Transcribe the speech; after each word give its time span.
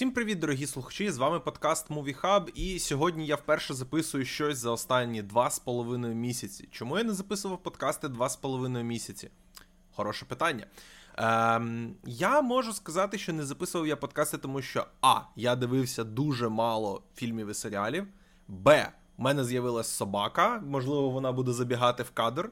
Всім 0.00 0.12
привіт, 0.12 0.38
дорогі 0.38 0.66
слухачі! 0.66 1.10
З 1.10 1.18
вами 1.18 1.40
подкаст 1.40 1.90
Movie 1.90 2.20
Hub, 2.20 2.48
і 2.54 2.78
сьогодні 2.78 3.26
я 3.26 3.36
вперше 3.36 3.74
записую 3.74 4.24
щось 4.24 4.58
за 4.58 4.70
останні 4.70 5.22
два 5.22 5.50
з 5.50 5.58
половиною 5.58 6.14
місяці. 6.14 6.68
Чому 6.70 6.98
я 6.98 7.04
не 7.04 7.12
записував 7.12 7.62
подкасти 7.62 8.08
два 8.08 8.28
з 8.28 8.36
половиною 8.36 8.84
місяці? 8.84 9.30
Хороше 9.94 10.24
питання. 10.24 10.66
Ем, 11.16 11.94
Я 12.04 12.40
можу 12.40 12.72
сказати, 12.72 13.18
що 13.18 13.32
не 13.32 13.44
записував 13.44 13.86
я 13.86 13.96
подкасти, 13.96 14.38
тому 14.38 14.62
що 14.62 14.86
А. 15.02 15.20
Я 15.36 15.56
дивився 15.56 16.04
дуже 16.04 16.48
мало 16.48 17.02
фільмів 17.14 17.48
і 17.48 17.54
серіалів. 17.54 18.06
Б. 18.48 18.92
У 19.18 19.22
мене 19.22 19.44
з'явилась 19.44 19.88
собака, 19.88 20.62
можливо, 20.66 21.10
вона 21.10 21.32
буде 21.32 21.52
забігати 21.52 22.02
в 22.02 22.10
кадр. 22.10 22.50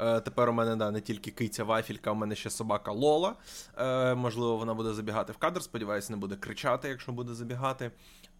Е, 0.00 0.20
Тепер 0.20 0.48
у 0.48 0.52
мене 0.52 0.76
да, 0.76 0.90
не 0.90 1.00
тільки 1.00 1.30
киця 1.30 1.64
вафілька, 1.64 2.10
у 2.10 2.14
мене 2.14 2.34
ще 2.34 2.50
собака 2.50 2.92
Лола. 2.92 3.34
Е, 3.78 4.14
Можливо, 4.14 4.56
вона 4.56 4.74
буде 4.74 4.92
забігати 4.94 5.32
в 5.32 5.36
кадр. 5.36 5.62
Сподіваюся, 5.62 6.12
не 6.12 6.16
буде 6.16 6.36
кричати, 6.36 6.88
якщо 6.88 7.12
буде 7.12 7.34
забігати. 7.34 7.90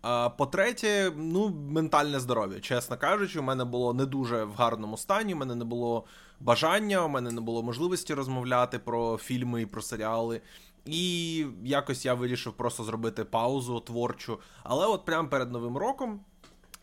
А 0.02 0.28
по-третє, 0.30 1.12
ну, 1.16 1.48
ментальне 1.48 2.20
здоров'я. 2.20 2.60
Чесно 2.60 2.96
кажучи, 2.96 3.40
у 3.40 3.42
мене 3.42 3.64
було 3.64 3.94
не 3.94 4.06
дуже 4.06 4.44
в 4.44 4.54
гарному 4.54 4.96
стані. 4.96 5.34
У 5.34 5.36
мене 5.36 5.54
не 5.54 5.64
було 5.64 6.04
бажання, 6.40 7.04
у 7.04 7.08
мене 7.08 7.30
не 7.30 7.40
було 7.40 7.62
можливості 7.62 8.14
розмовляти 8.14 8.78
про 8.78 9.16
фільми 9.16 9.62
і 9.62 9.66
про 9.66 9.82
серіали. 9.82 10.40
І 10.84 11.46
якось 11.64 12.04
я 12.04 12.14
вирішив 12.14 12.52
просто 12.52 12.84
зробити 12.84 13.24
паузу 13.24 13.80
творчу. 13.80 14.38
Але 14.62 14.86
от 14.86 15.04
прямо 15.04 15.28
перед 15.28 15.52
новим 15.52 15.76
роком 15.76 16.20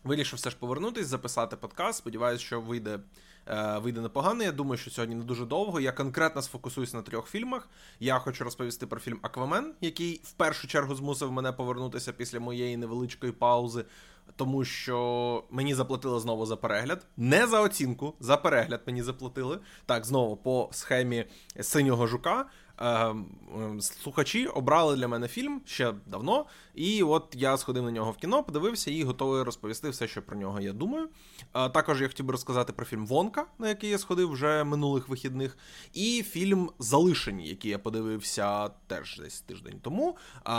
вирішив 0.04 0.36
все 0.36 0.50
ж 0.50 0.56
повернутись, 0.58 1.06
записати 1.06 1.56
подкаст. 1.56 1.98
Сподіваюсь, 1.98 2.40
що 2.40 2.60
вийде. 2.60 2.98
Е, 3.46 3.78
вийде 3.78 4.00
непогано. 4.00 4.42
Я 4.42 4.52
думаю, 4.52 4.78
що 4.78 4.90
сьогодні 4.90 5.14
не 5.14 5.24
дуже 5.24 5.46
довго. 5.46 5.80
Я 5.80 5.92
конкретно 5.92 6.42
сфокусуюсь 6.42 6.94
на 6.94 7.02
трьох 7.02 7.28
фільмах. 7.28 7.68
Я 8.00 8.18
хочу 8.18 8.44
розповісти 8.44 8.86
про 8.86 9.00
фільм 9.00 9.18
Аквамен, 9.22 9.74
який 9.80 10.20
в 10.24 10.32
першу 10.32 10.68
чергу 10.68 10.94
змусив 10.94 11.32
мене 11.32 11.52
повернутися 11.52 12.12
після 12.12 12.40
моєї 12.40 12.76
невеличкої 12.76 13.32
паузи. 13.32 13.84
Тому 14.36 14.64
що 14.64 15.44
мені 15.50 15.74
заплатили 15.74 16.20
знову 16.20 16.46
за 16.46 16.56
перегляд, 16.56 17.06
не 17.16 17.46
за 17.46 17.60
оцінку, 17.60 18.14
за 18.20 18.36
перегляд 18.36 18.80
мені 18.86 19.02
заплатили. 19.02 19.58
Так, 19.86 20.04
знову 20.04 20.36
по 20.36 20.68
схемі 20.72 21.24
синього 21.60 22.06
жука. 22.06 22.46
Е, 22.80 23.14
слухачі 23.80 24.46
обрали 24.46 24.96
для 24.96 25.08
мене 25.08 25.28
фільм 25.28 25.60
ще 25.64 25.94
давно, 26.06 26.46
і 26.74 27.02
от 27.02 27.34
я 27.36 27.56
сходив 27.56 27.84
на 27.84 27.90
нього 27.90 28.10
в 28.10 28.16
кіно, 28.16 28.42
подивився 28.42 28.90
і 28.90 29.02
готовий 29.02 29.42
розповісти 29.42 29.90
все, 29.90 30.08
що 30.08 30.22
про 30.22 30.36
нього 30.36 30.60
я 30.60 30.72
думаю. 30.72 31.08
Е, 31.54 31.68
також 31.68 32.00
я 32.00 32.08
хотів 32.08 32.26
би 32.26 32.32
розказати 32.32 32.72
про 32.72 32.86
фільм 32.86 33.06
Вонка, 33.06 33.46
на 33.58 33.68
який 33.68 33.90
я 33.90 33.98
сходив 33.98 34.30
вже 34.30 34.64
минулих 34.64 35.08
вихідних, 35.08 35.58
і 35.92 36.22
фільм 36.22 36.70
Залишені, 36.78 37.48
який 37.48 37.70
я 37.70 37.78
подивився 37.78 38.68
теж 38.68 39.18
десь 39.18 39.40
тиждень 39.40 39.80
тому. 39.82 40.16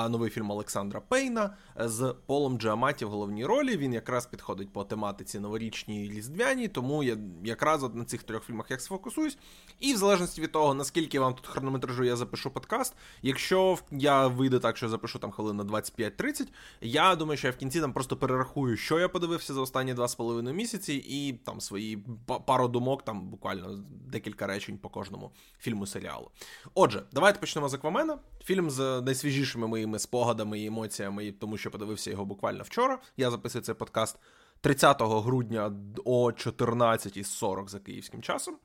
Новий 0.10 0.30
фільм 0.30 0.52
Олександра 0.52 1.02
Пейна 1.02 1.58
з 1.80 2.16
Полом 2.26 2.58
Джаматі 2.58 3.06
в 3.06 3.10
головній 3.10 3.46
ролі. 3.46 3.78
Він 3.78 3.94
якраз 3.94 4.26
підходить 4.26 4.74
по 4.74 4.84
тематиці 4.84 5.40
новорічній 5.40 6.10
різдвяній, 6.10 6.68
тому 6.68 7.04
я 7.04 7.18
якраз 7.44 7.84
от 7.84 7.96
на 7.96 8.06
цих 8.06 8.24
трьох 8.24 8.46
фільмах 8.46 8.72
я 8.72 8.80
сфокусуюсь. 8.80 9.38
І 9.80 9.94
в 9.94 9.98
залежності 9.98 10.42
від 10.42 10.52
того, 10.52 10.74
наскільки 10.74 11.20
вам 11.20 11.34
тут 11.34 11.48
хронометражу 11.48 12.05
я 12.06 12.16
запишу 12.16 12.52
подкаст. 12.52 12.94
Якщо 13.22 13.78
я 13.92 14.28
вийде 14.28 14.60
так, 14.60 14.78
що 14.78 14.90
запишу 14.90 15.20
там 15.20 15.32
хвилин 15.32 15.58
на 15.58 15.64
25-30, 15.64 16.48
я 16.82 17.16
думаю, 17.16 17.38
що 17.38 17.48
я 17.48 17.54
в 17.54 17.56
кінці 17.56 17.82
там 17.82 17.94
просто 17.94 18.18
перерахую, 18.18 18.78
що 18.78 19.00
я 19.00 19.10
подивився 19.10 19.54
за 19.54 19.62
останні 19.62 19.94
два 19.94 20.08
з 20.08 20.16
половиною 20.16 20.56
місяці, 20.56 20.94
і 20.94 21.34
там 21.34 21.62
свої 21.62 22.06
пару 22.46 22.68
думок, 22.68 23.06
там 23.06 23.30
буквально 23.30 23.84
декілька 24.08 24.48
речень 24.48 24.78
по 24.78 24.90
кожному 24.90 25.32
фільму 25.60 25.86
серіалу. 25.86 26.32
Отже, 26.74 27.04
давайте 27.12 27.40
почнемо 27.40 27.70
з 27.70 27.74
Аквамена. 27.74 28.18
Фільм 28.44 28.70
з 28.70 29.02
найсвіжішими 29.02 29.68
моїми 29.68 30.00
спогадами 30.00 30.60
і 30.60 30.66
емоціями, 30.66 31.32
тому 31.32 31.58
що 31.58 31.72
подивився 31.72 32.12
його 32.12 32.26
буквально 32.26 32.64
вчора. 32.64 33.00
Я 33.18 33.32
записую 33.32 33.64
цей 33.64 33.76
подкаст 33.76 34.20
30 34.62 35.02
грудня 35.02 35.72
о 36.06 36.26
14.40 36.26 37.68
за 37.68 37.80
київським 37.80 38.22
часом. 38.22 38.58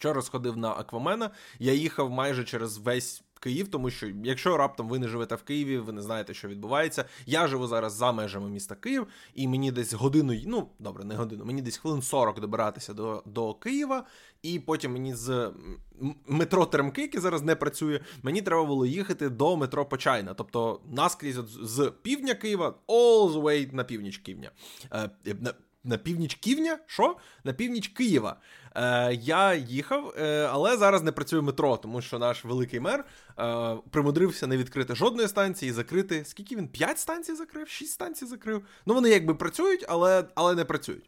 Вчора 0.00 0.22
сходив 0.22 0.56
на 0.56 0.70
Аквамена. 0.70 1.30
Я 1.58 1.72
їхав 1.72 2.10
майже 2.10 2.44
через 2.44 2.78
весь 2.78 3.22
Київ, 3.40 3.68
тому 3.68 3.90
що 3.90 4.06
якщо 4.24 4.56
раптом 4.56 4.88
ви 4.88 4.98
не 4.98 5.08
живете 5.08 5.34
в 5.34 5.42
Києві, 5.42 5.78
ви 5.78 5.92
не 5.92 6.02
знаєте, 6.02 6.34
що 6.34 6.48
відбувається. 6.48 7.04
Я 7.26 7.46
живу 7.46 7.66
зараз 7.66 7.92
за 7.92 8.12
межами 8.12 8.50
міста 8.50 8.74
Київ, 8.74 9.06
і 9.34 9.48
мені 9.48 9.72
десь 9.72 9.92
годину, 9.92 10.34
ну 10.46 10.68
добре, 10.78 11.04
не 11.04 11.14
годину, 11.14 11.44
мені 11.44 11.62
десь 11.62 11.76
хвилин 11.76 12.02
40 12.02 12.40
добиратися 12.40 12.94
до 12.94 13.22
до 13.26 13.54
Києва, 13.54 14.04
і 14.42 14.60
потім 14.60 14.92
мені 14.92 15.14
з 15.14 15.50
метро 16.26 16.66
Теремки, 16.66 17.02
яке 17.02 17.20
зараз 17.20 17.42
не 17.42 17.56
працює, 17.56 18.00
мені 18.22 18.42
треба 18.42 18.64
було 18.64 18.86
їхати 18.86 19.28
до 19.28 19.56
метро 19.56 19.86
Почайна. 19.86 20.34
Тобто 20.34 20.80
наскрізь 20.90 21.40
з 21.62 21.92
півдня 22.02 22.34
Києва, 22.34 22.74
all 22.88 23.32
the 23.32 23.42
way 23.42 23.74
на 23.74 23.84
північ. 23.84 24.22
Е, 24.92 25.10
на 25.84 25.96
північ 25.96 26.34
Ківня? 26.34 26.78
Що? 26.86 27.16
На 27.44 27.52
північ 27.52 27.88
Києва. 27.88 28.36
Е, 28.74 29.14
Я 29.14 29.54
їхав, 29.54 30.14
е, 30.18 30.48
але 30.52 30.76
зараз 30.76 31.02
не 31.02 31.12
працює 31.12 31.40
метро, 31.40 31.76
тому 31.76 32.00
що 32.00 32.18
наш 32.18 32.44
великий 32.44 32.80
мер 32.80 33.04
е, 33.38 33.76
примудрився 33.90 34.46
не 34.46 34.56
відкрити 34.56 34.94
жодної 34.94 35.28
станції, 35.28 35.72
закрити. 35.72 36.24
Скільки 36.24 36.56
він? 36.56 36.68
П'ять 36.68 36.98
станцій 36.98 37.34
закрив? 37.34 37.68
Шість 37.68 37.92
станцій 37.92 38.26
закрив. 38.26 38.62
Ну 38.86 38.94
вони 38.94 39.08
якби 39.08 39.34
працюють, 39.34 39.84
але 39.88 40.24
але 40.34 40.54
не 40.54 40.64
працюють. 40.64 41.04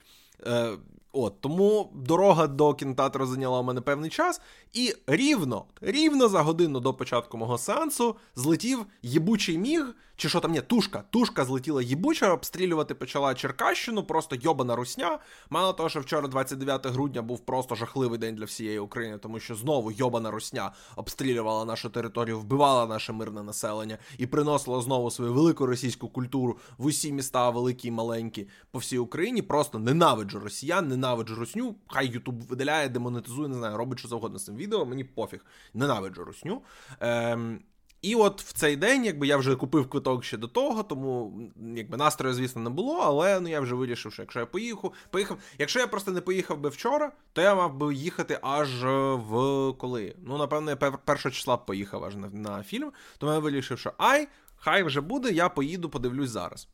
Е, 0.46 0.72
От 1.12 1.40
тому 1.40 1.92
дорога 1.94 2.46
до 2.46 2.74
кінотеатру 2.74 3.26
зайняла 3.26 3.60
у 3.60 3.62
мене 3.62 3.80
певний 3.80 4.10
час, 4.10 4.40
і 4.72 4.94
рівно, 5.06 5.64
рівно 5.80 6.28
за 6.28 6.42
годину 6.42 6.80
до 6.80 6.94
початку 6.94 7.38
мого 7.38 7.58
сеансу 7.58 8.16
злетів 8.34 8.86
єбучий 9.02 9.58
міг. 9.58 9.94
Чи 10.16 10.28
що 10.28 10.40
там 10.40 10.52
ні, 10.52 10.60
тушка, 10.60 11.04
тушка 11.10 11.44
злетіла 11.44 11.82
їбуча, 11.82 12.32
обстрілювати 12.32 12.94
почала 12.94 13.34
Черкащину, 13.34 14.02
просто 14.02 14.36
йобана 14.36 14.76
русня. 14.76 15.18
Мало 15.50 15.72
того, 15.72 15.88
що 15.88 16.00
вчора, 16.00 16.28
29 16.28 16.86
грудня, 16.86 17.22
був 17.22 17.40
просто 17.40 17.74
жахливий 17.74 18.18
день 18.18 18.34
для 18.34 18.44
всієї 18.44 18.78
України, 18.78 19.18
тому 19.18 19.40
що 19.40 19.54
знову 19.54 19.92
йобана 19.92 20.30
русня 20.30 20.72
обстрілювала 20.96 21.64
нашу 21.64 21.90
територію, 21.90 22.38
вбивала 22.38 22.86
наше 22.86 23.12
мирне 23.12 23.42
населення 23.42 23.98
і 24.18 24.26
приносила 24.26 24.80
знову 24.80 25.10
свою 25.10 25.32
велику 25.32 25.66
російську 25.66 26.08
культуру 26.08 26.58
в 26.78 26.86
усі 26.86 27.12
міста, 27.12 27.50
великі 27.50 27.88
і 27.88 27.90
маленькі, 27.90 28.48
по 28.70 28.78
всій 28.78 28.98
Україні. 28.98 29.42
Просто 29.42 29.78
ненавиджу 29.78 30.40
росіян, 30.40 30.88
ненавиджу 31.02 31.34
русню. 31.34 31.74
Хай 31.86 32.06
Ютуб 32.06 32.42
видаляє, 32.42 32.88
демонетизує, 32.88 33.48
не 33.48 33.54
знаю, 33.54 33.76
робить 33.76 33.98
що 33.98 34.08
завгодно 34.08 34.38
з 34.38 34.44
цим 34.44 34.56
відео. 34.56 34.86
Мені 34.86 35.04
пофіг, 35.04 35.44
ненавиджу 35.74 36.24
русню. 36.24 36.62
Ем, 37.00 37.60
і 38.02 38.14
от 38.14 38.42
в 38.42 38.52
цей 38.52 38.76
день, 38.76 39.04
якби 39.04 39.26
я 39.26 39.36
вже 39.36 39.56
купив 39.56 39.88
квиток 39.88 40.24
ще 40.24 40.36
до 40.36 40.48
того, 40.48 40.82
тому 40.82 41.40
якби 41.76 41.96
настрою, 41.96 42.34
звісно, 42.34 42.62
не 42.62 42.70
було, 42.70 42.98
але 42.98 43.40
ну 43.40 43.48
я 43.48 43.60
вже 43.60 43.74
вирішив, 43.74 44.12
що 44.12 44.22
якщо 44.22 44.40
я 44.40 44.46
поїхав, 44.46 44.92
поїхав. 45.10 45.38
Якщо 45.58 45.80
я 45.80 45.86
просто 45.86 46.12
не 46.12 46.20
поїхав 46.20 46.58
би 46.58 46.68
вчора, 46.68 47.12
то 47.32 47.42
я 47.42 47.54
мав 47.54 47.74
би 47.74 47.94
їхати 47.94 48.38
аж 48.42 48.84
в 49.14 49.72
коли. 49.78 50.14
Ну, 50.26 50.38
напевно, 50.38 50.70
я 50.70 50.76
першого 50.76 51.32
числа 51.32 51.56
поїхав 51.56 52.04
аж 52.04 52.16
на, 52.16 52.28
на 52.28 52.62
фільм, 52.62 52.92
тому 53.18 53.32
я 53.32 53.38
вирішив, 53.38 53.78
що 53.78 53.92
ай, 53.98 54.28
хай 54.56 54.82
вже 54.82 55.00
буде, 55.00 55.30
я 55.30 55.48
поїду, 55.48 55.90
подивлюсь 55.90 56.30
зараз. 56.30 56.68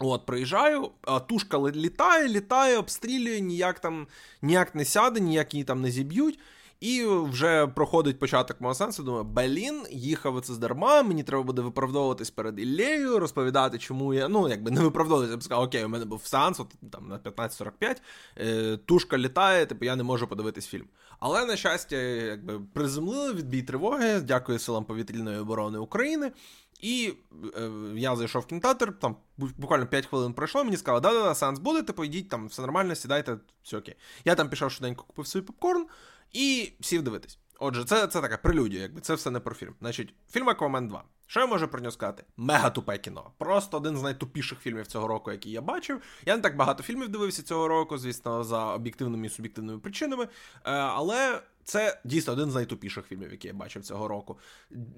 От, 0.00 0.26
приїжджаю, 0.26 0.90
а 1.02 1.20
тушка 1.20 1.58
літає, 1.58 2.28
літає, 2.28 2.78
обстрілює, 2.78 3.40
ніяк 3.40 3.78
там 3.78 4.06
ніяк 4.42 4.74
не 4.74 4.84
сяде, 4.84 5.20
ніяк 5.20 5.54
її 5.54 5.64
там 5.64 5.80
не 5.80 5.90
зіб'ють. 5.90 6.38
І 6.80 7.04
вже 7.04 7.66
проходить 7.66 8.18
початок 8.18 8.60
мого 8.60 8.74
сенсу. 8.74 9.02
Думаю, 9.02 9.24
Белін, 9.24 9.82
їхав 9.90 10.40
це 10.40 10.54
здарма, 10.54 11.02
мені 11.02 11.22
треба 11.22 11.42
буде 11.42 11.62
виправдовуватись 11.62 12.30
перед 12.30 12.58
Іллею, 12.58 13.18
розповідати, 13.18 13.78
чому 13.78 14.14
я. 14.14 14.28
Ну, 14.28 14.48
якби 14.48 14.70
не 14.70 14.80
виправдовуватися, 14.80 15.32
я 15.32 15.38
б 15.38 15.42
сказав, 15.42 15.64
окей, 15.64 15.84
у 15.84 15.88
мене 15.88 16.04
був 16.04 16.26
сеанс, 16.26 16.60
от, 16.60 16.68
там 16.90 17.08
на 17.08 17.18
15.45, 17.18 17.96
е, 18.36 18.76
тушка 18.76 19.18
літає, 19.18 19.66
типу 19.66 19.84
я 19.84 19.96
не 19.96 20.02
можу 20.02 20.26
подивитись 20.26 20.66
фільм. 20.66 20.86
Але, 21.20 21.44
на 21.44 21.56
щастя, 21.56 21.96
якби 21.96 22.60
приземлили 22.60 23.32
відбій 23.32 23.62
тривоги, 23.62 24.20
дякую 24.20 24.58
силам 24.58 24.84
повітряної 24.84 25.38
оборони 25.38 25.78
України. 25.78 26.32
І 26.78 27.14
е, 27.56 27.70
я 27.94 28.16
зайшов 28.16 28.42
в 28.42 28.46
кінотеатр, 28.46 28.98
там 28.98 29.16
буквально 29.36 29.86
5 29.86 30.06
хвилин 30.06 30.32
пройшло, 30.32 30.64
мені 30.64 30.76
сказали, 30.76 31.00
да-да-да, 31.00 31.34
сеанс 31.34 31.58
буде, 31.58 31.82
типу, 31.82 32.04
йдіть, 32.04 32.28
там 32.28 32.46
все 32.46 32.62
нормально, 32.62 32.94
сідайте, 32.94 33.36
все 33.62 33.78
окей. 33.78 33.94
Я 34.24 34.34
там 34.34 34.48
пішов 34.48 34.70
швиденько, 34.70 35.04
купив 35.04 35.26
свій 35.26 35.40
попкорн 35.40 35.86
і 36.32 36.72
сів 36.80 37.02
дивитись. 37.02 37.38
Отже, 37.58 37.84
це 37.84 38.06
це 38.06 38.20
така 38.20 38.36
прелюдія, 38.36 38.82
якби 38.82 39.00
це 39.00 39.14
все 39.14 39.30
не 39.30 39.40
про 39.40 39.54
фільм. 39.54 39.74
Значить, 39.80 40.14
фільм 40.30 40.48
Аквамен 40.48 40.88
2. 40.88 41.04
Що 41.26 41.40
я 41.40 41.46
можу 41.46 41.68
про 41.68 41.80
нього 41.80 41.92
сказати? 41.92 42.24
Мега 42.36 42.70
тупе 42.70 42.98
кіно. 42.98 43.30
Просто 43.38 43.76
один 43.76 43.96
з 43.96 44.02
найтупіших 44.02 44.58
фільмів 44.58 44.86
цього 44.86 45.08
року, 45.08 45.32
який 45.32 45.52
я 45.52 45.60
бачив. 45.60 46.02
Я 46.26 46.36
не 46.36 46.42
так 46.42 46.56
багато 46.56 46.82
фільмів 46.82 47.08
дивився 47.08 47.42
цього 47.42 47.68
року, 47.68 47.98
звісно, 47.98 48.44
за 48.44 48.74
об'єктивними 48.74 49.26
і 49.26 49.30
суб'єктивними 49.30 49.78
причинами. 49.78 50.24
Е, 50.24 50.28
але 50.72 51.42
це 51.68 52.00
дійсно 52.04 52.32
один 52.32 52.50
з 52.50 52.54
найтупіших 52.54 53.06
фільмів, 53.06 53.32
які 53.32 53.48
я 53.48 53.54
бачив 53.54 53.82
цього 53.82 54.08
року. 54.08 54.38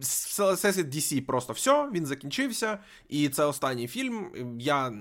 Всесвіт 0.00 0.86
DC 0.86 1.20
просто 1.20 1.52
все, 1.52 1.90
він 1.90 2.06
закінчився. 2.06 2.78
І 3.08 3.28
це 3.28 3.44
останній 3.44 3.88
фільм. 3.88 4.32
Я, 4.60 4.92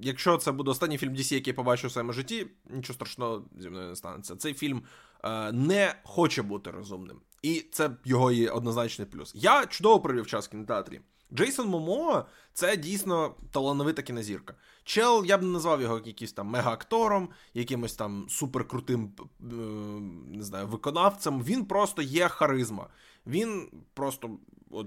Якщо 0.00 0.36
це 0.36 0.52
буде 0.52 0.70
останній 0.70 0.98
фільм 0.98 1.14
DC, 1.14 1.34
який 1.34 1.50
я 1.50 1.54
побачу 1.54 1.88
в 1.88 1.92
своєму 1.92 2.12
житті, 2.12 2.46
нічого 2.70 2.94
страшного 2.94 3.44
зі 3.58 3.70
мною 3.70 3.88
не 3.88 3.96
станеться. 3.96 4.36
Цей 4.36 4.54
фільм 4.54 4.82
е, 5.24 5.52
не 5.52 5.94
хоче 6.04 6.42
бути 6.42 6.70
розумним. 6.70 7.20
І 7.42 7.64
це 7.72 7.90
його 8.04 8.32
є 8.32 8.50
однозначний 8.50 9.08
плюс. 9.08 9.32
Я 9.34 9.66
чудово 9.66 10.00
провів 10.00 10.26
час 10.26 10.46
в 10.46 10.50
кінотеатрі. 10.50 11.00
Джейсон 11.32 11.68
Момоа 11.68 12.24
це 12.52 12.76
дійсно 12.76 13.34
талановита 13.52 14.02
кінозірка. 14.02 14.54
Чел, 14.86 15.24
я 15.24 15.38
б 15.38 15.42
не 15.42 15.48
назвав 15.48 15.82
його 15.82 16.00
якимось 16.04 16.32
там 16.32 16.48
мега-актором, 16.48 17.28
якимось 17.54 17.94
там 17.94 18.26
суперкрутим 18.28 19.12
е, 19.20 19.54
не 20.36 20.42
знаю, 20.42 20.66
виконавцем. 20.66 21.42
Він 21.42 21.64
просто 21.64 22.02
є 22.02 22.28
харизма. 22.28 22.86
Він 23.26 23.68
просто 23.94 24.30
от, 24.70 24.86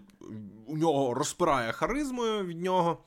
у 0.66 0.78
нього 0.78 1.13
розпирає 1.13 1.72
харизмою 1.72 2.46
від 2.46 2.62
нього. 2.62 2.98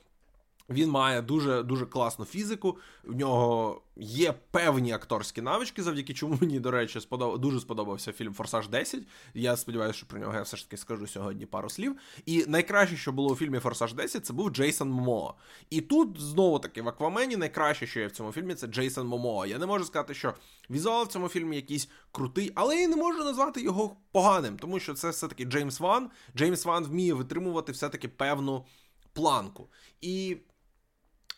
Він 0.69 0.89
має 0.89 1.21
дуже 1.21 1.63
дуже 1.63 1.85
класну 1.85 2.25
фізику. 2.25 2.77
В 3.03 3.15
нього 3.15 3.81
є 3.95 4.33
певні 4.51 4.91
акторські 4.91 5.41
навички, 5.41 5.83
завдяки 5.83 6.13
чому 6.13 6.37
мені, 6.41 6.59
до 6.59 6.71
речі, 6.71 6.99
сподоб... 6.99 7.39
дуже 7.39 7.59
сподобався 7.59 8.11
фільм 8.11 8.33
Форсаж 8.33 8.67
10. 8.67 9.03
Я 9.33 9.57
сподіваюся, 9.57 9.97
що 9.97 10.07
про 10.07 10.19
нього 10.19 10.33
я 10.33 10.41
все 10.41 10.57
ж 10.57 10.63
таки 10.63 10.77
скажу 10.77 11.07
сьогодні 11.07 11.45
пару 11.45 11.69
слів. 11.69 11.95
І 12.25 12.45
найкраще, 12.47 12.97
що 12.97 13.11
було 13.11 13.31
у 13.31 13.35
фільмі 13.35 13.59
Форсаж 13.59 13.93
10, 13.93 14.25
це 14.25 14.33
був 14.33 14.49
Джейсон 14.49 14.89
Момо. 14.89 15.35
І 15.69 15.81
тут 15.81 16.21
знову 16.21 16.59
таки 16.59 16.81
в 16.81 16.87
Аквамені 16.87 17.37
найкраще, 17.37 17.87
що 17.87 17.99
є 17.99 18.07
в 18.07 18.11
цьому 18.11 18.31
фільмі, 18.31 18.55
це 18.55 18.67
Джейсон 18.67 19.07
Момо. 19.07 19.45
Я 19.45 19.57
не 19.57 19.65
можу 19.65 19.85
сказати, 19.85 20.13
що 20.13 20.33
візуал 20.69 21.03
в 21.03 21.07
цьому 21.07 21.27
фільмі 21.27 21.55
якийсь 21.55 21.89
крутий, 22.11 22.51
але 22.55 22.77
я 22.77 22.87
не 22.87 22.95
можу 22.95 23.23
назвати 23.23 23.61
його 23.61 23.95
поганим, 24.11 24.57
тому 24.57 24.79
що 24.79 24.93
це 24.93 25.09
все-таки 25.09 25.45
Джеймс 25.45 25.79
Ван. 25.79 26.09
Джеймс 26.35 26.65
Ван 26.65 26.83
вміє 26.83 27.13
витримувати 27.13 27.71
все-таки 27.71 28.07
певну 28.07 28.65
планку. 29.13 29.69
І 30.01 30.37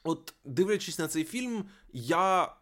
От, 0.07 0.33
дивлячись 0.45 0.99
на 0.99 1.07
цей 1.07 1.23
фільм, 1.23 1.65
я 1.93 2.55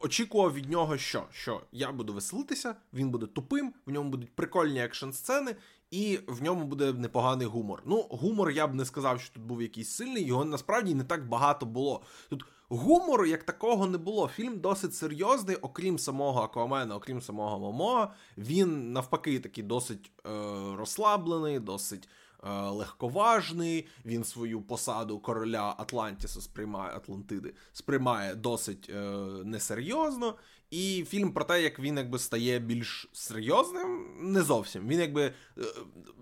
очікував 0.00 0.54
від 0.54 0.70
нього, 0.70 0.98
що 0.98 1.24
Що 1.30 1.60
я 1.72 1.92
буду 1.92 2.14
веселитися, 2.14 2.76
він 2.92 3.10
буде 3.10 3.26
тупим, 3.26 3.74
в 3.86 3.90
ньому 3.90 4.10
будуть 4.10 4.34
прикольні 4.34 4.80
екшн-сцени, 4.80 5.56
і 5.90 6.20
в 6.26 6.42
ньому 6.42 6.64
буде 6.64 6.92
непоганий 6.92 7.46
гумор. 7.46 7.82
Ну, 7.86 8.06
гумор 8.10 8.50
я 8.50 8.66
б 8.66 8.74
не 8.74 8.84
сказав, 8.84 9.20
що 9.20 9.34
тут 9.34 9.42
був 9.42 9.62
якийсь 9.62 9.88
сильний, 9.90 10.24
його 10.24 10.44
насправді 10.44 10.94
не 10.94 11.04
так 11.04 11.28
багато 11.28 11.66
було. 11.66 12.02
Тут 12.28 12.44
гумору 12.68 13.26
як 13.26 13.42
такого 13.42 13.86
не 13.86 13.98
було. 13.98 14.28
Фільм 14.28 14.60
досить 14.60 14.94
серйозний, 14.94 15.56
окрім 15.56 15.98
самого 15.98 16.40
Аквамена, 16.40 16.96
окрім 16.96 17.22
самого 17.22 17.58
Момоа. 17.58 18.08
Він 18.38 18.92
навпаки 18.92 19.40
такий 19.40 19.64
досить 19.64 20.10
е, 20.26 20.30
розслаблений, 20.76 21.60
досить. 21.60 22.08
Е, 22.44 22.50
легковажний. 22.50 23.86
Він 24.04 24.24
свою 24.24 24.62
посаду 24.62 25.18
короля 25.18 25.74
Атлантіса 25.78 26.40
сприймає 26.40 26.96
Атлантиди, 26.96 27.54
сприймає 27.72 28.34
досить 28.34 28.90
е, 28.90 29.00
несерйозно. 29.44 30.34
І 30.70 31.04
фільм 31.08 31.32
про 31.32 31.44
те, 31.44 31.62
як 31.62 31.78
він 31.78 31.96
якби 31.96 32.18
стає 32.18 32.58
більш 32.58 33.10
серйозним, 33.12 34.06
не 34.20 34.42
зовсім. 34.42 34.88
Він 34.88 35.00
якби 35.00 35.22
е, 35.22 35.32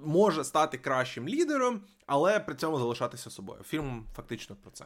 може 0.05 0.45
стати 0.45 0.79
кращим 0.79 1.29
лідером, 1.29 1.81
але 2.07 2.41
при 2.41 2.55
цьому 2.55 2.79
залишатися 2.79 3.31
собою. 3.31 3.63
Фільм 3.63 4.07
фактично 4.17 4.57
про 4.57 4.71
це. 4.71 4.85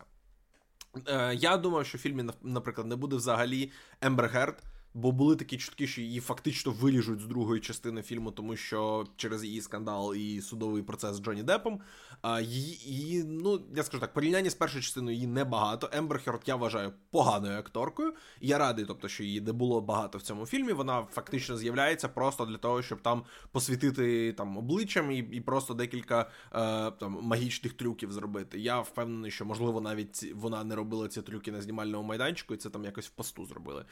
Е, 1.07 1.35
Я 1.35 1.57
думаю, 1.57 1.85
що 1.85 1.99
в 1.99 2.01
фільмі, 2.01 2.25
наприклад, 2.43 2.87
не 2.87 2.97
буде 2.97 3.17
взагалі 3.17 3.73
Ембер 4.01 4.29
Герд, 4.29 4.63
Бо 4.95 5.13
були 5.13 5.37
такі 5.37 5.59
чутки, 5.59 5.87
що 5.87 6.01
її 6.01 6.21
фактично 6.21 6.73
виріжуть 6.73 7.21
з 7.21 7.27
другої 7.27 7.61
частини 7.61 8.03
фільму, 8.03 8.31
тому 8.31 8.57
що 8.57 9.07
через 9.17 9.45
її 9.45 9.61
скандал 9.61 10.15
і 10.15 10.41
судовий 10.41 10.83
процес 10.83 11.17
з 11.17 11.23
Джонні 11.23 11.43
Деппом. 11.43 11.81
А 12.23 12.41
її, 12.41 12.79
її, 12.85 13.25
ну 13.25 13.61
я 13.77 13.83
скажу 13.83 14.01
так, 14.01 14.13
порівняння 14.13 14.51
з 14.51 14.55
першою 14.55 14.83
частиною 14.83 15.15
її 15.15 15.27
небагато. 15.27 15.89
Ембер 15.93 16.25
Херт 16.25 16.49
я 16.49 16.57
вважаю 16.57 16.93
поганою 17.11 17.59
акторкою. 17.59 18.15
Я 18.41 18.59
радий, 18.59 18.85
тобто, 18.85 19.09
що 19.09 19.25
її 19.25 19.41
не 19.41 19.53
було 19.53 19.81
багато 19.81 20.19
в 20.19 20.23
цьому 20.23 20.47
фільмі. 20.47 20.73
Вона 20.73 21.07
фактично 21.13 21.57
з'являється 21.57 22.09
просто 22.09 22.47
для 22.47 22.57
того, 22.57 22.83
щоб 22.83 23.03
там 23.03 23.25
посвітити 23.53 24.33
там 24.33 24.59
обличчям 24.59 25.11
і 25.11 25.19
і 25.19 25.41
просто 25.41 25.75
декілька 25.75 26.31
е, 26.53 26.91
там 26.91 27.19
магічних 27.23 27.73
трюків 27.73 28.13
зробити. 28.13 28.61
Я 28.61 28.81
впевнений, 28.81 29.31
що 29.31 29.45
можливо 29.45 29.81
навіть 29.81 30.33
вона 30.35 30.65
не 30.65 30.75
робила 30.75 31.09
ці 31.09 31.23
трюки 31.23 31.53
на 31.53 31.63
знімальному 31.63 32.09
майданчику, 32.09 32.55
і 32.55 32.57
це 32.57 32.71
там 32.71 32.85
якось 32.85 33.07
в 33.07 33.11
посту 33.11 33.47
зробили. 33.47 33.85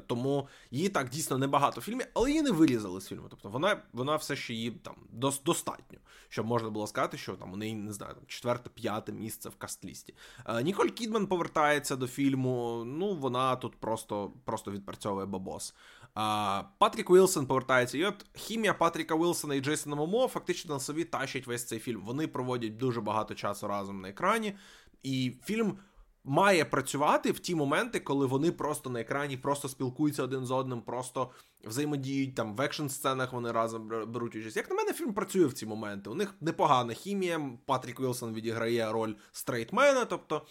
Тому 0.00 0.48
її 0.70 0.88
так 0.88 1.08
дійсно 1.08 1.38
небагато 1.38 1.80
в 1.80 1.84
фільмі, 1.84 2.04
але 2.14 2.30
її 2.30 2.42
не 2.42 2.50
вирізали 2.50 3.00
з 3.00 3.08
фільму. 3.08 3.26
Тобто 3.30 3.48
вона 3.48 3.82
вона 3.92 4.16
все 4.16 4.36
ще 4.36 4.54
її 4.54 4.70
там 4.70 4.94
достатньо, 5.42 5.98
щоб 6.28 6.46
можна 6.46 6.70
було 6.70 6.86
сказати, 6.86 7.18
що 7.18 7.32
там 7.32 7.52
у 7.52 7.56
неї 7.56 7.74
не 7.74 7.92
знаю, 7.92 8.14
там 8.14 8.24
четверте-п'яте 8.26 9.12
місце 9.12 9.48
в 9.48 9.56
кастлісті. 9.56 10.14
Е, 10.46 10.62
Ніколь 10.62 10.88
Кідман 10.88 11.26
повертається 11.26 11.96
до 11.96 12.06
фільму. 12.06 12.84
Ну 12.86 13.14
вона 13.14 13.56
тут 13.56 13.76
просто 13.76 14.32
просто 14.44 14.70
відпрацьовує 14.70 15.26
бабос. 15.26 15.74
А, 16.14 16.62
Патрік 16.78 17.10
Уілсон 17.10 17.46
повертається. 17.46 17.98
І 17.98 18.04
от 18.04 18.26
хімія 18.34 18.74
Патріка 18.74 19.14
Уілсона 19.14 19.54
і 19.54 19.60
Джейсона 19.60 19.96
Момо 19.96 20.28
фактично 20.28 20.74
на 20.74 20.80
собі 20.80 21.04
тащить 21.04 21.46
весь 21.46 21.64
цей 21.64 21.78
фільм. 21.78 22.00
Вони 22.04 22.26
проводять 22.28 22.76
дуже 22.76 23.00
багато 23.00 23.34
часу 23.34 23.68
разом 23.68 24.00
на 24.00 24.08
екрані, 24.08 24.54
і 25.02 25.32
фільм 25.44 25.78
має 26.24 26.64
працювати 26.64 27.32
в 27.32 27.38
ті 27.38 27.54
моменти, 27.54 28.00
коли 28.00 28.26
вони 28.26 28.52
просто 28.52 28.90
на 28.90 29.00
екрані 29.00 29.36
просто 29.36 29.68
спілкуються 29.68 30.22
один 30.22 30.46
з 30.46 30.50
одним, 30.50 30.82
просто 30.82 31.30
взаємодіють 31.64 32.34
там 32.34 32.56
в 32.56 32.60
екшн 32.60 32.86
сценах. 32.86 33.32
Вони 33.32 33.52
разом 33.52 33.88
беруть 33.88 34.36
участь. 34.36 34.56
Як 34.56 34.70
на 34.70 34.76
мене, 34.76 34.92
фільм 34.92 35.14
працює 35.14 35.46
в 35.46 35.52
ці 35.52 35.66
моменти. 35.66 36.10
У 36.10 36.14
них 36.14 36.34
непогана 36.40 36.92
хімія. 36.94 37.50
Патрік 37.66 38.00
Вілсон 38.00 38.34
відіграє 38.34 38.92
роль 38.92 39.14
straight 39.32 39.76
man 39.76 39.93
а, 39.93 40.04
тобто 40.04 40.46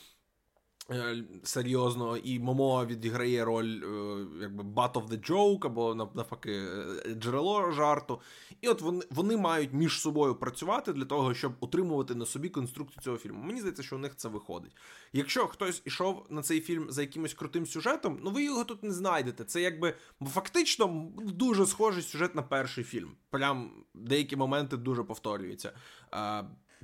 серйозно, 1.43 2.17
і 2.17 2.39
Момоа 2.39 2.85
відіграє 2.85 3.45
роль 3.45 3.81
е, 3.83 4.25
якби 4.41 4.63
butt 4.63 4.93
of 4.93 5.07
the 5.07 5.31
joke, 5.31 5.65
або 5.65 5.95
навпаки, 5.95 6.51
е, 6.51 7.13
джерело 7.13 7.71
жарту. 7.71 8.21
І 8.61 8.67
от 8.67 8.81
вони 8.81 9.05
вони 9.09 9.37
мають 9.37 9.73
між 9.73 10.01
собою 10.01 10.35
працювати 10.35 10.93
для 10.93 11.05
того, 11.05 11.33
щоб 11.33 11.53
утримувати 11.59 12.15
на 12.15 12.25
собі 12.25 12.49
конструкцію 12.49 13.03
цього 13.03 13.17
фільму. 13.17 13.43
Мені 13.43 13.59
здається, 13.59 13.83
що 13.83 13.95
у 13.95 13.99
них 13.99 14.15
це 14.15 14.29
виходить. 14.29 14.75
Якщо 15.13 15.47
хтось 15.47 15.81
ішов 15.85 16.25
на 16.29 16.41
цей 16.41 16.61
фільм 16.61 16.85
за 16.89 17.01
якимось 17.01 17.33
крутим 17.33 17.65
сюжетом, 17.65 18.19
ну 18.23 18.31
ви 18.31 18.43
його 18.43 18.63
тут 18.63 18.83
не 18.83 18.91
знайдете. 18.91 19.43
Це 19.43 19.61
якби 19.61 19.93
фактично 20.21 21.11
дуже 21.17 21.65
схожий 21.65 22.03
сюжет 22.03 22.35
на 22.35 22.41
перший 22.41 22.83
фільм. 22.83 23.11
Прям 23.29 23.71
деякі 23.93 24.35
моменти 24.35 24.77
дуже 24.77 25.03
повторюються. 25.03 25.73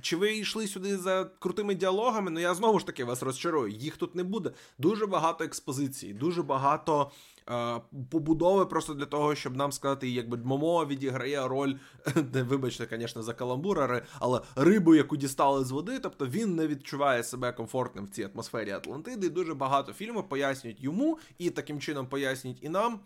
Чи 0.00 0.16
ви 0.16 0.36
йшли 0.36 0.66
сюди 0.66 0.96
за 0.96 1.24
крутими 1.24 1.74
діалогами? 1.74 2.30
Ну 2.30 2.40
я 2.40 2.54
знову 2.54 2.78
ж 2.78 2.86
таки 2.86 3.04
вас 3.04 3.22
розчарую. 3.22 3.72
Їх 3.72 3.96
тут 3.96 4.14
не 4.14 4.24
буде. 4.24 4.50
Дуже 4.78 5.06
багато 5.06 5.44
експозицій, 5.44 6.12
дуже 6.12 6.42
багато 6.42 7.10
е, 7.50 7.80
побудови 8.10 8.66
просто 8.66 8.94
для 8.94 9.06
того, 9.06 9.34
щоб 9.34 9.56
нам 9.56 9.72
сказати, 9.72 10.10
якби 10.10 10.36
Момо 10.36 10.86
відіграє 10.86 11.48
роль, 11.48 11.74
вибачте, 12.34 12.88
звісно, 12.90 13.22
за 13.22 13.34
каламбур, 13.34 14.02
але 14.18 14.40
рибу, 14.56 14.94
яку 14.94 15.16
дістали 15.16 15.64
з 15.64 15.70
води. 15.70 15.98
Тобто 15.98 16.26
він 16.26 16.54
не 16.54 16.66
відчуває 16.66 17.24
себе 17.24 17.52
комфортним 17.52 18.04
в 18.04 18.10
цій 18.10 18.28
атмосфері 18.34 18.70
Атлантиди. 18.70 19.28
Дуже 19.28 19.54
багато 19.54 19.92
фільмів 19.92 20.28
пояснюють 20.28 20.82
йому 20.82 21.18
і 21.38 21.50
таким 21.50 21.80
чином 21.80 22.06
пояснюють 22.06 22.58
і 22.62 22.68
нам. 22.68 23.00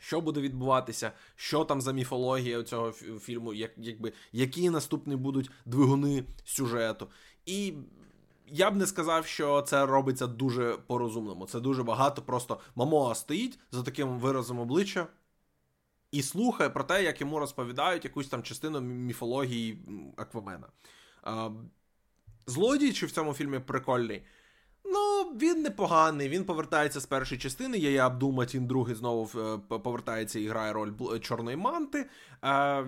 Що 0.00 0.20
буде 0.20 0.40
відбуватися, 0.40 1.12
що 1.36 1.64
там 1.64 1.80
за 1.80 1.92
міфологія 1.92 2.62
цього 2.62 2.92
фільму, 2.92 3.54
як, 3.54 3.70
якби, 3.76 4.12
які 4.32 4.70
наступні 4.70 5.16
будуть 5.16 5.50
двигуни 5.64 6.24
сюжету. 6.44 7.08
І 7.46 7.74
я 8.48 8.70
б 8.70 8.76
не 8.76 8.86
сказав, 8.86 9.26
що 9.26 9.62
це 9.62 9.86
робиться 9.86 10.26
дуже 10.26 10.78
по-розумному. 10.86 11.46
Це 11.46 11.60
дуже 11.60 11.82
багато. 11.82 12.22
Просто 12.22 12.60
Мамоа 12.74 13.14
стоїть 13.14 13.58
за 13.70 13.82
таким 13.82 14.18
виразом 14.18 14.58
обличчя 14.60 15.06
і 16.10 16.22
слухає 16.22 16.70
про 16.70 16.84
те, 16.84 17.04
як 17.04 17.20
йому 17.20 17.38
розповідають 17.38 18.04
якусь 18.04 18.28
там 18.28 18.42
частину 18.42 18.80
міфології 18.80 19.78
Аквамена. 20.16 20.66
Злодій, 22.46 22.92
чи 22.92 23.06
в 23.06 23.10
цьому 23.10 23.34
фільмі 23.34 23.58
прикольний. 23.58 24.22
Ну, 24.92 25.32
він 25.40 25.62
непоганий, 25.62 26.28
він 26.28 26.44
повертається 26.44 27.00
з 27.00 27.06
першої 27.06 27.40
частини. 27.40 27.78
Я 27.78 28.08
Абдул-Матін 28.08 28.66
другий 28.66 28.94
знову 28.94 29.30
е, 29.40 29.58
повертається 29.68 30.38
і 30.38 30.46
грає 30.46 30.72
роль 30.72 30.92
чорної 31.20 31.56
манти. 31.56 32.10
Е, 32.44 32.86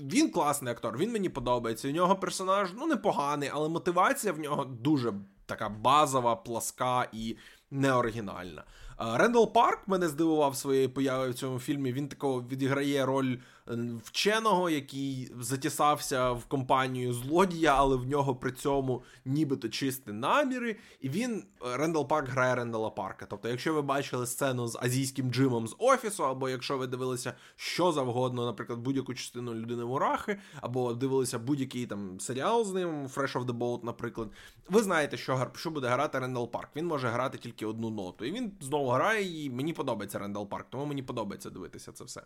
він 0.00 0.30
класний 0.30 0.72
актор, 0.72 0.98
він 0.98 1.12
мені 1.12 1.28
подобається. 1.28 1.88
У 1.88 1.92
нього 1.92 2.16
персонаж 2.16 2.68
ну 2.78 2.86
непоганий, 2.86 3.50
але 3.52 3.68
мотивація 3.68 4.32
в 4.32 4.38
нього 4.38 4.64
дуже 4.64 5.12
така 5.46 5.68
базова, 5.68 6.36
пласка 6.36 7.08
і 7.12 7.36
неоригінальна. 7.72 8.64
Е, 9.00 9.18
Рендал 9.18 9.52
Парк 9.52 9.88
мене 9.88 10.08
здивував 10.08 10.56
своєю 10.56 10.90
появою 10.90 11.30
в 11.30 11.34
цьому 11.34 11.58
фільмі. 11.58 11.92
Він 11.92 12.08
такого 12.08 12.42
відіграє 12.42 13.06
роль 13.06 13.36
Е, 13.70 13.76
вченого, 14.04 14.70
який 14.70 15.32
затісався 15.40 16.32
в 16.32 16.44
компанію 16.44 17.12
злодія, 17.12 17.74
але 17.76 17.96
в 17.96 18.06
нього 18.06 18.34
при 18.34 18.52
цьому 18.52 19.02
нібито 19.24 19.68
чисті 19.68 20.12
наміри. 20.12 20.76
І 21.00 21.08
він 21.08 21.44
е, 21.66 21.76
Рендал 21.76 22.08
Парк 22.08 22.28
грає 22.28 22.54
Рендала 22.54 22.90
Парка. 22.90 23.26
Тобто, 23.30 23.48
якщо 23.48 23.74
ви 23.74 23.82
бачили 23.82 24.26
сцену 24.26 24.68
з 24.68 24.78
азійським 24.82 25.30
джимом 25.30 25.68
з 25.68 25.76
офісу, 25.78 26.24
або 26.24 26.48
якщо 26.48 26.78
ви 26.78 26.86
дивилися 26.86 27.34
що 27.56 27.92
завгодно, 27.92 28.46
наприклад, 28.46 28.78
будь-яку 28.78 29.14
частину 29.14 29.54
людини 29.54 29.84
Мурахи, 29.84 30.38
або 30.60 30.92
дивилися 30.94 31.38
будь-який 31.38 31.86
там 31.86 32.20
серіал 32.20 32.64
з 32.64 32.72
ним, 32.72 33.06
Fresh 33.06 33.32
of 33.32 33.46
the 33.46 33.58
Boat, 33.58 33.84
наприклад, 33.84 34.28
ви 34.68 34.82
знаєте, 34.82 35.16
що 35.16 35.50
що 35.56 35.70
буде 35.70 35.88
грати 35.88 36.18
Рендал 36.18 36.50
Парк. 36.50 36.68
Він 36.76 36.86
може 36.86 37.08
грати 37.08 37.38
тільки 37.38 37.61
одну 37.66 37.90
ноту. 37.90 38.24
І 38.24 38.32
він 38.32 38.52
знову 38.60 38.90
грає, 38.90 39.44
і 39.44 39.50
мені 39.50 39.72
подобається 39.72 40.18
Рендал 40.18 40.48
Парк, 40.48 40.66
тому 40.70 40.86
мені 40.86 41.02
подобається 41.02 41.50
дивитися 41.50 41.92
це 41.92 42.04
все. 42.04 42.22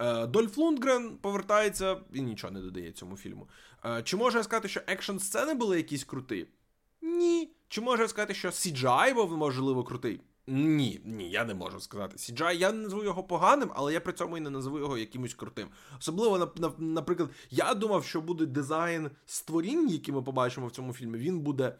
Е, 0.00 0.26
Дольф 0.26 0.58
Лундгрен 0.58 1.16
повертається 1.16 1.96
і 2.12 2.22
нічого 2.22 2.52
не 2.52 2.60
додає 2.60 2.92
цьому 2.92 3.16
фільму. 3.16 3.48
Е, 3.84 4.02
чи 4.02 4.16
можу 4.16 4.38
я 4.38 4.44
сказати, 4.44 4.68
що 4.68 4.80
екшн 4.86 5.18
сцени 5.18 5.54
були 5.54 5.76
якісь 5.76 6.04
круті? 6.04 6.46
Ні. 7.02 7.50
Чи 7.68 7.80
можу 7.80 8.02
я 8.02 8.08
сказати, 8.08 8.34
що 8.34 8.48
CGI 8.48 9.14
був 9.14 9.36
можливо 9.36 9.84
крутий? 9.84 10.20
Ні, 10.48 11.00
ні, 11.04 11.30
я 11.30 11.44
не 11.44 11.54
можу 11.54 11.80
сказати. 11.80 12.16
CGI, 12.16 12.54
я 12.54 12.72
не 12.72 12.82
назву 12.82 13.04
його 13.04 13.22
поганим, 13.22 13.70
але 13.74 13.92
я 13.92 14.00
при 14.00 14.12
цьому 14.12 14.36
і 14.36 14.40
не 14.40 14.50
назву 14.50 14.78
його 14.78 14.98
якимось 14.98 15.34
крутим. 15.34 15.68
Особливо, 15.98 16.52
наприклад, 16.78 17.30
я 17.50 17.74
думав, 17.74 18.04
що 18.04 18.20
буде 18.20 18.46
дизайн 18.46 19.10
створінь, 19.26 19.88
які 19.88 20.12
ми 20.12 20.22
побачимо 20.22 20.66
в 20.66 20.70
цьому 20.70 20.92
фільмі, 20.92 21.18
він 21.18 21.40
буде 21.40 21.78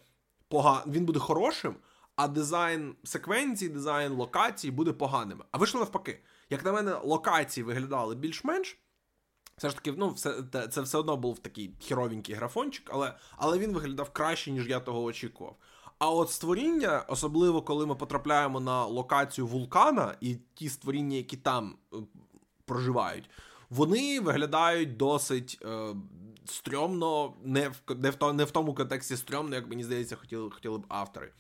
поган... 0.49 0.83
він 0.87 1.05
буде 1.05 1.19
хорошим, 1.19 1.77
а 2.17 2.29
дизайн 2.29 2.97
секвенцій, 3.05 3.69
дизайн 3.69 4.13
локацій 4.13 4.71
буде 4.71 4.93
поганим. 4.93 5.43
А 5.51 5.59
вийшло 5.59 5.81
навпаки. 5.81 6.21
Як 6.51 6.65
на 6.65 6.73
мене, 6.73 6.95
локації 7.05 7.65
виглядали 7.65 8.15
більш-менш. 8.15 8.79
Все 9.57 9.69
ж 9.69 9.75
таки, 9.75 9.93
ну, 9.93 10.11
все, 10.11 10.35
це 10.71 10.81
все 10.81 10.99
одно 10.99 11.17
був 11.17 11.39
такий 11.39 11.75
хіровенький 11.81 12.35
графончик, 12.35 12.91
але 12.93 13.15
але 13.37 13.59
він 13.59 13.73
виглядав 13.73 14.11
краще, 14.11 14.51
ніж 14.51 14.69
я 14.69 14.81
того 14.81 15.03
очікував. 15.03 15.57
А 15.99 16.11
от 16.11 16.31
створіння, 16.31 17.05
особливо 17.09 17.63
коли 17.63 17.87
ми 17.87 17.95
потрапляємо 17.95 18.61
на 18.61 18.85
локацію 18.85 19.47
вулкана, 19.47 20.15
і 20.21 20.37
ті 20.55 20.69
створіння, 20.69 21.17
які 21.17 21.37
там 21.37 21.77
е, 21.93 21.97
проживають, 22.65 23.31
вони 23.71 24.21
виглядають 24.21 24.97
досить 24.97 25.59
е, 25.65 25.95
стрьомно, 26.45 27.35
не 27.45 27.69
в 27.69 27.83
не 27.97 28.11
в, 28.11 28.33
не 28.33 28.45
в 28.45 28.51
тому 28.51 28.75
контексті 28.75 29.17
стрьомно, 29.17 29.55
як 29.55 29.69
мені 29.69 29.85
здається, 29.85 30.17
хотіли 30.17 30.51
хотіли 30.51 30.79
б 30.79 30.85
автори. 30.89 31.33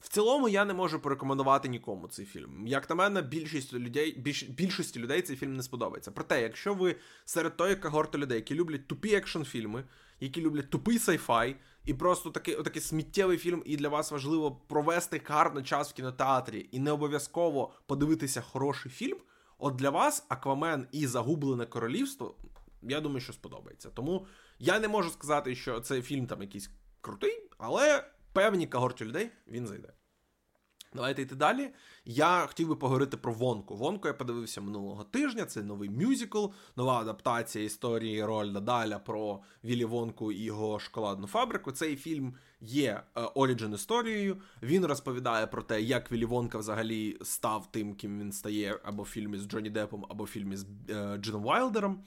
В 0.00 0.08
цілому 0.08 0.48
я 0.48 0.64
не 0.64 0.74
можу 0.74 1.00
порекомендувати 1.00 1.68
нікому 1.68 2.08
цей 2.08 2.26
фільм. 2.26 2.66
Як 2.66 2.90
на 2.90 2.96
мене, 2.96 3.22
більшість 3.22 3.72
людей 3.72 4.18
більш, 4.18 4.42
більшості 4.42 5.00
людей 5.00 5.22
цей 5.22 5.36
фільм 5.36 5.56
не 5.56 5.62
сподобається. 5.62 6.10
Проте, 6.10 6.42
якщо 6.42 6.74
ви 6.74 6.96
серед 7.24 7.56
тої 7.56 7.76
когорти 7.76 8.18
людей, 8.18 8.36
які 8.36 8.54
люблять 8.54 8.86
тупі 8.86 9.14
екшн 9.14 9.42
фільми, 9.42 9.84
які 10.20 10.40
люблять 10.40 10.70
тупий 10.70 10.98
sci-fi, 10.98 11.56
і 11.84 11.94
просто 11.94 12.30
такий 12.30 12.54
отакий 12.54 12.82
сміттєвий 12.82 13.38
фільм, 13.38 13.62
і 13.66 13.76
для 13.76 13.88
вас 13.88 14.10
важливо 14.10 14.52
провести 14.52 15.22
гарний 15.24 15.64
час 15.64 15.90
в 15.90 15.94
кінотеатрі 15.94 16.68
і 16.72 16.78
не 16.78 16.92
обов'язково 16.92 17.72
подивитися 17.86 18.40
хороший 18.40 18.92
фільм. 18.92 19.18
От 19.58 19.76
для 19.76 19.90
вас 19.90 20.26
Аквамен 20.28 20.86
і 20.92 21.06
Загублене 21.06 21.66
королівство, 21.66 22.34
я 22.82 23.00
думаю, 23.00 23.20
що 23.20 23.32
сподобається. 23.32 23.90
Тому 23.94 24.26
я 24.58 24.80
не 24.80 24.88
можу 24.88 25.10
сказати, 25.10 25.54
що 25.54 25.80
цей 25.80 26.02
фільм 26.02 26.26
там 26.26 26.42
якийсь 26.42 26.70
крутий, 27.00 27.42
але 27.58 28.04
певні 28.32 28.66
когорті 28.66 29.04
людей 29.04 29.30
він 29.46 29.66
зайде. 29.66 29.92
Давайте 30.94 31.22
йти 31.22 31.34
далі. 31.34 31.70
Я 32.04 32.46
хотів 32.46 32.68
би 32.68 32.76
поговорити 32.76 33.16
про 33.16 33.32
Вонку. 33.32 33.76
Вонку 33.76 34.08
я 34.08 34.14
подивився 34.14 34.60
минулого 34.60 35.04
тижня. 35.04 35.44
Це 35.44 35.62
новий 35.62 35.90
мюзикл, 35.90 36.46
нова 36.76 37.00
адаптація 37.00 37.64
історії 37.64 38.24
Рольда 38.24 38.60
Даля 38.60 38.98
про 38.98 39.40
Вілі 39.64 39.84
Вонку 39.84 40.32
і 40.32 40.42
його 40.42 40.78
шоколадну 40.78 41.26
фабрику. 41.26 41.72
Цей 41.72 41.96
фільм 41.96 42.34
є 42.60 43.02
оріджин 43.34 43.74
історією. 43.74 44.36
Він 44.62 44.86
розповідає 44.86 45.46
про 45.46 45.62
те, 45.62 45.82
як 45.82 46.12
Вілі 46.12 46.24
Вонка 46.24 46.58
взагалі 46.58 47.18
став 47.22 47.72
тим, 47.72 47.94
ким 47.94 48.20
він 48.20 48.32
стає 48.32 48.78
або 48.84 49.02
в 49.02 49.06
фільмі 49.06 49.38
з 49.38 49.48
Джонні 49.48 49.70
Депом, 49.70 50.06
або 50.08 50.24
в 50.24 50.28
фільмі 50.28 50.56
з 50.56 50.66
е, 50.90 51.16
Джином 51.16 51.42
Вайлдером. 51.42 52.04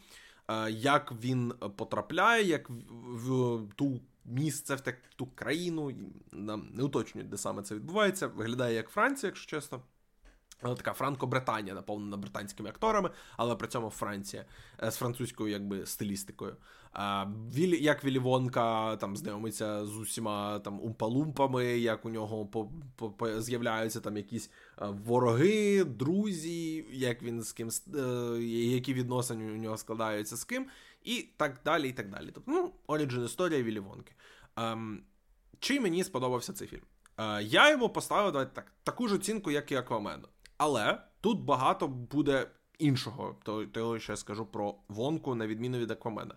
Е, 0.47 0.71
як 0.71 1.13
він 1.23 1.53
потрапляє, 1.75 2.43
як 2.43 2.69
в 2.99 3.59
ту 3.75 3.99
місце 4.25 4.75
в 4.75 4.81
ту 5.15 5.27
країну, 5.27 5.91
нам 6.31 6.69
не 6.73 6.83
уточнюють, 6.83 7.29
де 7.29 7.37
саме 7.37 7.63
це 7.63 7.75
відбувається. 7.75 8.27
Виглядає 8.27 8.75
як 8.75 8.89
Франція, 8.89 9.27
якщо 9.27 9.49
чесно. 9.49 9.81
Але 10.61 10.75
така 10.75 10.93
Франко-Британія, 10.93 11.73
наповнена 11.73 12.17
британськими 12.17 12.69
акторами, 12.69 13.09
але 13.37 13.55
при 13.55 13.67
цьому 13.67 13.89
Франція 13.89 14.45
е, 14.83 14.91
з 14.91 14.95
французькою 14.95 15.51
якби 15.51 15.85
стилістикою. 15.85 16.55
А, 16.93 17.25
Вілі, 17.55 17.83
Як 17.83 18.03
Вілі 18.03 18.19
Вонка 18.19 18.95
там 18.95 19.17
знайомиться 19.17 19.85
з 19.85 19.97
усіма 19.97 20.59
там 20.59 20.79
умпалумпами, 20.81 21.65
як 21.65 22.05
у 22.05 22.09
нього 22.09 22.49
з'являються 23.37 23.99
там 23.99 24.17
якісь 24.17 24.51
е, 24.81 24.85
вороги, 25.05 25.83
друзі, 25.83 26.85
як 26.91 27.23
він 27.23 27.41
з 27.41 27.53
ким 27.53 27.69
е, 27.95 28.01
які 28.43 28.93
відносини 28.93 29.51
у 29.51 29.55
нього 29.55 29.77
складаються 29.77 30.37
з 30.37 30.43
ким 30.43 30.67
і 31.03 31.29
так 31.37 31.59
далі. 31.65 31.89
і 31.89 31.93
так 31.93 32.09
далі. 32.09 32.31
Тобто, 32.33 32.51
ну, 32.51 32.71
Origin 32.87 33.25
історія 33.25 33.63
Вілі 33.63 33.79
Вонки. 33.79 34.13
Ем, 34.55 35.03
Чи 35.59 35.79
мені 35.79 36.03
сподобався 36.03 36.53
цей 36.53 36.67
фільм? 36.67 36.81
Е, 37.17 37.43
Я 37.43 37.71
йому 37.71 37.89
поставив 37.89 38.31
давайте 38.31 38.55
так, 38.55 38.71
таку 38.83 39.07
ж 39.07 39.15
оцінку, 39.15 39.51
як 39.51 39.71
і 39.71 39.75
Аквамену. 39.75 40.27
Але 40.63 40.97
тут 41.21 41.39
багато 41.39 41.87
буде 41.87 42.47
іншого, 42.79 43.35
того, 43.71 43.99
що 43.99 44.13
я 44.13 44.17
скажу 44.17 44.45
про 44.45 44.75
Вонку, 44.87 45.35
на 45.35 45.47
відміну 45.47 45.77
від 45.77 45.91
Аквамена. 45.91 46.35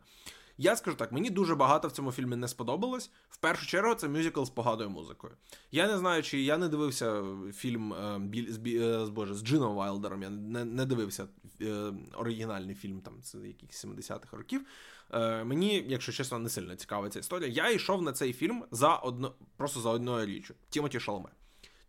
Я 0.59 0.77
скажу 0.77 0.97
так, 0.97 1.13
мені 1.13 1.31
дуже 1.31 1.55
багато 1.55 1.89
в 1.89 1.93
цьому 1.93 2.13
фільмі 2.13 2.37
не 2.37 2.49
сподобалось. 2.49 3.11
В 3.31 3.37
першу 3.37 3.67
чергу, 3.67 3.95
це 3.95 4.09
мюзикл 4.09 4.45
з 4.45 4.51
поганою 4.51 4.91
музикою. 4.91 5.33
Я 5.71 5.87
не 5.87 5.99
знаю, 5.99 6.23
чи 6.23 6.41
я 6.41 6.59
не 6.59 6.69
дивився 6.69 7.23
фільм 7.53 7.93
е, 7.93 8.21
з, 8.49 8.59
з 9.07 9.09
Боже, 9.09 9.35
з 9.35 9.45
Джином 9.45 9.75
Вайлдером. 9.75 10.23
Я 10.23 10.31
не 10.31 10.65
не 10.65 10.87
дивився 10.87 11.27
е, 11.61 11.93
оригінальний 12.15 12.75
фільм 12.75 13.01
там 13.01 13.23
з 13.23 13.35
якихось 13.35 13.85
70-х 13.85 14.37
років. 14.37 14.67
Е, 15.13 15.45
Мені, 15.45 15.85
якщо 15.89 16.13
чесно, 16.13 16.39
не 16.39 16.49
сильно 16.49 16.77
цікава 16.77 17.09
ця 17.09 17.19
історія. 17.19 17.49
Я 17.49 17.71
йшов 17.71 18.03
на 18.03 18.13
цей 18.13 18.33
фільм 18.33 18.65
за 18.71 18.97
одно, 18.97 19.35
просто 19.57 19.81
за 19.81 19.91
одною 19.91 20.27
річчю. 20.27 20.55
Тімоті 20.69 21.01
Шаломе. 21.01 21.29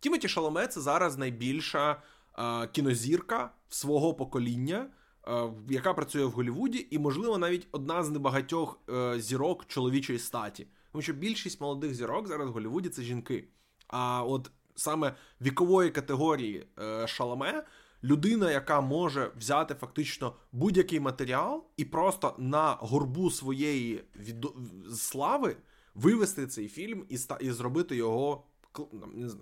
Тімоті 0.00 0.28
Шаломе 0.28 0.66
це 0.66 0.80
зараз 0.80 1.18
найбільша 1.18 1.90
е, 1.90 1.96
кінозірка 2.72 3.50
свого 3.68 4.14
покоління. 4.14 4.90
Е, 5.28 5.52
яка 5.68 5.94
працює 5.94 6.24
в 6.24 6.30
Голлівуді, 6.30 6.86
і, 6.90 6.98
можливо, 6.98 7.38
навіть 7.38 7.68
одна 7.72 8.02
з 8.02 8.10
небагатьох 8.10 8.80
е, 8.88 9.20
зірок 9.20 9.66
чоловічої 9.66 10.18
статі. 10.18 10.66
Тому 10.92 11.02
що 11.02 11.12
більшість 11.12 11.60
молодих 11.60 11.94
зірок 11.94 12.28
зараз 12.28 12.48
в 12.48 12.52
Голлівуді 12.52 12.88
це 12.88 13.02
жінки. 13.02 13.48
А 13.88 14.24
от 14.24 14.50
саме 14.74 15.14
вікової 15.40 15.90
категорії 15.90 16.66
е, 16.78 17.06
Шаламе 17.06 17.64
людина, 18.04 18.50
яка 18.50 18.80
може 18.80 19.30
взяти 19.38 19.74
фактично 19.74 20.36
будь-який 20.52 21.00
матеріал 21.00 21.64
і 21.76 21.84
просто 21.84 22.34
на 22.38 22.72
горбу 22.80 23.30
своєї 23.30 24.04
від... 24.16 24.46
слави 24.94 25.56
вивести 25.94 26.46
цей 26.46 26.68
фільм 26.68 27.06
і 27.08 27.18
і 27.40 27.50
зробити 27.50 27.96
його 27.96 28.44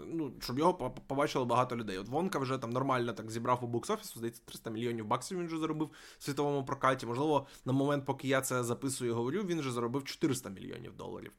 ну, 0.06 0.32
щоб 0.40 0.58
його 0.58 0.74
побачило 0.90 1.44
багато 1.44 1.76
людей. 1.76 1.98
От 1.98 2.08
Вонка 2.08 2.38
вже 2.38 2.58
там 2.58 2.70
нормально 2.70 3.12
так 3.12 3.30
зібрав 3.30 3.64
у 3.64 3.66
бокс-офісу, 3.66 4.16
здається, 4.16 4.42
300 4.44 4.70
мільйонів 4.70 5.06
баксів 5.06 5.38
він 5.38 5.46
вже 5.46 5.58
заробив 5.58 5.90
в 6.18 6.24
світовому 6.24 6.64
прокаті. 6.64 7.06
Можливо, 7.06 7.46
на 7.64 7.72
момент, 7.72 8.04
поки 8.04 8.28
я 8.28 8.40
це 8.40 8.64
записую 8.64 9.10
і 9.10 9.14
говорю, 9.14 9.42
він 9.42 9.60
вже 9.60 9.72
заробив 9.72 10.04
400 10.04 10.50
мільйонів 10.50 10.96
доларів. 10.96 11.32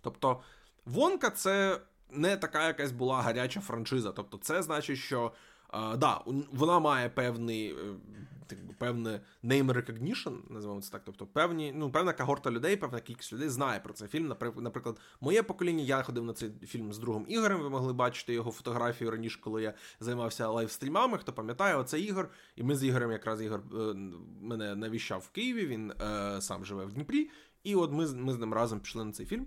Тобто, 0.00 0.40
Вонка 0.84 1.30
це 1.30 1.80
не 2.10 2.36
така 2.36 2.66
якась 2.66 2.92
була 2.92 3.22
гаряча 3.22 3.60
франшиза. 3.60 4.12
Тобто, 4.12 4.38
це 4.38 4.62
значить, 4.62 4.98
що. 4.98 5.32
Да, 5.72 6.20
вона 6.52 6.78
має 6.78 7.08
певний 7.08 7.70
е, 7.70 7.96
певне 8.78 9.20
name 9.44 9.72
recognition, 9.72 10.52
називаємо 10.52 10.82
це 10.82 10.90
так. 10.90 11.02
Тобто 11.04 11.26
певні, 11.26 11.72
ну, 11.76 11.90
певна 11.90 12.12
когорта 12.12 12.50
людей, 12.50 12.76
певна 12.76 13.00
кількість 13.00 13.32
людей 13.32 13.48
знає 13.48 13.80
про 13.80 13.92
цей 13.92 14.08
фільм. 14.08 14.34
Наприклад, 14.56 15.00
моє 15.20 15.42
покоління, 15.42 15.84
я 15.84 16.02
ходив 16.02 16.24
на 16.24 16.32
цей 16.32 16.50
фільм 16.62 16.92
з 16.92 16.98
другом 16.98 17.26
Ігорем. 17.28 17.60
Ви 17.60 17.70
могли 17.70 17.92
бачити 17.92 18.34
його 18.34 18.50
фотографію 18.50 19.10
раніше, 19.10 19.40
коли 19.40 19.62
я 19.62 19.74
займався 20.00 20.48
лайвстрімами. 20.48 21.18
Хто 21.18 21.32
пам'ятає, 21.32 21.76
оце 21.76 22.00
Ігор. 22.00 22.30
І 22.56 22.62
ми 22.62 22.76
з 22.76 22.84
Ігорем, 22.84 23.12
якраз 23.12 23.42
Ігор 23.42 23.60
е, 23.60 23.76
мене 24.40 24.74
навіщав 24.74 25.20
в 25.20 25.30
Києві. 25.30 25.66
Він 25.66 25.90
е, 25.90 26.40
сам 26.40 26.64
живе 26.64 26.84
в 26.84 26.92
Дніпрі. 26.92 27.30
І 27.64 27.74
от 27.74 27.92
ми 27.92 28.06
ми 28.14 28.32
з 28.32 28.38
ним 28.38 28.54
разом 28.54 28.80
пішли 28.80 29.04
на 29.04 29.12
цей 29.12 29.26
фільм. 29.26 29.46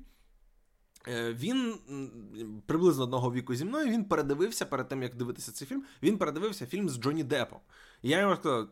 Е, 1.07 1.33
він 1.33 1.75
приблизно 2.65 3.03
одного 3.03 3.31
віку 3.31 3.55
зі 3.55 3.65
мною 3.65 3.91
він 3.91 4.05
передивився 4.05 4.65
перед 4.65 4.87
тим, 4.87 5.03
як 5.03 5.15
дивитися 5.15 5.51
цей 5.51 5.67
фільм. 5.67 5.83
Він 6.03 6.17
передивився 6.17 6.65
фільм 6.65 6.89
з 6.89 6.99
Джонні 6.99 7.23
Депом. 7.23 7.59
І 8.01 8.09
я 8.09 8.19
йому 8.19 8.35
сказав, 8.35 8.67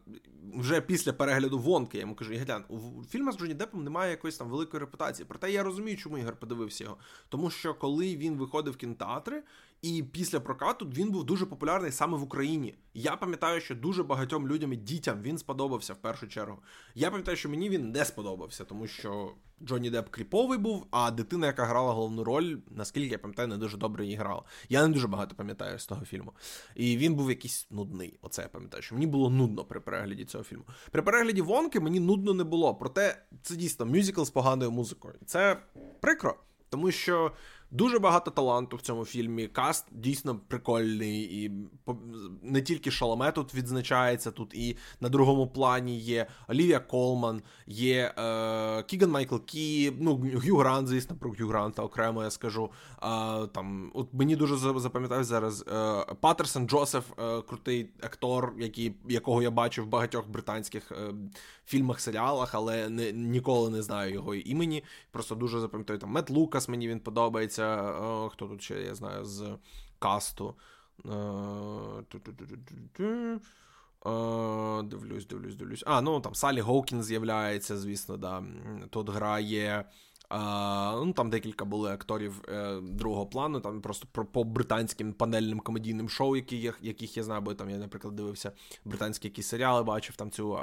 вже 0.55 0.81
після 0.81 1.13
перегляду 1.13 1.60
вонки, 1.60 1.98
я 1.98 2.01
йому 2.01 2.15
кажу, 2.15 2.34
Ігорян, 2.34 2.63
у 2.69 3.03
фільму 3.03 3.31
з 3.31 3.38
Джонні 3.38 3.53
Депом 3.53 3.84
немає 3.84 4.12
якоїсь 4.12 4.38
там 4.38 4.50
великої 4.50 4.81
репутації. 4.81 5.25
Проте 5.29 5.51
я 5.51 5.63
розумію, 5.63 5.98
чому 5.98 6.17
Ігор 6.17 6.36
подивився 6.36 6.84
його. 6.84 6.98
Тому 7.29 7.50
що 7.50 7.74
коли 7.74 8.15
він 8.15 8.38
виходив 8.38 8.74
в 8.74 8.77
кінотеатри, 8.77 9.43
і 9.81 10.03
після 10.03 10.39
прокату 10.39 10.86
він 10.86 11.12
був 11.12 11.24
дуже 11.24 11.46
популярний 11.46 11.91
саме 11.91 12.17
в 12.17 12.24
Україні. 12.24 12.75
Я 12.93 13.15
пам'ятаю, 13.15 13.62
що 13.62 13.75
дуже 13.75 14.03
багатьом 14.03 14.48
людям 14.48 14.74
і 14.74 14.75
дітям 14.75 15.22
він 15.22 15.38
сподобався 15.38 15.93
в 15.93 15.98
першу 15.98 16.27
чергу. 16.27 16.57
Я 16.96 17.10
пам'ятаю, 17.10 17.38
що 17.38 17.50
мені 17.50 17.69
він 17.69 17.91
не 17.91 18.05
сподобався, 18.05 18.65
тому 18.65 18.88
що 18.88 19.34
Джонні 19.63 19.89
Депп 19.89 20.10
кріповий 20.10 20.57
був, 20.57 20.88
а 20.91 21.12
дитина, 21.12 21.48
яка 21.48 21.65
грала 21.65 21.93
головну 21.93 22.24
роль, 22.24 22.57
наскільки 22.69 23.12
я 23.12 23.17
пам'ятаю, 23.17 23.48
не 23.48 23.57
дуже 23.57 23.77
добре 23.77 24.05
її 24.05 24.17
грала. 24.17 24.43
Я 24.69 24.88
не 24.88 24.93
дуже 24.93 25.07
багато 25.07 25.36
пам'ятаю 25.36 25.79
з 25.79 25.86
того 25.86 26.05
фільму. 26.05 26.34
І 26.75 26.98
він 26.98 27.15
був 27.15 27.29
якийсь 27.29 27.67
нудний. 27.72 28.19
Оце 28.22 28.41
я 28.41 28.48
пам'ятаю, 28.48 28.84
що 28.84 28.96
мені 28.96 29.07
було 29.07 29.29
нудно 29.29 29.65
при 29.65 29.79
перегляді 29.79 30.25
цього 30.25 30.43
фільму. 30.43 30.63
При 30.91 31.01
перегляді 31.01 31.41
Вонки 31.41 31.79
мені 31.79 32.00
нудно 32.00 32.34
не 32.34 32.43
було. 32.43 32.75
Проте 32.75 33.24
це 33.43 33.55
дійсно 33.55 33.86
мюзикл 33.86 34.24
з 34.24 34.29
поганою 34.29 34.72
музикою. 34.72 35.15
Це 35.25 35.57
прикро, 36.00 36.36
тому 36.69 36.91
що 36.91 37.31
Дуже 37.71 38.00
багато 38.00 38.31
таланту 38.31 38.77
в 38.77 38.81
цьому 38.81 39.05
фільмі. 39.05 39.47
Cast 39.48 39.86
дійсно 39.91 40.39
прикольний, 40.47 41.43
і 41.43 41.51
не 42.41 42.62
тільки 42.62 42.91
Шаламе 42.91 43.31
тут 43.31 43.55
відзначається, 43.55 44.31
тут 44.31 44.53
і 44.53 44.77
на 45.01 45.09
другому 45.09 45.47
плані 45.47 46.00
є 46.00 46.27
Олівія 46.47 46.79
Колман, 46.79 47.41
є 47.67 48.13
е, 48.17 48.83
Кіган 48.83 49.12
Майкл 49.12 49.38
Кі, 49.38 49.93
ну 50.00 50.15
Г'ю 50.46 50.57
Грант, 50.57 50.88
звісно, 50.88 51.15
про 51.15 51.31
Г'ю 51.39 51.48
Гранта 51.47 51.83
окремо 51.83 52.24
я 52.24 52.31
скажу. 52.31 52.71
Е, 53.03 53.47
там, 53.47 53.91
от 53.93 54.13
Мені 54.13 54.36
дуже 54.36 54.57
запам'ятав 54.57 55.24
зараз 55.24 55.65
е, 55.67 56.15
Патерсон 56.19 56.67
Джосеф, 56.67 57.05
е, 57.19 57.41
крутий 57.41 57.89
актор, 58.01 58.53
який, 58.59 58.95
якого 59.09 59.41
я 59.41 59.51
бачив 59.51 59.86
в 59.86 59.88
багатьох 59.88 60.27
британських 60.27 60.91
е, 60.91 61.13
фільмах, 61.65 62.00
серіалах, 62.00 62.55
але 62.55 62.89
не, 62.89 63.12
ніколи 63.12 63.69
не 63.69 63.81
знаю 63.81 64.13
його 64.13 64.36
імені. 64.36 64.83
Просто 65.12 65.36
дуже 65.36 65.59
запам'ятаю 65.59 66.00
там 66.00 66.09
Мет 66.09 66.29
Лукас, 66.29 66.69
мені 66.69 66.88
він 66.88 67.00
подобається. 67.00 67.56
О, 67.63 68.29
хто 68.29 68.47
тут 68.47 68.61
ще 68.61 68.81
я 68.81 68.95
знаю 68.95 69.25
з 69.25 69.57
касту. 69.99 70.55
Дивлюсь, 74.83 75.25
дивлюсь, 75.25 75.55
дивлюсь. 75.55 75.83
А, 75.85 76.01
ну 76.01 76.19
там 76.19 76.35
Салі 76.35 76.61
Гоукін 76.61 77.03
з'являється, 77.03 77.77
звісно, 77.77 78.17
да. 78.17 78.43
Тут 78.89 79.09
грає. 79.09 79.85
А, 80.29 81.01
ну, 81.05 81.13
Там 81.13 81.29
декілька 81.29 81.65
були 81.65 81.91
акторів 81.91 82.41
е, 82.49 82.79
другого 82.81 83.25
плану, 83.25 83.59
там 83.59 83.81
просто 83.81 84.07
про, 84.11 84.25
по 84.25 84.43
британським 84.43 85.13
панельним 85.13 85.59
комедійним 85.59 86.09
шоу, 86.09 86.35
яких 86.35 87.17
я 87.17 87.23
знаю, 87.23 87.41
бо 87.41 87.53
там 87.53 87.69
я, 87.69 87.77
наприклад, 87.77 88.15
дивився 88.15 88.51
британські 88.85 89.27
якісь 89.27 89.47
серіали, 89.47 89.83
бачив 89.83 90.15
там 90.15 90.31
цю 90.31 90.57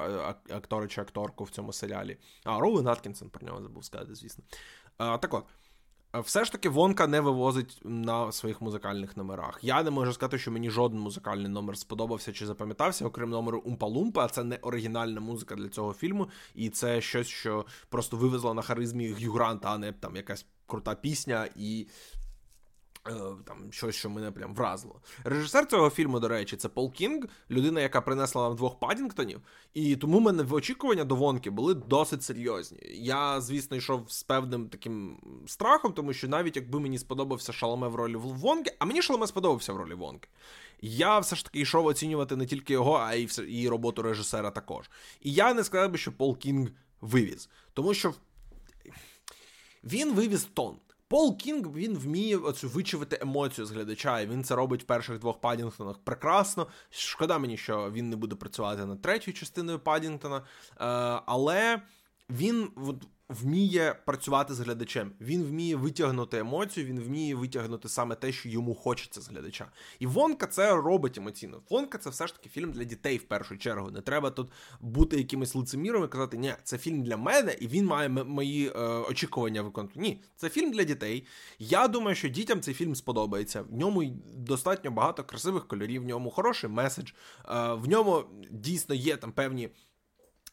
актора 0.51 0.89
чи 0.89 1.01
акторку 1.01 1.45
в 1.45 1.51
цьому 1.51 1.73
серіалі. 1.73 2.17
А, 2.45 2.61
Роуен 2.61 2.89
Аткінсон 2.89 3.31
про 3.31 3.47
нього 3.47 3.63
забув 3.63 3.85
сказати, 3.85 4.15
звісно. 4.15 4.45
А, 4.99 5.19
Так 5.19 5.35
от. 5.35 5.45
Все 6.21 6.45
ж 6.45 6.53
таки 6.53 6.69
Вонка 6.69 7.07
не 7.07 7.21
вивозить 7.21 7.81
на 7.85 8.33
своїх 8.33 8.61
музикальних 8.61 9.17
номерах. 9.17 9.59
Я 9.63 9.83
не 9.83 9.91
можу 9.91 10.13
сказати, 10.13 10.39
що 10.39 10.51
мені 10.51 10.71
жоден 10.71 11.01
музикальний 11.01 11.49
номер 11.49 11.79
сподобався 11.79 12.33
чи 12.33 12.47
запам'ятався, 12.47 13.07
окрім 13.07 13.31
номеру 13.31 13.63
Умпа-Лумпа, 13.67 14.31
це 14.31 14.45
не 14.45 14.57
оригінальна 14.57 15.21
музика 15.21 15.55
для 15.55 15.69
цього 15.69 15.93
фільму, 15.93 16.29
і 16.55 16.71
це 16.71 17.01
щось, 17.01 17.29
що 17.29 17.67
просто 17.89 18.17
вивезло 18.17 18.55
на 18.55 18.63
харизмі 18.63 19.17
Гюгранта, 19.25 19.69
а 19.69 19.79
не 19.79 19.93
там 19.93 20.17
якась 20.17 20.47
крута 20.67 20.95
пісня 20.95 21.49
і 21.57 21.87
Е, 22.15 22.24
там 23.45 23.73
щось, 23.73 23.95
що 23.95 24.11
мене 24.11 24.31
прям 24.31 24.55
вразило. 24.55 25.01
Режисер 25.25 25.67
цього 25.67 25.91
фільму, 25.91 26.21
до 26.21 26.29
речі, 26.29 26.57
це 26.57 26.69
Пол 26.69 26.93
Кінг, 26.93 27.25
людина, 27.51 27.81
яка 27.81 28.01
принесла 28.01 28.49
нам 28.49 28.57
двох 28.57 28.79
Падінгтонів, 28.79 29.41
і 29.75 29.97
тому 29.97 30.19
в 30.19 30.21
мене 30.21 30.43
в 30.43 30.55
очікування 30.55 31.05
до 31.05 31.15
Вонки 31.15 31.51
були 31.51 31.75
досить 31.75 32.23
серйозні. 32.23 32.79
Я, 32.95 33.41
звісно, 33.41 33.77
йшов 33.77 34.11
з 34.11 34.23
певним 34.23 34.69
таким 34.69 35.19
страхом, 35.47 35.93
тому 35.93 36.13
що 36.13 36.29
навіть 36.29 36.57
якби 36.57 36.81
мені 36.81 36.99
сподобався 36.99 37.53
Шаломе 37.53 37.89
в 37.89 37.95
ролі 37.95 38.17
Вонки, 38.17 38.77
а 38.79 38.85
мені 38.85 39.03
Шаломе 39.03 39.27
сподобався 39.27 39.73
в 39.73 39.77
ролі 39.77 39.95
Вонки. 39.95 40.29
Я 40.81 41.19
все 41.19 41.37
ж 41.37 41.45
таки 41.45 41.61
йшов 41.61 41.87
оцінювати 41.87 42.37
не 42.37 42.47
тільки 42.47 42.73
його, 42.73 42.95
а 42.95 43.15
й 43.15 43.29
і 43.49 43.69
роботу 43.69 44.03
режисера 44.03 44.51
також. 44.51 44.91
І 45.21 45.33
я 45.33 45.55
не 45.55 45.65
сказав 45.65 45.91
би, 45.91 45.99
що 45.99 46.13
Пол 46.13 46.39
Кінг 46.39 46.71
вивіз, 47.01 47.49
тому 47.73 47.95
що 47.95 48.15
він 49.85 50.15
вивіз 50.15 50.45
тон. 50.45 50.77
Пол 51.09 51.39
Кінг 51.39 51.73
він 51.73 51.99
вміє 51.99 52.37
оцю 52.37 52.69
вичувати 52.69 53.19
емоцію 53.21 53.67
з 53.67 53.71
глядача, 53.71 54.21
і 54.21 54.27
він 54.27 54.45
це 54.45 54.55
робить 54.55 54.83
в 54.83 54.87
перших 54.87 55.19
двох 55.19 55.41
Падінгтонах 55.41 55.99
прекрасно. 55.99 56.67
Шкода 56.91 57.39
мені, 57.39 57.57
що 57.57 57.91
він 57.91 58.11
не 58.11 58.17
буде 58.17 58.37
працювати 58.37 58.87
над 58.87 59.03
третьою 59.03 59.35
частиною 59.37 59.79
Падінгтона, 59.79 60.37
е, 60.37 60.43
але 61.27 61.83
він 62.31 62.71
от, 62.77 62.97
вміє 63.29 63.97
працювати 64.07 64.55
з 64.55 64.61
глядачем. 64.61 65.13
Він 65.21 65.45
вміє 65.45 65.77
витягнути 65.77 66.39
емоцію, 66.39 66.87
він 66.87 67.01
вміє 67.01 67.35
витягнути 67.35 67.89
саме 67.89 68.15
те, 68.15 68.33
що 68.33 68.49
йому 68.49 68.75
хочеться 68.75 69.21
з 69.21 69.29
глядача. 69.29 69.71
І 69.99 70.07
Вонка 70.07 70.47
це 70.47 70.77
робить 70.77 71.19
емоційно. 71.19 71.63
Вонка 71.71 71.99
це 71.99 72.11
все 72.11 72.27
ж 72.27 72.35
таки 72.35 72.49
фільм 72.49 72.73
для 72.73 72.85
дітей 72.85 73.17
в 73.17 73.23
першу 73.23 73.59
чергу. 73.59 73.91
Не 73.91 74.01
треба 74.01 74.31
тут 74.31 74.53
бути 74.81 75.17
якимось 75.17 75.55
лицеміром 75.55 76.05
і 76.05 76.09
казати, 76.09 76.37
ні, 76.37 76.55
це 76.65 76.79
фільм 76.79 77.03
для 77.03 77.17
мене, 77.17 77.57
і 77.61 77.67
він 77.67 77.87
має 77.87 78.09
мої 78.09 78.69
е, 78.69 78.81
очікування 78.89 79.63
виконувати. 79.63 80.01
Ні, 80.01 80.23
це 80.37 80.49
фільм 80.49 80.71
для 80.71 80.85
дітей. 80.85 81.27
Я 81.59 81.89
думаю, 81.89 82.17
що 82.17 82.29
дітям 82.29 82.61
цей 82.61 82.75
фільм 82.75 82.95
сподобається. 82.95 83.63
В 83.63 83.77
ньому 83.77 84.05
достатньо 84.37 84.91
багато 84.91 85.25
красивих 85.25 85.69
кольорів, 85.69 86.03
в 86.03 86.05
ньому 86.05 86.31
хороший 86.31 86.71
меседж, 86.71 87.11
е, 87.11 87.73
в 87.73 87.89
ньому 87.89 88.25
дійсно 88.51 88.95
є 88.95 89.17
там 89.17 89.33
певні. 89.33 89.71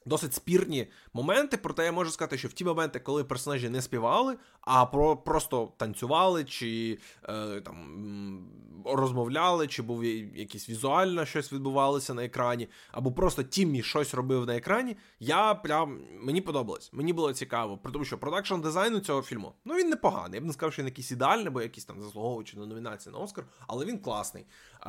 Досить 0.06 0.34
спірні 0.34 0.88
моменти, 1.14 1.58
проте 1.58 1.86
я 1.86 1.92
можу 1.92 2.12
сказати, 2.12 2.38
що 2.38 2.48
в 2.48 2.54
ті 2.54 2.66
моменти, 2.66 3.00
коли 3.00 3.24
персонажі 3.24 3.70
не 3.70 3.82
співали, 3.82 4.38
а 4.62 4.86
про 4.86 5.18
просто 5.18 5.74
танцювали, 5.78 6.44
чи 6.44 7.00
е, 7.30 7.62
там 7.62 8.48
розмовляли, 8.86 9.68
чи 9.68 9.82
був 9.82 10.04
якийсь 10.04 10.70
візуально 10.70 11.26
щось 11.26 11.54
відбувалося 11.54 12.14
на 12.14 12.26
екрані, 12.26 12.68
або 12.92 13.12
просто 13.12 13.44
Тіммі 13.44 13.84
щось 13.84 14.14
робив 14.14 14.46
на 14.46 14.56
екрані, 14.56 14.98
я 15.20 15.54
прям 15.54 16.00
мені 16.22 16.42
подобалось. 16.42 16.94
Мені 16.94 17.14
було 17.14 17.34
цікаво, 17.34 17.80
тому 17.94 18.06
що 18.06 18.18
продакшн 18.18 18.56
дизайну 18.56 19.00
цього 19.00 19.22
фільму 19.22 19.54
ну 19.66 19.76
він 19.76 19.90
непоганий. 19.90 20.36
Я 20.36 20.42
б 20.42 20.46
не 20.46 20.54
сказав, 20.54 20.74
що 20.74 20.82
він 20.82 20.88
якийсь 20.88 21.12
ідеальний, 21.12 21.50
бо 21.50 21.62
якийсь 21.62 21.86
там 21.86 22.02
заслуговуючи 22.02 22.58
на 22.58 22.66
номінації 22.66 23.14
на 23.14 23.20
Оскар, 23.20 23.46
але 23.68 23.86
він 23.86 24.00
класний. 24.00 24.46
Е, 24.82 24.86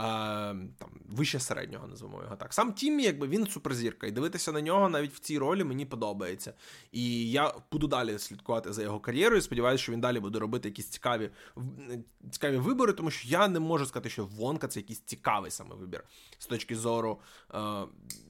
там 0.78 0.90
Вище 1.08 1.40
середнього, 1.40 1.86
називаємо 1.86 2.22
його 2.22 2.36
так. 2.36 2.54
Сам 2.54 2.72
Тіммі, 2.72 3.02
якби 3.02 3.28
він 3.28 3.46
суперзірка, 3.46 4.06
і 4.06 4.10
дивитися 4.10 4.52
на 4.52 4.60
нього 4.60 4.88
навіть 5.02 5.14
в 5.14 5.18
цій 5.18 5.38
ролі 5.38 5.64
мені 5.64 5.86
подобається. 5.86 6.54
І 6.92 7.30
я 7.30 7.54
буду 7.72 7.86
далі 7.86 8.18
слідкувати 8.18 8.72
за 8.72 8.82
його 8.82 9.00
кар'єрою. 9.00 9.42
Сподіваюся, 9.42 9.82
що 9.82 9.92
він 9.92 10.00
далі 10.00 10.20
буде 10.20 10.38
робити 10.38 10.68
якісь 10.68 10.88
цікаві 10.88 11.30
цікаві 12.30 12.56
вибори, 12.56 12.92
тому 12.92 13.10
що 13.10 13.28
я 13.28 13.48
не 13.48 13.60
можу 13.60 13.86
сказати, 13.86 14.10
що 14.10 14.24
Вонка 14.24 14.68
це 14.68 14.80
якийсь 14.80 15.00
цікавий 15.00 15.50
саме 15.50 15.74
вибір 15.74 16.04
з 16.38 16.46
точки 16.46 16.76
зору 16.76 17.20
е, 17.48 17.52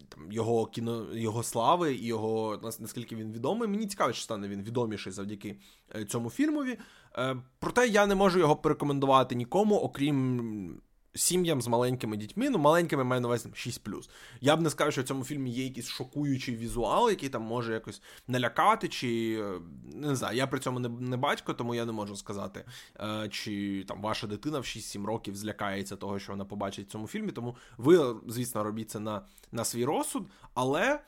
там, 0.09 0.33
його 0.33 0.67
кіно, 0.67 1.15
його 1.15 1.43
слави 1.43 1.95
і 1.95 2.07
його 2.07 2.61
наскільки 2.63 3.17
він 3.17 3.33
відомий. 3.33 3.69
Мені 3.69 3.87
цікаво, 3.87 4.13
чи 4.13 4.23
стане 4.23 4.49
він 4.49 4.63
відоміший 4.63 5.13
завдяки 5.13 5.57
е, 5.95 6.05
цьому 6.05 6.31
фільмові. 6.31 6.79
Е, 7.17 7.37
проте 7.59 7.89
я 7.89 8.07
не 8.07 8.15
можу 8.15 8.39
його 8.39 8.57
порекомендувати 8.57 9.35
нікому, 9.35 9.77
окрім 9.77 10.81
сім'ям 11.15 11.63
з 11.63 11.69
маленькими 11.69 12.17
дітьми, 12.17 12.51
ну 12.51 12.59
маленькими 12.59 13.05
маю 13.05 13.21
на 13.21 13.29
увазі 13.29 13.49
6 13.55 13.89
Я 14.41 14.57
б 14.57 14.61
не 14.61 14.71
сказав, 14.71 14.93
що 14.93 15.03
в 15.03 15.05
цьому 15.05 15.25
фільмі 15.25 15.51
є 15.51 15.65
якийсь 15.65 15.89
шокуючий 15.89 16.57
візуал, 16.57 17.11
який 17.11 17.29
там 17.29 17.43
може 17.43 17.73
якось 17.73 18.03
налякати, 18.29 18.89
чи 18.89 19.39
е, 19.41 19.61
не 19.85 20.17
знаю, 20.17 20.37
я 20.37 20.47
при 20.47 20.61
цьому 20.61 20.79
не 20.79 20.89
не 20.89 21.17
батько, 21.17 21.55
тому 21.55 21.75
я 21.75 21.85
не 21.85 21.93
можу 21.93 22.17
сказати, 22.17 22.65
е, 23.01 23.29
чи 23.29 23.85
там 23.89 24.03
ваша 24.03 24.27
дитина 24.27 24.59
в 24.59 24.63
6-7 24.63 25.07
років 25.07 25.37
злякається 25.37 25.97
того, 25.97 26.19
що 26.19 26.33
вона 26.33 26.45
побачить 26.45 26.89
в 26.89 26.93
цьому 26.93 27.07
фільмі. 27.07 27.33
Тому 27.33 27.57
ви, 27.77 28.17
звісно, 28.29 28.65
робіть 28.65 28.91
це 28.91 29.01
на, 29.01 29.27
на 29.53 29.65
свій 29.65 29.85
розсуд, 29.85 30.27
але. 30.55 31.01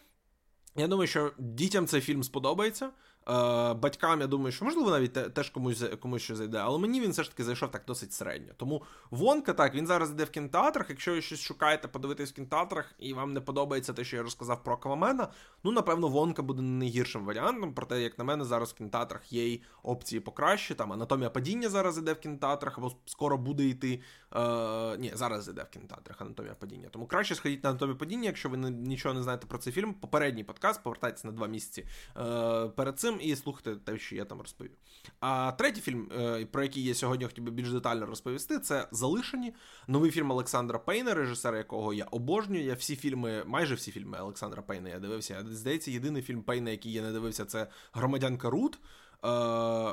Я 0.77 0.89
думаю, 0.89 1.07
що 1.07 1.33
дітям 1.39 1.87
цей 1.87 2.01
фільм 2.01 2.23
сподобається. 2.23 2.91
Е, 3.29 3.75
батькам, 3.75 4.21
я 4.21 4.27
думаю, 4.27 4.53
що 4.53 4.65
можливо 4.65 4.91
навіть 4.91 5.35
теж 5.35 5.51
комусь 5.51 5.85
комусь 6.01 6.23
що 6.23 6.37
зайде, 6.37 6.59
але 6.59 6.79
мені 6.79 7.01
він 7.01 7.11
все 7.11 7.23
ж 7.23 7.31
таки 7.31 7.45
зайшов 7.45 7.71
так 7.71 7.83
досить 7.87 8.13
середньо. 8.13 8.53
Тому 8.57 8.83
Вонка, 9.11 9.53
так, 9.53 9.75
він 9.75 9.87
зараз 9.87 10.11
йде 10.11 10.25
в 10.25 10.31
кінотеатрах. 10.31 10.91
Якщо 10.91 11.13
ви 11.13 11.23
щось 11.23 11.41
шукаєте, 11.41 11.89
подивитись 11.89 12.31
в 12.33 12.35
кінотеатрах, 12.35 12.95
і 12.99 13.15
вам 13.15 13.33
не 13.33 13.41
подобається 13.41 13.93
те, 13.93 14.05
що 14.05 14.17
я 14.17 14.23
розказав 14.23 14.65
про 14.65 14.75
Аквамена, 14.75 15.29
ну 15.65 15.73
напевно, 15.73 16.09
Вонка 16.09 16.43
буде 16.43 16.63
найгіршим 16.63 17.25
варіантом. 17.25 17.75
Проте, 17.75 18.01
як 18.01 18.19
на 18.19 18.25
мене, 18.25 18.45
зараз 18.45 18.71
в 18.73 18.75
кінотеатрах 18.75 19.33
є 19.33 19.49
й 19.49 19.63
опції 19.83 20.21
покраще. 20.21 20.75
Там 20.75 20.93
анатомія 20.93 21.31
падіння 21.31 21.69
зараз 21.69 21.99
іде 21.99 22.13
в 22.13 22.21
кінотеатрах, 22.21 22.79
або 22.79 22.93
скоро 23.07 23.39
буде 23.39 23.65
йти. 23.65 24.01
Е, 24.37 24.97
Ні, 24.99 25.13
зараз 25.15 25.49
іде 25.49 25.63
в 25.63 25.71
кінотеатрах 25.71 26.21
анатомія 26.21 26.55
падіння. 26.55 26.89
Тому 26.89 27.07
краще 27.07 27.35
сходіть 27.35 27.65
на 27.65 27.71
анатомію 27.71 27.99
падіння, 27.99 28.25
якщо 28.25 28.49
ви 28.49 28.57
нічого 28.57 29.15
не 29.15 29.23
знаєте 29.23 29.47
про 29.47 29.59
цей 29.59 29.73
фільм. 29.73 29.95
Попередній 29.95 30.45
подкаст, 30.45 30.83
повертайтеся 30.83 31.27
на 31.27 31.33
два 31.33 31.47
місяці 31.47 31.87
е, 32.17 32.69
перед 32.69 32.99
цим 32.99 33.14
і 33.21 33.37
слухайте 33.37 33.77
те, 33.77 33.99
що 33.99 34.17
я 34.17 34.25
там 34.25 34.41
розповів. 34.41 34.77
А 35.21 35.53
третій 35.53 35.81
фільм, 35.81 36.09
е, 36.19 36.47
про 36.47 36.63
який 36.63 36.85
я 36.85 36.95
сьогодні 36.95 37.27
хотів 37.27 37.45
би 37.45 37.51
більш 37.51 37.73
детально 37.73 38.07
розповісти, 38.07 38.59
це 38.59 38.89
Залишені. 38.93 39.55
Новий 39.89 40.11
фільм 40.11 40.31
Олександра 40.31 40.79
Пейна, 40.79 41.15
режисера 41.15 41.59
якого 41.59 41.95
я 41.95 42.05
обожнюю. 42.05 42.65
Я 42.65 42.75
всі 42.75 42.97
фільми, 42.97 43.45
майже 43.47 43.75
всі 43.75 43.91
фільми 43.91 44.19
Олександра 44.19 44.63
Пейна 44.63 44.89
я 44.89 44.99
дивився. 44.99 45.47
Здається, 45.51 45.91
єдиний 45.91 46.23
фільм 46.23 46.43
Пейна, 46.43 46.71
який 46.71 46.93
я 46.93 47.03
не 47.03 47.13
дивився, 47.13 47.45
це 47.45 47.67
Громадянка 47.93 48.51
Рут. 48.51 48.79
Е, 49.25 49.29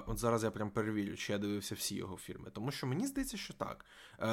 От 0.07 0.17
зараз 0.17 0.43
я 0.43 0.51
прям 0.51 0.69
перевірю, 0.69 1.15
чи 1.15 1.33
я 1.33 1.39
дивився 1.39 1.75
всі 1.75 1.95
його 1.95 2.17
фільми. 2.17 2.49
Тому 2.53 2.71
що 2.71 2.87
мені 2.87 3.07
здається, 3.07 3.37
що 3.37 3.53
так. 3.53 3.85
Е, 4.19 4.25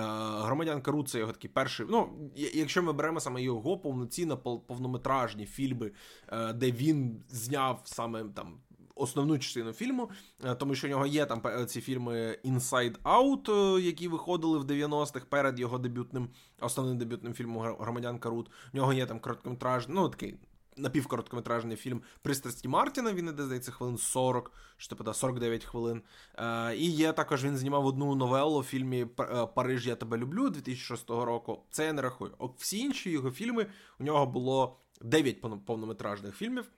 Громадянка 0.42 0.90
Рут 0.90 1.08
це 1.08 1.18
його 1.18 1.32
такий 1.32 1.50
перший. 1.50 1.86
Ну, 1.90 2.30
якщо 2.34 2.82
ми 2.82 2.92
беремо 2.92 3.20
саме 3.20 3.42
його 3.42 3.78
повноцінно 3.78 4.38
повнометражні 4.38 5.46
фільми, 5.46 5.92
е, 6.28 6.52
де 6.52 6.72
він 6.72 7.24
зняв 7.28 7.82
саме 7.84 8.24
там 8.24 8.60
основну 8.98 9.38
частину 9.38 9.72
фільму, 9.72 10.10
е, 10.44 10.54
тому 10.54 10.74
що 10.74 10.86
у 10.86 10.90
нього 10.90 11.06
є 11.06 11.26
там 11.26 11.66
ці 11.66 11.80
фільми 11.80 12.38
Inside 12.44 12.98
Out, 13.02 13.76
е, 13.76 13.80
які 13.80 14.08
виходили 14.08 14.58
в 14.58 14.64
90-х 14.64 15.26
перед 15.28 15.60
його 15.60 15.78
дебютним, 15.78 16.28
основним 16.60 16.98
дебютним 16.98 17.34
фільмом 17.34 17.76
Громадянка 17.80 18.30
Рут. 18.30 18.50
У 18.74 18.76
нього 18.76 18.92
є 18.92 19.06
там 19.06 19.20
короткометраж, 19.20 19.88
ну 19.88 20.08
такий 20.08 20.38
напівкороткометражний 20.78 21.76
фільм 21.76 22.02
Пристрасті 22.22 22.68
Мартіна. 22.68 23.12
Він 23.12 23.28
іде, 23.28 23.42
здається, 23.44 23.72
хвилин 23.72 23.98
40, 23.98 24.52
що 24.76 24.96
типу, 24.96 25.12
49 25.12 25.64
хвилин. 25.64 26.02
Е, 26.38 26.76
І 26.76 26.90
є 26.90 27.12
також 27.12 27.44
він 27.44 27.56
знімав 27.56 27.86
одну 27.86 28.14
новелу 28.14 28.60
в 28.60 28.64
фільмі 28.64 29.06
е, 29.20 29.46
Париж, 29.46 29.86
я 29.86 29.96
тебе 29.96 30.16
люблю 30.16 30.50
2006 30.50 31.10
року. 31.10 31.62
Це 31.70 31.86
я 31.86 31.92
не 31.92 32.02
рахую. 32.02 32.34
Всі 32.58 32.78
інші 32.78 33.10
його 33.10 33.30
фільми 33.30 33.66
у 34.00 34.04
нього 34.04 34.26
було 34.26 34.80
9 35.00 35.40
повнометражних 35.66 36.36
фільмів. 36.36 36.70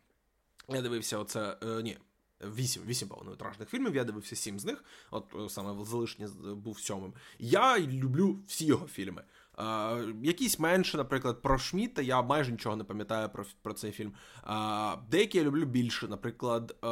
Я 0.69 0.83
дивився, 0.83 1.19
оце. 1.19 1.57
Е, 1.63 1.83
ні. 1.83 1.99
Вісім 2.41 2.83
вісім 2.87 3.09
повнометражних 3.09 3.69
фільмів, 3.69 3.97
я 3.97 4.05
дивився 4.05 4.37
сім 4.37 4.59
з 4.59 4.65
них. 4.65 4.85
От 5.11 5.35
е, 5.35 5.49
саме 5.49 5.85
залишні 5.85 6.27
був 6.55 6.81
сьомим. 6.81 7.13
Я 7.39 7.81
люблю 7.81 8.39
всі 8.47 8.67
його 8.67 8.87
фільми. 8.87 9.23
Е, 9.59 10.15
якісь 10.23 10.59
менше, 10.59 10.97
наприклад, 10.97 11.43
про 11.43 11.59
Шміта, 11.59 12.03
я 12.03 12.23
майже 12.23 12.53
нічого 12.53 12.77
не 12.77 12.85
пам'ятаю 12.85 13.29
про 13.29 13.45
про 13.63 13.73
цей 13.73 13.93
фільм. 13.93 14.13
Е, 14.49 14.53
деякі 15.11 15.39
я 15.39 15.45
люблю 15.45 15.65
більше. 15.67 16.09
Наприклад, 16.09 16.77
е, 16.85 16.87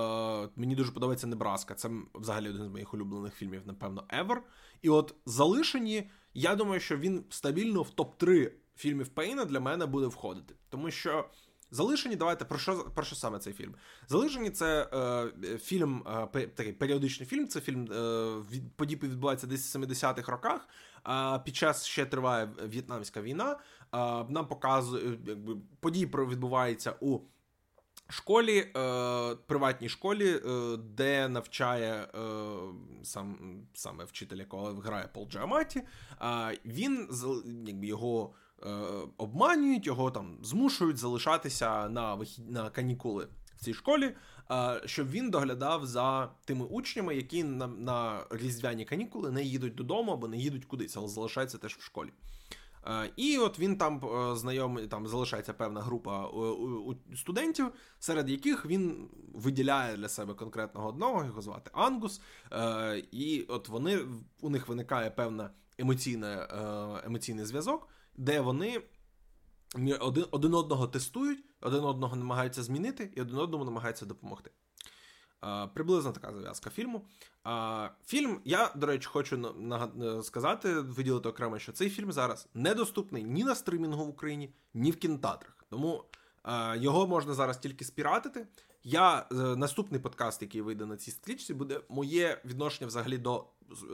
мені 0.56 0.74
дуже 0.74 0.92
подобається 0.92 1.26
Небраска. 1.26 1.74
Це 1.74 1.90
взагалі 2.14 2.48
один 2.48 2.64
з 2.64 2.68
моїх 2.68 2.94
улюблених 2.94 3.34
фільмів, 3.34 3.62
напевно, 3.66 4.04
ever. 4.18 4.36
І 4.82 4.88
от 4.88 5.14
залишені, 5.26 6.10
я 6.34 6.56
думаю, 6.56 6.80
що 6.80 6.96
він 6.96 7.24
стабільно 7.30 7.82
в 7.82 7.90
топ-3 7.90 8.50
фільмів 8.76 9.08
Пейна 9.08 9.44
для 9.44 9.60
мене 9.60 9.86
буде 9.86 10.06
входити. 10.06 10.54
Тому 10.68 10.90
що. 10.90 11.28
Залишені, 11.70 12.16
давайте 12.16 12.44
про 12.44 12.58
що 12.58 12.76
про 12.94 13.04
що 13.04 13.16
саме 13.16 13.38
цей 13.38 13.52
фільм? 13.52 13.74
Залишені 14.08 14.50
це 14.50 14.88
е, 15.44 15.58
фільм, 15.58 16.04
е, 16.34 16.46
такий 16.46 16.72
періодичний 16.72 17.28
фільм. 17.28 17.48
Це 17.48 17.60
фільм 17.60 17.92
е, 17.92 18.60
події 18.76 19.00
відбувається 19.02 19.46
десь 19.46 19.76
в 19.76 19.78
70-х 19.78 20.32
роках. 20.32 20.68
Е, 21.08 21.38
під 21.44 21.56
час 21.56 21.86
ще 21.86 22.06
триває 22.06 22.48
В'єтнамська 22.64 23.22
війна. 23.22 23.52
Е, 23.52 23.56
нам 24.28 24.48
показує, 24.48 25.18
якби 25.26 25.56
події 25.80 26.06
відбуваються 26.06 26.94
у 27.00 27.20
школі, 28.08 28.58
е, 28.58 29.34
приватній 29.46 29.88
школі, 29.88 30.30
е, 30.30 30.76
де 30.76 31.28
навчає 31.28 31.92
е, 31.92 32.08
сам 33.02 33.38
саме 33.74 34.04
вчитель, 34.04 34.36
якого 34.36 34.74
грає 34.74 35.08
Пол 35.14 35.28
Джаматі. 35.28 35.82
Він 36.64 37.08
якби 37.66 37.86
його. 37.86 38.34
Е, 38.66 38.70
обманюють 39.16 39.86
його 39.86 40.10
там, 40.10 40.38
змушують 40.42 40.96
залишатися 40.96 41.88
на 41.88 42.14
вихід 42.14 42.50
на 42.50 42.70
канікули 42.70 43.28
в 43.56 43.64
цій 43.64 43.74
школі, 43.74 44.14
е, 44.50 44.80
щоб 44.84 45.10
він 45.10 45.30
доглядав 45.30 45.86
за 45.86 46.30
тими 46.44 46.64
учнями, 46.64 47.16
які 47.16 47.44
на 47.44 47.66
на 47.66 48.20
різдвяні 48.30 48.84
канікули 48.84 49.30
не 49.30 49.42
їдуть 49.42 49.74
додому 49.74 50.12
або 50.12 50.28
не 50.28 50.36
їдуть 50.36 50.64
кудись, 50.64 50.96
але 50.96 51.08
залишаються 51.08 51.58
теж 51.58 51.76
в 51.76 51.82
школі. 51.82 52.12
Е, 52.86 53.10
і 53.16 53.38
от 53.38 53.58
він 53.58 53.78
там 53.78 54.02
знайомий, 54.36 54.86
там 54.86 55.08
залишається 55.08 55.52
певна 55.52 55.80
група 55.80 56.30
студентів, 57.16 57.72
серед 57.98 58.30
яких 58.30 58.66
він 58.66 59.08
виділяє 59.34 59.96
для 59.96 60.08
себе 60.08 60.34
конкретного 60.34 60.88
одного, 60.88 61.24
його 61.24 61.42
звати 61.42 61.70
Ангус. 61.74 62.20
І 63.12 63.44
от 63.48 63.68
вони 63.68 63.98
у 64.40 64.50
них 64.50 64.68
виникає 64.68 65.10
певна 65.10 65.50
емоційна, 65.78 66.48
емоційний 67.04 67.44
зв'язок 67.44 67.88
де 68.18 68.40
вони 68.40 68.82
один 70.00 70.24
один 70.30 70.54
одного 70.54 70.86
тестують, 70.86 71.44
один 71.60 71.84
одного 71.84 72.16
намагаються 72.16 72.62
змінити, 72.62 73.12
і 73.16 73.20
один 73.20 73.36
одному 73.36 73.64
намагаються 73.64 74.06
допомогти. 74.06 74.50
Приблизно 75.74 76.12
така 76.12 76.32
зав'язка 76.32 76.70
фільму. 76.70 77.06
Фільм, 78.06 78.40
я, 78.44 78.72
до 78.76 78.86
речі, 78.86 79.06
хочу 79.06 79.54
е, 80.02 80.22
сказати, 80.22 80.80
виділити 80.80 81.28
окремо, 81.28 81.58
що 81.58 81.72
цей 81.72 81.90
фільм 81.90 82.12
зараз 82.12 82.48
недоступний 82.54 83.24
ні 83.24 83.44
на 83.44 83.54
стримінгу 83.54 84.04
в 84.04 84.08
Україні, 84.08 84.54
ні 84.74 84.90
в 84.90 84.96
кінотеатрах. 84.96 85.64
Тому 85.70 86.04
його 86.76 87.06
можна 87.06 87.34
зараз 87.34 87.58
тільки 87.58 87.84
спіратити. 87.84 88.46
Я 88.82 89.26
е, 89.32 89.34
наступний 89.34 90.00
подкаст, 90.00 90.42
який 90.42 90.60
вийде 90.60 90.86
на 90.86 90.96
цій 90.96 91.10
стрічці, 91.10 91.54
буде 91.54 91.80
моє 91.88 92.42
відношення 92.44 92.86
взагалі 92.86 93.18
до 93.18 93.46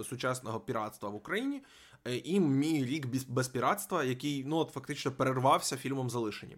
сучасного 0.09 0.61
піратства 0.61 1.09
в 1.09 1.15
Україні. 1.15 1.63
Е, 2.07 2.17
і 2.17 2.41
мій 2.41 2.85
рік 2.85 3.07
без 3.29 3.49
піратства, 3.49 4.05
який 4.05 4.45
ну 4.45 4.57
от 4.57 4.71
фактично 4.71 5.13
перервався 5.13 5.77
фільмом 5.77 6.11
Залишені. 6.11 6.57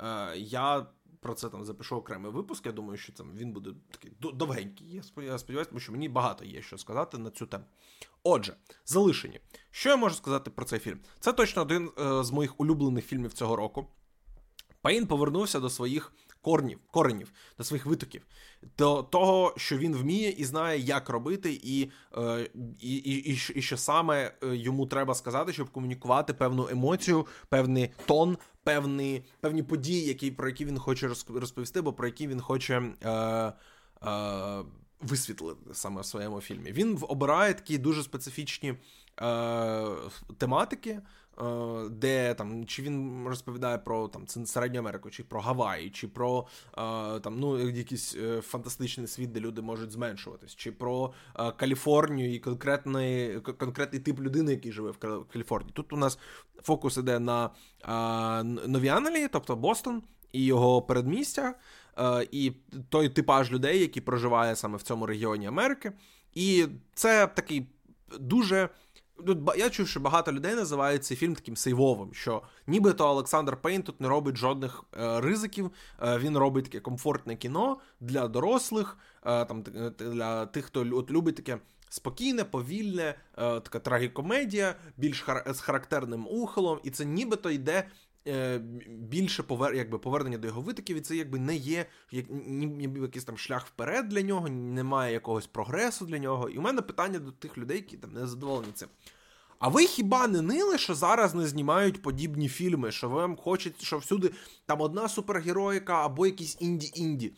Е, 0.00 0.36
я 0.36 0.86
про 1.20 1.34
це 1.34 1.48
там 1.48 1.64
запишу 1.64 1.96
окремий 1.96 2.32
випуск. 2.32 2.66
Я 2.66 2.72
думаю, 2.72 2.96
що 2.96 3.12
там 3.12 3.32
він 3.36 3.52
буде 3.52 3.70
такий 3.90 4.12
довгенький. 4.20 4.90
Я 4.90 5.02
сподіваюся, 5.38 5.70
тому 5.70 5.80
що 5.80 5.92
мені 5.92 6.08
багато 6.08 6.44
є 6.44 6.62
що 6.62 6.78
сказати 6.78 7.18
на 7.18 7.30
цю 7.30 7.46
тему. 7.46 7.64
Отже, 8.22 8.56
залишені. 8.84 9.40
Що 9.70 9.88
я 9.88 9.96
можу 9.96 10.14
сказати 10.14 10.50
про 10.50 10.64
цей 10.64 10.78
фільм? 10.78 11.00
Це 11.20 11.32
точно 11.32 11.62
один 11.62 11.90
е, 11.98 12.24
з 12.24 12.30
моїх 12.30 12.60
улюблених 12.60 13.06
фільмів 13.06 13.32
цього 13.32 13.56
року. 13.56 13.86
Пейн 14.82 15.06
повернувся 15.06 15.60
до 15.60 15.70
своїх 15.70 16.12
корнів, 16.46 16.78
коренів, 16.90 17.32
до 17.58 17.64
своїх 17.64 17.86
витоків, 17.86 18.22
до 18.78 19.02
того, 19.02 19.54
що 19.56 19.78
він 19.78 19.96
вміє 19.96 20.30
і 20.30 20.44
знає, 20.44 20.80
як 20.80 21.08
робити, 21.08 21.60
і 21.62 21.90
е, 22.16 22.50
і, 22.80 22.96
і, 22.96 23.32
і, 23.54 23.62
що 23.62 23.76
саме 23.76 24.32
е, 24.42 24.56
йому 24.56 24.86
треба 24.86 25.14
сказати, 25.14 25.52
щоб 25.52 25.70
комунікувати 25.70 26.34
певну 26.34 26.68
емоцію, 26.68 27.26
певний 27.48 27.90
тон, 28.06 28.38
певні 28.64 29.24
певні 29.40 29.62
події, 29.62 30.08
які, 30.08 30.30
про 30.30 30.48
які 30.48 30.64
він 30.64 30.78
хоче 30.78 31.08
розповісти, 31.28 31.78
або 31.78 31.92
про 31.92 32.06
які 32.06 32.26
він 32.26 32.40
хоче. 32.40 32.82
Е, 33.04 33.52
е, 34.06 34.62
Висвітлити 35.00 35.60
саме 35.72 36.00
в 36.00 36.04
своєму 36.04 36.40
фільмі. 36.40 36.72
Він 36.72 36.98
обирає 37.08 37.54
такі 37.54 37.78
дуже 37.78 38.02
специфічні 38.02 38.74
е, 39.20 39.86
тематики, 40.38 41.00
де 41.90 42.34
там 42.34 42.66
чи 42.66 42.82
він 42.82 43.24
розповідає 43.28 43.78
про 43.78 44.08
там 44.08 44.46
Середню 44.46 44.78
Америку, 44.78 45.10
чи 45.10 45.24
про 45.24 45.40
Гаваї, 45.40 45.90
чи 45.90 46.08
про 46.08 46.46
е, 46.72 47.20
там 47.20 47.38
ну 47.38 47.68
якийсь 47.70 48.16
е, 48.16 48.40
фантастичний 48.40 49.06
світ, 49.06 49.32
де 49.32 49.40
люди 49.40 49.62
можуть 49.62 49.90
зменшуватись, 49.90 50.54
чи 50.54 50.72
про 50.72 51.12
Каліфорнію 51.56 52.34
і 52.34 52.38
конкретний 52.38 53.40
конкретний 53.40 54.02
тип 54.02 54.20
людини, 54.20 54.52
який 54.52 54.72
живе 54.72 54.90
в 54.90 55.24
Каліфорнії. 55.32 55.72
Тут 55.74 55.92
у 55.92 55.96
нас 55.96 56.18
фокус 56.62 56.96
іде 56.96 57.18
на 57.18 57.50
Нові 58.66 58.88
Англії, 58.88 59.28
тобто 59.32 59.56
Бостон 59.56 60.02
і 60.32 60.44
його 60.44 60.82
передмістя, 60.82 61.54
і 62.30 62.52
той 62.88 63.08
типаж 63.08 63.52
людей, 63.52 63.80
який 63.80 64.02
проживає 64.02 64.56
саме 64.56 64.76
в 64.76 64.82
цьому 64.82 65.06
регіоні 65.06 65.46
Америки. 65.46 65.92
І 66.34 66.66
це 66.94 67.26
такий 67.26 67.66
дуже. 68.20 68.68
Тут 69.26 69.38
я 69.56 69.70
чув, 69.70 69.88
що 69.88 70.00
багато 70.00 70.32
людей 70.32 70.54
називають 70.54 71.04
цей 71.04 71.16
фільм 71.16 71.34
таким 71.34 71.56
сейвовим, 71.56 72.14
що 72.14 72.42
нібито 72.66 73.08
Олександр 73.08 73.56
Пейн 73.56 73.82
тут 73.82 74.00
не 74.00 74.08
робить 74.08 74.36
жодних 74.36 74.84
е, 75.00 75.20
ризиків. 75.20 75.70
Е, 76.02 76.18
він 76.18 76.38
робить 76.38 76.64
таке 76.64 76.80
комфортне 76.80 77.36
кіно 77.36 77.78
для 78.00 78.28
дорослих, 78.28 78.98
е, 79.26 79.44
там 79.44 79.62
для 79.98 80.46
тих, 80.46 80.64
хто 80.64 80.86
от 80.92 81.10
любить 81.10 81.36
таке 81.36 81.58
спокійне, 81.88 82.44
повільне, 82.44 83.02
е, 83.02 83.14
така 83.60 83.78
трагікомедія, 83.78 84.74
більш 84.96 85.24
хар- 85.28 85.54
з 85.54 85.60
характерним 85.60 86.26
ухилом, 86.26 86.80
і 86.82 86.90
це 86.90 87.04
нібито 87.04 87.50
йде 87.50 87.72
Е, 87.78 87.90
більше 88.88 89.42
повер... 89.42 89.74
якби, 89.74 89.98
повернення 89.98 90.38
до 90.38 90.48
його 90.48 90.60
витоків, 90.60 90.96
і 90.96 91.00
це 91.00 91.16
якби 91.16 91.38
не 91.38 91.56
є 91.56 91.86
як, 92.10 92.26
ніби 92.46 93.00
якийсь 93.00 93.24
там 93.24 93.38
шлях 93.38 93.66
вперед 93.66 94.08
для 94.08 94.22
нього, 94.22 94.48
немає 94.48 95.12
якогось 95.12 95.46
прогресу 95.46 96.06
для 96.06 96.18
нього. 96.18 96.48
І 96.48 96.58
у 96.58 96.60
мене 96.60 96.82
питання 96.82 97.18
до 97.18 97.32
тих 97.32 97.58
людей, 97.58 97.76
які 97.76 97.96
там 97.96 98.12
не 98.12 98.26
задоволені 98.26 98.72
цим. 98.74 98.88
А 99.58 99.68
ви 99.68 99.86
хіба 99.86 100.28
не 100.28 100.42
нили, 100.42 100.78
що 100.78 100.94
зараз 100.94 101.34
не 101.34 101.46
знімають 101.46 102.02
подібні 102.02 102.48
фільми? 102.48 102.92
Що 102.92 103.08
вам 103.08 103.36
хочуть, 103.36 103.82
що 103.82 103.98
всюди 103.98 104.30
там 104.66 104.80
одна 104.80 105.08
супергероїка 105.08 106.04
або 106.04 106.26
якісь 106.26 106.56
інді-інді? 106.60 107.32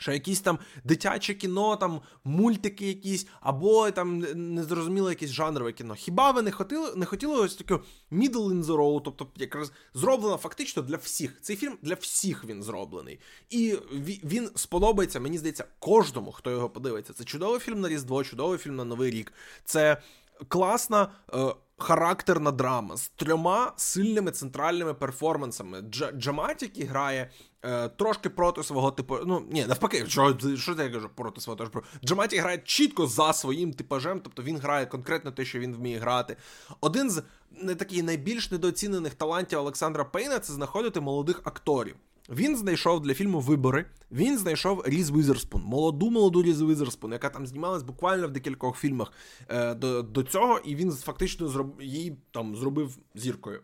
Що 0.00 0.12
якісь 0.12 0.40
там 0.40 0.58
дитяче 0.84 1.34
кіно, 1.34 1.76
там 1.76 2.00
мультики 2.24 2.88
якісь, 2.88 3.26
або 3.40 3.90
там 3.90 4.18
незрозуміле 4.54 5.10
якесь 5.10 5.30
жанрове 5.30 5.72
кіно. 5.72 5.94
Хіба 5.94 6.30
ви 6.30 6.42
не 6.42 6.50
хотіли 6.50 6.94
не 6.96 7.06
хотіли 7.06 7.40
ось 7.40 7.54
таке 7.54 7.74
middle 8.12 8.48
in 8.48 8.64
the 8.64 8.76
road, 8.76 9.02
тобто 9.04 9.26
якраз 9.36 9.72
зроблено 9.94 10.36
фактично 10.36 10.82
для 10.82 10.96
всіх. 10.96 11.40
Цей 11.40 11.56
фільм 11.56 11.78
для 11.82 11.94
всіх 11.94 12.44
він 12.44 12.62
зроблений. 12.62 13.20
І 13.50 13.76
він 14.24 14.50
сподобається, 14.54 15.20
мені 15.20 15.38
здається, 15.38 15.64
кожному, 15.78 16.32
хто 16.32 16.50
його 16.50 16.70
подивиться. 16.70 17.12
Це 17.12 17.24
чудовий 17.24 17.60
фільм 17.60 17.80
на 17.80 17.88
Різдво, 17.88 18.24
чудовий 18.24 18.58
фільм 18.58 18.76
на 18.76 18.84
Новий 18.84 19.10
рік. 19.10 19.32
Це 19.64 20.02
класна. 20.48 21.12
Е, 21.34 21.54
характерна 21.82 22.50
драма 22.50 22.96
з 22.96 23.08
трьома 23.08 23.72
сильними 23.76 24.30
центральними 24.30 24.94
перформансами. 24.94 25.80
Дж- 25.80 26.12
Джамат, 26.18 26.62
який 26.62 26.84
грає 26.84 27.30
е, 27.62 27.88
трошки 27.88 28.30
проти 28.30 28.62
свого 28.62 28.90
типу. 28.90 29.18
Ну, 29.26 29.46
ні, 29.50 29.66
навпаки, 29.66 30.06
що 30.08 30.38
що 30.56 30.72
я 30.72 30.90
кажу 30.90 31.08
проти 31.14 31.40
свого 31.40 31.64
типу? 31.64 31.80
Джаматі 32.04 32.38
грає 32.38 32.58
чітко 32.58 33.06
за 33.06 33.32
своїм 33.32 33.72
типажем, 33.72 34.20
тобто 34.20 34.42
він 34.42 34.58
грає 34.58 34.86
конкретно 34.86 35.30
те, 35.30 35.44
що 35.44 35.58
він 35.58 35.74
вміє 35.76 35.98
грати. 35.98 36.36
Один 36.80 37.10
з 37.10 37.22
не 37.50 37.74
таких 37.74 38.02
найбільш 38.02 38.50
недооцінених 38.50 39.14
талантів 39.14 39.58
Олександра 39.58 40.04
Пейна 40.04 40.38
це 40.38 40.52
знаходити 40.52 41.00
молодих 41.00 41.40
акторів. 41.44 41.96
Він 42.30 42.56
знайшов 42.56 43.00
для 43.00 43.14
фільму 43.14 43.40
вибори. 43.40 43.86
Він 44.12 44.38
знайшов 44.38 44.82
Різ 44.86 45.10
Візерспун, 45.10 45.62
молоду 45.62 46.10
молоду 46.10 46.42
Різ 46.42 46.62
Візерспун, 46.62 47.12
яка 47.12 47.28
там 47.28 47.46
знімалась 47.46 47.82
буквально 47.82 48.28
в 48.28 48.30
декількох 48.30 48.78
фільмах 48.78 49.12
е, 49.48 49.74
до 49.74 50.02
до 50.02 50.22
цього, 50.22 50.58
і 50.64 50.74
він 50.74 50.92
фактично 50.92 51.48
зроб, 51.48 51.82
її 51.82 52.16
там 52.30 52.56
зробив 52.56 52.98
зіркою. 53.14 53.62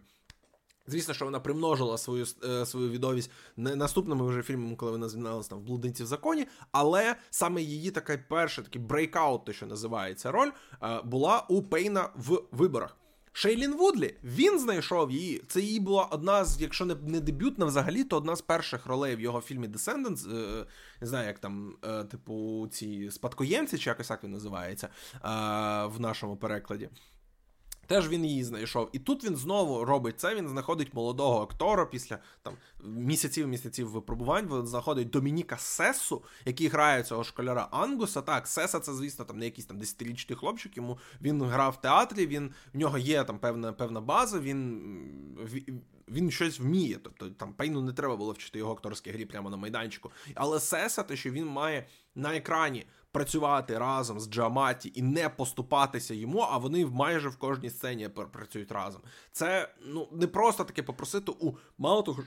Звісно, 0.87 1.14
що 1.14 1.24
вона 1.24 1.40
примножила 1.40 1.98
свою 1.98 2.26
е, 2.44 2.66
свою 2.66 2.90
відомість 2.90 3.31
наступними 3.57 4.26
вже 4.26 4.42
фільмами, 4.42 4.76
коли 4.76 4.92
вона 4.92 5.09
змінилася 5.09 5.50
там 5.50 5.59
в 5.59 5.62
блондинці 5.62 6.03
в 6.02 6.07
законі. 6.07 6.46
Але 6.72 7.16
саме 7.31 7.62
її 7.62 7.90
така 7.90 8.18
перша 8.29 8.62
такий 8.62 8.83
breakout, 8.83 9.44
те, 9.44 9.52
що 9.52 9.66
називається 9.66 10.33
роль, 10.33 10.50
е, 10.83 11.00
була 11.05 11.46
у 11.48 11.62
Пейна 11.62 12.11
в 12.16 12.42
виборах. 12.52 12.96
Шейлін 13.37 13.75
Вудлі 13.75 14.14
він 14.25 14.59
знайшов 14.59 15.11
її. 15.11 15.42
Це 15.49 15.61
її 15.61 15.81
була 15.81 16.05
одна 16.05 16.44
з, 16.44 16.61
якщо 16.61 16.85
не 16.85 16.94
не 16.94 17.20
дебютна, 17.20 17.66
взагалі, 17.66 18.05
то 18.05 18.16
одна 18.16 18.37
з 18.37 18.42
перших 18.42 18.87
ролей 18.87 19.16
в 19.16 19.20
його 19.20 19.40
фільмі 19.40 19.68
Descendants, 19.68 20.37
е, 20.37 20.66
Не 21.01 21.07
знаю, 21.07 21.27
як 21.27 21.38
там, 21.38 21.77
е, 21.85 22.05
типу, 22.05 22.68
ці 22.72 23.11
спадкоємці, 23.11 23.79
чи 23.79 23.90
якось 23.90 24.09
так 24.09 24.25
він 24.25 24.31
називається 24.31 24.88
е, 25.14 25.18
в 25.87 26.01
нашому 26.01 26.37
перекладі. 26.37 26.88
Теж 27.87 28.09
він 28.09 28.25
її 28.25 28.44
знайшов. 28.44 28.88
І 28.92 28.99
тут 28.99 29.25
він 29.25 29.37
знову 29.37 29.85
робить 29.85 30.20
це. 30.20 30.35
Він 30.35 30.49
знаходить 30.49 30.94
молодого 30.94 31.42
актора 31.42 31.87
після 31.87 32.18
там 32.42 32.55
місяців 32.85 33.49
місяців 33.49 33.90
випробувань. 33.90 34.49
Він 34.53 34.66
знаходить 34.66 35.11
Домініка 35.11 35.57
Сесу, 35.57 36.22
який 36.44 36.68
грає 36.68 37.03
цього 37.03 37.25
школяра 37.25 37.68
Ангуса. 37.70 38.22
Так, 38.22 38.46
Сеса, 38.46 38.81
це, 38.81 38.94
звісно, 38.94 39.25
там 39.25 39.38
не 39.38 39.44
якийсь 39.44 39.66
там 39.66 39.79
десятирічний 39.79 40.38
хлопчик. 40.38 40.77
Йому 40.77 40.99
він 41.20 41.42
грав 41.42 41.72
в 41.72 41.81
театрі. 41.81 42.27
Він 42.27 42.51
в 42.75 42.79
нього 42.79 42.99
є 42.99 43.25
там 43.25 43.38
певна 43.38 43.72
певна 43.72 44.01
база. 44.01 44.38
Він 44.38 44.83
він 46.09 46.31
щось 46.31 46.61
вміє. 46.61 46.99
Тобто 47.03 47.31
там 47.31 47.53
Пейну 47.53 47.83
не 47.83 47.92
треба 47.92 48.16
було 48.16 48.33
вчити 48.33 48.59
його 48.59 48.72
акторській 48.72 49.11
грі 49.11 49.25
прямо 49.25 49.51
на 49.51 49.57
майданчику. 49.57 50.11
Але 50.35 50.61
Сеса, 50.61 51.03
те, 51.03 51.16
що 51.16 51.31
він 51.31 51.46
має 51.46 51.87
на 52.14 52.37
екрані 52.37 52.87
працювати 53.16 53.79
разом 53.79 54.20
з 54.20 54.31
Джаматі 54.31 54.92
і 54.94 55.02
не 55.02 55.29
поступатися 55.29 56.14
йому, 56.14 56.40
а 56.40 56.59
вони 56.59 56.87
майже 56.87 57.29
в 57.29 57.37
кожній 57.37 57.70
сцені 57.70 58.09
працюють 58.09 58.72
разом. 58.72 59.02
Це 59.33 59.74
ну 59.87 60.09
не 60.12 60.26
просто 60.26 60.64
таке 60.64 60.83
попросити 60.83 61.33
у 61.40 61.52
мало 61.79 62.02
того. 62.02 62.22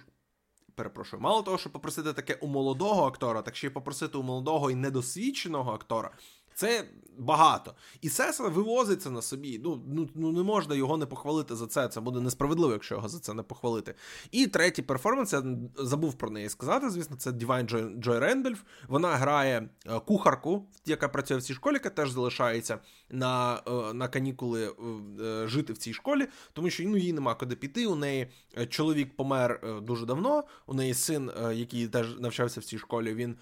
Перепрошую, 0.76 1.22
мало 1.22 1.42
того, 1.42 1.58
що 1.58 1.70
попросити 1.70 2.14
таке 2.14 2.34
у 2.34 2.48
молодого 2.48 3.08
актора, 3.08 3.42
так 3.42 3.56
ще 3.56 3.68
й 3.68 3.70
попросити 3.70 4.18
у 4.18 4.24
молодого 4.24 4.72
і 4.72 4.76
недосвідченого 4.76 5.74
актора. 5.74 6.12
Це 6.60 6.86
багато. 7.18 7.74
І 8.02 8.10
Сеса 8.10 8.48
вивозиться 8.48 9.10
на 9.10 9.22
собі. 9.22 9.62
Ну, 9.64 9.82
ну 9.88 10.10
ну 10.16 10.32
не 10.32 10.44
можна 10.44 10.76
його 10.76 10.98
не 10.98 11.06
похвалити 11.06 11.56
за 11.56 11.68
це. 11.68 11.88
Це 11.88 12.02
буде 12.02 12.20
несправедливо, 12.20 12.74
якщо 12.74 12.96
його 12.96 13.10
за 13.10 13.20
це 13.20 13.34
не 13.34 13.44
похвалити. 13.44 13.96
І 14.32 14.48
третій 14.48 14.82
перформанс, 14.82 15.34
я 15.34 15.44
забув 15.78 16.14
про 16.14 16.30
неї 16.30 16.50
сказати. 16.50 16.90
Звісно, 16.90 17.16
це 17.16 17.32
Дівайн 17.32 17.68
Джой, 17.68 17.96
Джой 17.96 18.20
Рендольф. 18.20 18.60
Вона 18.88 19.16
грає 19.16 19.70
е, 19.86 20.00
кухарку, 20.00 20.66
яка 20.86 21.08
працює 21.08 21.38
в 21.38 21.44
цій 21.44 21.54
школі, 21.54 21.74
яка 21.74 21.90
теж 21.90 22.12
залишається 22.12 22.80
на 23.10 23.62
е, 23.68 23.94
на 23.94 24.08
канікули 24.08 24.74
е, 25.20 25.48
жити 25.48 25.74
в 25.74 25.78
цій 25.78 25.94
школі, 25.94 26.28
тому 26.54 26.70
що 26.70 26.84
ну, 26.84 26.98
їй 26.98 27.14
нема 27.14 27.36
куди 27.36 27.56
піти. 27.56 27.88
У 27.88 27.96
неї 27.96 28.28
чоловік 28.70 29.16
помер 29.16 29.82
дуже 29.82 30.06
давно. 30.06 30.44
У 30.66 30.74
неї 30.74 30.94
син, 30.94 31.32
який 31.54 31.88
теж 31.88 32.20
навчався 32.20 32.60
в 32.60 32.64
цій 32.64 32.78
школі, 32.78 33.14
він 33.14 33.36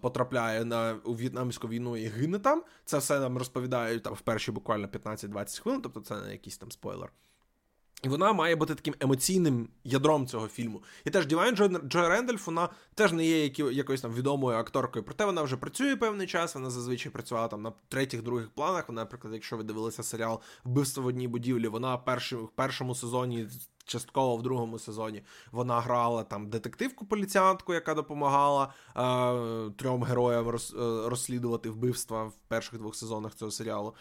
потрапляє 0.00 0.64
на 0.64 0.96
у 1.04 1.14
В'єтнамську 1.14 1.68
війну 1.68 1.96
і 1.96 2.06
гине 2.06 2.38
там. 2.38 2.62
Це 2.84 2.98
все 2.98 3.20
нам 3.20 3.38
розповідають 3.38 4.02
там 4.02 4.14
в 4.14 4.20
перші 4.20 4.52
буквально 4.52 4.86
15-20 4.86 5.60
хвилин, 5.60 5.80
тобто 5.82 6.00
це 6.00 6.20
не 6.20 6.32
якийсь 6.32 6.58
там 6.58 6.70
спойлер. 6.70 7.12
І 8.02 8.08
вона 8.08 8.32
має 8.32 8.56
бути 8.56 8.74
таким 8.74 8.94
емоційним 9.00 9.68
ядром 9.84 10.26
цього 10.26 10.48
фільму. 10.48 10.82
І 11.04 11.10
теж 11.10 11.26
Дівайн 11.26 11.56
Джо, 11.56 11.68
Джо 11.68 12.08
Рендельф, 12.08 12.46
вона 12.46 12.68
теж 12.94 13.12
не 13.12 13.26
є 13.26 13.42
які, 13.42 13.62
якоюсь 13.62 14.00
там 14.00 14.14
відомою 14.14 14.58
акторкою. 14.58 15.04
Проте 15.04 15.24
вона 15.24 15.42
вже 15.42 15.56
працює 15.56 15.96
певний 15.96 16.26
час. 16.26 16.54
Вона 16.54 16.70
зазвичай 16.70 17.12
працювала 17.12 17.48
там 17.48 17.62
на 17.62 17.72
третіх, 17.88 18.22
других 18.22 18.50
планах. 18.50 18.88
Вона, 18.88 19.00
наприклад, 19.00 19.34
якщо 19.34 19.56
ви 19.56 19.62
дивилися 19.62 20.02
серіал 20.02 20.40
Вбивство 20.64 21.02
в 21.02 21.06
одній 21.06 21.28
будівлі, 21.28 21.68
вона 21.68 21.98
перші, 21.98 22.36
в 22.36 22.48
першому 22.54 22.94
сезоні. 22.94 23.48
Частково 23.88 24.36
в 24.36 24.42
другому 24.42 24.78
сезоні 24.78 25.22
вона 25.52 25.80
грала 25.80 26.24
там 26.24 26.50
детективку 26.50 27.06
поліціантку, 27.06 27.74
яка 27.74 27.94
допомагала 27.94 28.64
е, 28.64 29.70
трьом 29.70 30.02
героям 30.02 30.48
роз, 30.48 30.74
е, 30.78 31.08
розслідувати 31.08 31.70
вбивства 31.70 32.24
в 32.24 32.32
перших 32.48 32.78
двох 32.78 32.96
сезонах 32.96 33.34
цього 33.34 33.50
серіалу. 33.50 33.94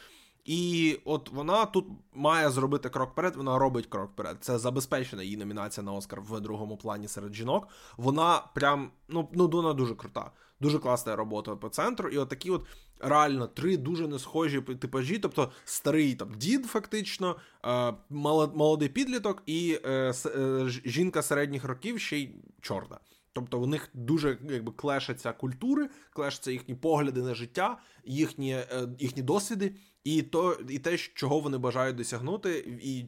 І 0.45 1.00
от 1.06 1.30
вона 1.30 1.65
тут 1.65 1.86
має 2.13 2.50
зробити 2.50 2.89
крок 2.89 3.12
вперед, 3.12 3.36
вона 3.36 3.60
робить 3.60 3.86
крок 3.86 4.10
вперед. 4.13 4.38
Це 4.41 4.58
забезпечена 4.58 5.23
її 5.23 5.38
номінація 5.38 5.84
на 5.84 5.93
Оскар 5.93 6.21
в 6.21 6.39
другому 6.39 6.78
плані 6.78 7.08
серед 7.08 7.34
жінок. 7.34 7.67
Вона 7.97 8.43
прям 8.56 8.91
ну 9.08 9.30
ну 9.34 9.47
вона 9.47 9.73
дуже 9.73 9.95
крута, 9.95 10.32
дуже 10.60 10.80
класна 10.80 11.15
робота 11.15 11.56
по 11.56 11.69
центру. 11.69 12.10
І 12.10 12.17
от 12.17 12.30
такі 12.30 12.52
от 12.52 12.65
реально 13.00 13.48
три 13.48 13.78
дуже 13.78 14.08
несхожі 14.08 14.62
типажі, 14.62 15.20
тобто 15.20 15.52
старий 15.66 16.16
там 16.16 16.34
дід, 16.38 16.66
фактично, 16.66 17.36
е, 17.66 17.94
молодий 18.10 18.90
підліток 18.90 19.44
і 19.46 19.80
е, 19.86 20.14
е, 20.26 20.66
жінка 20.86 21.22
середніх 21.22 21.64
років 21.64 22.00
ще 22.00 22.18
й 22.18 22.30
чорна. 22.62 23.00
Тобто 23.34 23.60
у 23.60 23.66
них 23.66 23.90
дуже 23.94 24.38
якби 24.50 24.72
клешаться 24.72 25.32
культури, 25.32 25.90
клешаться 26.14 26.52
їхні 26.52 26.76
погляди 26.76 27.22
на 27.22 27.36
життя, 27.36 27.78
їхні 28.06 28.58
їхні 29.00 29.22
досвіди, 29.22 29.76
і 30.08 30.22
то, 30.22 30.58
і 30.70 30.80
те, 30.80 30.98
чого 30.98 31.39
вони 31.39 31.58
бажають 31.58 31.96
досягнути, 31.96 32.80
і 32.82 33.06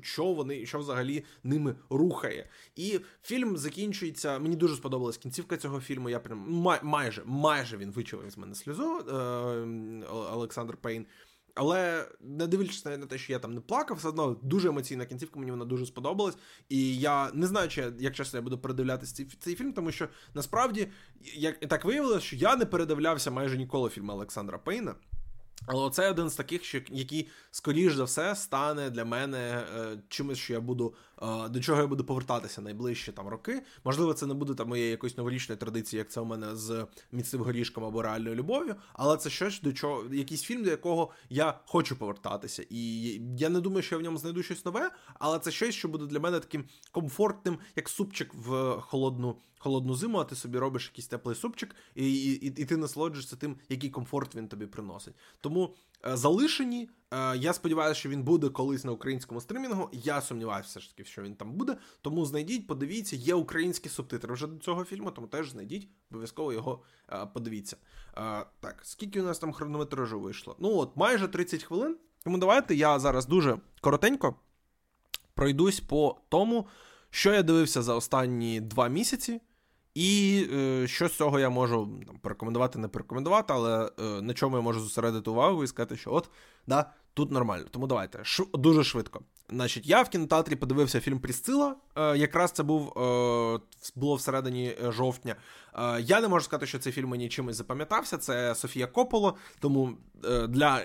що 0.00 0.24
вони 0.24 0.66
що 0.66 0.78
взагалі 0.78 1.24
ними 1.44 1.76
рухає. 1.90 2.48
І 2.76 3.00
фільм 3.22 3.56
закінчується. 3.56 4.38
Мені 4.38 4.56
дуже 4.56 4.76
сподобалась 4.76 5.16
кінцівка 5.16 5.56
цього 5.56 5.80
фільму. 5.80 6.10
Я 6.10 6.20
прям 6.20 6.46
май, 6.48 6.80
майже 6.82 7.22
майже 7.24 7.76
він 7.76 7.90
вичавив 7.90 8.30
з 8.30 8.36
мене 8.38 8.54
сльозу 8.54 8.98
е, 8.98 9.12
Олександр 10.10 10.76
Пейн. 10.76 11.06
Але 11.54 12.08
не 12.20 12.46
дивлячись 12.46 12.84
на 12.84 12.98
те, 12.98 13.18
що 13.18 13.32
я 13.32 13.38
там 13.38 13.54
не 13.54 13.60
плакав, 13.60 13.96
все 13.96 14.08
одно 14.08 14.36
дуже 14.42 14.68
емоційна 14.68 15.06
кінцівка, 15.06 15.38
мені 15.38 15.50
вона 15.50 15.64
дуже 15.64 15.86
сподобалась. 15.86 16.36
І 16.68 16.98
я 16.98 17.30
не 17.32 17.46
знаю, 17.46 17.68
чи 17.68 17.92
як 17.98 18.14
часто 18.14 18.36
я 18.36 18.42
буду 18.42 18.58
передивлятися 18.58 19.14
цей 19.14 19.26
цей 19.26 19.54
фільм, 19.54 19.72
тому 19.72 19.92
що 19.92 20.08
насправді 20.34 20.88
як 21.20 21.60
так 21.60 21.84
виявилося, 21.84 22.20
що 22.20 22.36
я 22.36 22.56
не 22.56 22.66
передивлявся 22.66 23.30
майже 23.30 23.58
ніколи 23.58 23.90
фільми 23.90 24.14
Олександра 24.14 24.58
Пейна. 24.58 24.94
Але 25.66 25.90
це 25.90 26.10
один 26.10 26.30
з 26.30 26.34
таких, 26.34 26.64
що 26.64 26.80
який, 26.90 27.28
скоріш 27.50 27.94
за 27.94 28.04
все, 28.04 28.36
стане 28.36 28.90
для 28.90 29.04
мене 29.04 29.38
е, 29.38 29.98
чимось, 30.08 30.38
що 30.38 30.52
я 30.52 30.60
буду 30.60 30.94
е, 31.22 31.48
до 31.48 31.60
чого 31.60 31.80
я 31.80 31.86
буду 31.86 32.04
повертатися 32.04 32.60
найближчі 32.60 33.12
там 33.12 33.28
роки. 33.28 33.62
Можливо, 33.84 34.14
це 34.14 34.26
не 34.26 34.34
буде 34.34 34.54
там 34.54 34.68
моєї 34.68 34.90
якоїсь 34.90 35.16
новорічної 35.16 35.58
традиції, 35.58 35.98
як 35.98 36.10
це 36.10 36.20
у 36.20 36.24
мене 36.24 36.56
з 36.56 36.86
міцним 37.12 37.42
горішком 37.42 37.84
або 37.84 38.02
реальною 38.02 38.34
любов'ю. 38.34 38.74
Але 38.92 39.16
це 39.16 39.30
щось 39.30 39.60
до 39.60 39.72
чого, 39.72 40.04
якийсь 40.14 40.42
фільм, 40.42 40.64
до 40.64 40.70
якого 40.70 41.10
я 41.30 41.58
хочу 41.66 41.96
повертатися. 41.96 42.66
І 42.70 43.02
я 43.38 43.48
не 43.48 43.60
думаю, 43.60 43.82
що 43.82 43.94
я 43.94 43.98
в 43.98 44.02
ньому 44.02 44.18
знайду 44.18 44.42
щось 44.42 44.64
нове, 44.64 44.90
але 45.14 45.38
це 45.38 45.50
щось, 45.50 45.74
що 45.74 45.88
буде 45.88 46.06
для 46.06 46.20
мене 46.20 46.40
таким 46.40 46.64
комфортним, 46.90 47.58
як 47.76 47.88
супчик 47.88 48.34
в 48.34 48.80
холодну 48.80 49.36
холодну 49.66 49.94
зиму, 49.94 50.18
а 50.18 50.24
ти 50.24 50.34
собі 50.34 50.58
робиш 50.58 50.86
якийсь 50.86 51.06
теплий 51.06 51.36
супчик, 51.36 51.74
і 51.94 52.24
і, 52.24 52.46
і 52.46 52.64
ти 52.64 52.76
насолоджуєшся 52.76 53.36
тим, 53.36 53.56
який 53.68 53.90
комфорт 53.90 54.34
він 54.34 54.48
тобі 54.48 54.66
приносить. 54.66 55.14
Тому 55.40 55.74
е, 56.06 56.16
залишені. 56.16 56.90
Е, 57.10 57.36
я 57.36 57.52
сподіваюся, 57.52 58.00
що 58.00 58.08
він 58.08 58.22
буде 58.22 58.48
колись 58.48 58.84
на 58.84 58.92
українському 58.92 59.40
стримінгу. 59.40 59.88
Я 59.92 60.20
сумніваюся, 60.20 60.68
все 60.68 60.80
ж 60.80 60.90
таки, 60.90 61.04
що 61.04 61.22
він 61.22 61.34
там 61.34 61.52
буде. 61.52 61.76
Тому 62.02 62.26
знайдіть, 62.26 62.66
подивіться, 62.66 63.16
є 63.16 63.34
українські 63.34 63.88
субтитри 63.88 64.34
вже 64.34 64.46
до 64.46 64.58
цього 64.58 64.84
фільму, 64.84 65.10
тому 65.10 65.26
теж 65.26 65.50
знайдіть, 65.50 65.88
обов'язково 66.10 66.52
його 66.52 66.82
е, 67.12 67.26
подивіться. 67.34 67.76
Е, 68.16 68.46
так, 68.60 68.80
скільки 68.82 69.20
у 69.20 69.24
нас 69.24 69.38
там 69.38 69.52
хронометражу 69.52 70.20
вийшло? 70.20 70.56
Ну 70.58 70.76
от, 70.76 70.96
майже 70.96 71.28
30 71.28 71.62
хвилин. 71.62 71.96
Тому 72.24 72.38
давайте 72.38 72.74
я 72.74 72.98
зараз 72.98 73.26
дуже 73.26 73.58
коротенько 73.80 74.34
пройдусь 75.34 75.80
по 75.80 76.16
тому, 76.28 76.66
що 77.10 77.32
я 77.32 77.42
дивився 77.42 77.82
за 77.82 77.94
останні 77.94 78.60
два 78.60 78.88
місяці. 78.88 79.40
І 79.96 80.46
е, 80.52 80.86
що 80.86 81.08
з 81.08 81.16
цього 81.16 81.38
я 81.40 81.50
можу 81.50 81.88
там, 82.06 82.18
порекомендувати, 82.18 82.78
не 82.78 82.88
порекомендувати, 82.88 83.52
але 83.52 83.90
е, 84.00 84.22
на 84.22 84.34
чому 84.34 84.56
я 84.56 84.62
можу 84.62 84.80
зосередити 84.80 85.30
увагу 85.30 85.64
і 85.64 85.66
сказати, 85.66 85.96
що 85.96 86.12
от, 86.12 86.30
да, 86.66 86.92
тут 87.14 87.30
нормально. 87.30 87.66
Тому 87.70 87.86
давайте 87.86 88.18
ш- 88.22 88.44
дуже 88.54 88.84
швидко. 88.84 89.20
Значить, 89.50 89.86
я 89.86 90.02
в 90.02 90.08
кінотеатрі 90.08 90.56
подивився 90.56 91.00
фільм 91.00 91.20
Прісцила. 91.20 91.76
Е, 91.96 92.16
якраз 92.16 92.50
це 92.52 92.62
був 92.62 92.88
е, 92.88 93.60
було 93.94 94.14
всередині 94.14 94.76
е, 94.84 94.92
жовтня. 94.92 95.36
Я 96.00 96.20
не 96.20 96.28
можу 96.28 96.44
сказати, 96.44 96.66
що 96.66 96.78
цей 96.78 96.92
фільм 96.92 97.08
мені 97.08 97.28
чимось 97.28 97.56
запам'ятався. 97.56 98.18
Це 98.18 98.54
Софія 98.54 98.86
Кополо. 98.86 99.36
Тому 99.60 99.96
для 100.48 100.82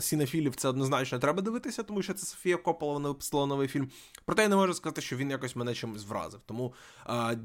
сінефілів 0.00 0.56
це 0.56 0.68
однозначно 0.68 1.18
треба 1.18 1.42
дивитися, 1.42 1.82
тому 1.82 2.02
що 2.02 2.14
це 2.14 2.26
Софія 2.26 2.56
Коппола, 2.56 2.92
вона 2.92 3.08
випустила 3.08 3.46
новий 3.46 3.68
фільм. 3.68 3.90
Проте 4.24 4.42
я 4.42 4.48
не 4.48 4.56
можу 4.56 4.74
сказати, 4.74 5.00
що 5.00 5.16
він 5.16 5.30
якось 5.30 5.56
мене 5.56 5.74
чимось 5.74 6.06
вразив. 6.06 6.40
Тому 6.46 6.74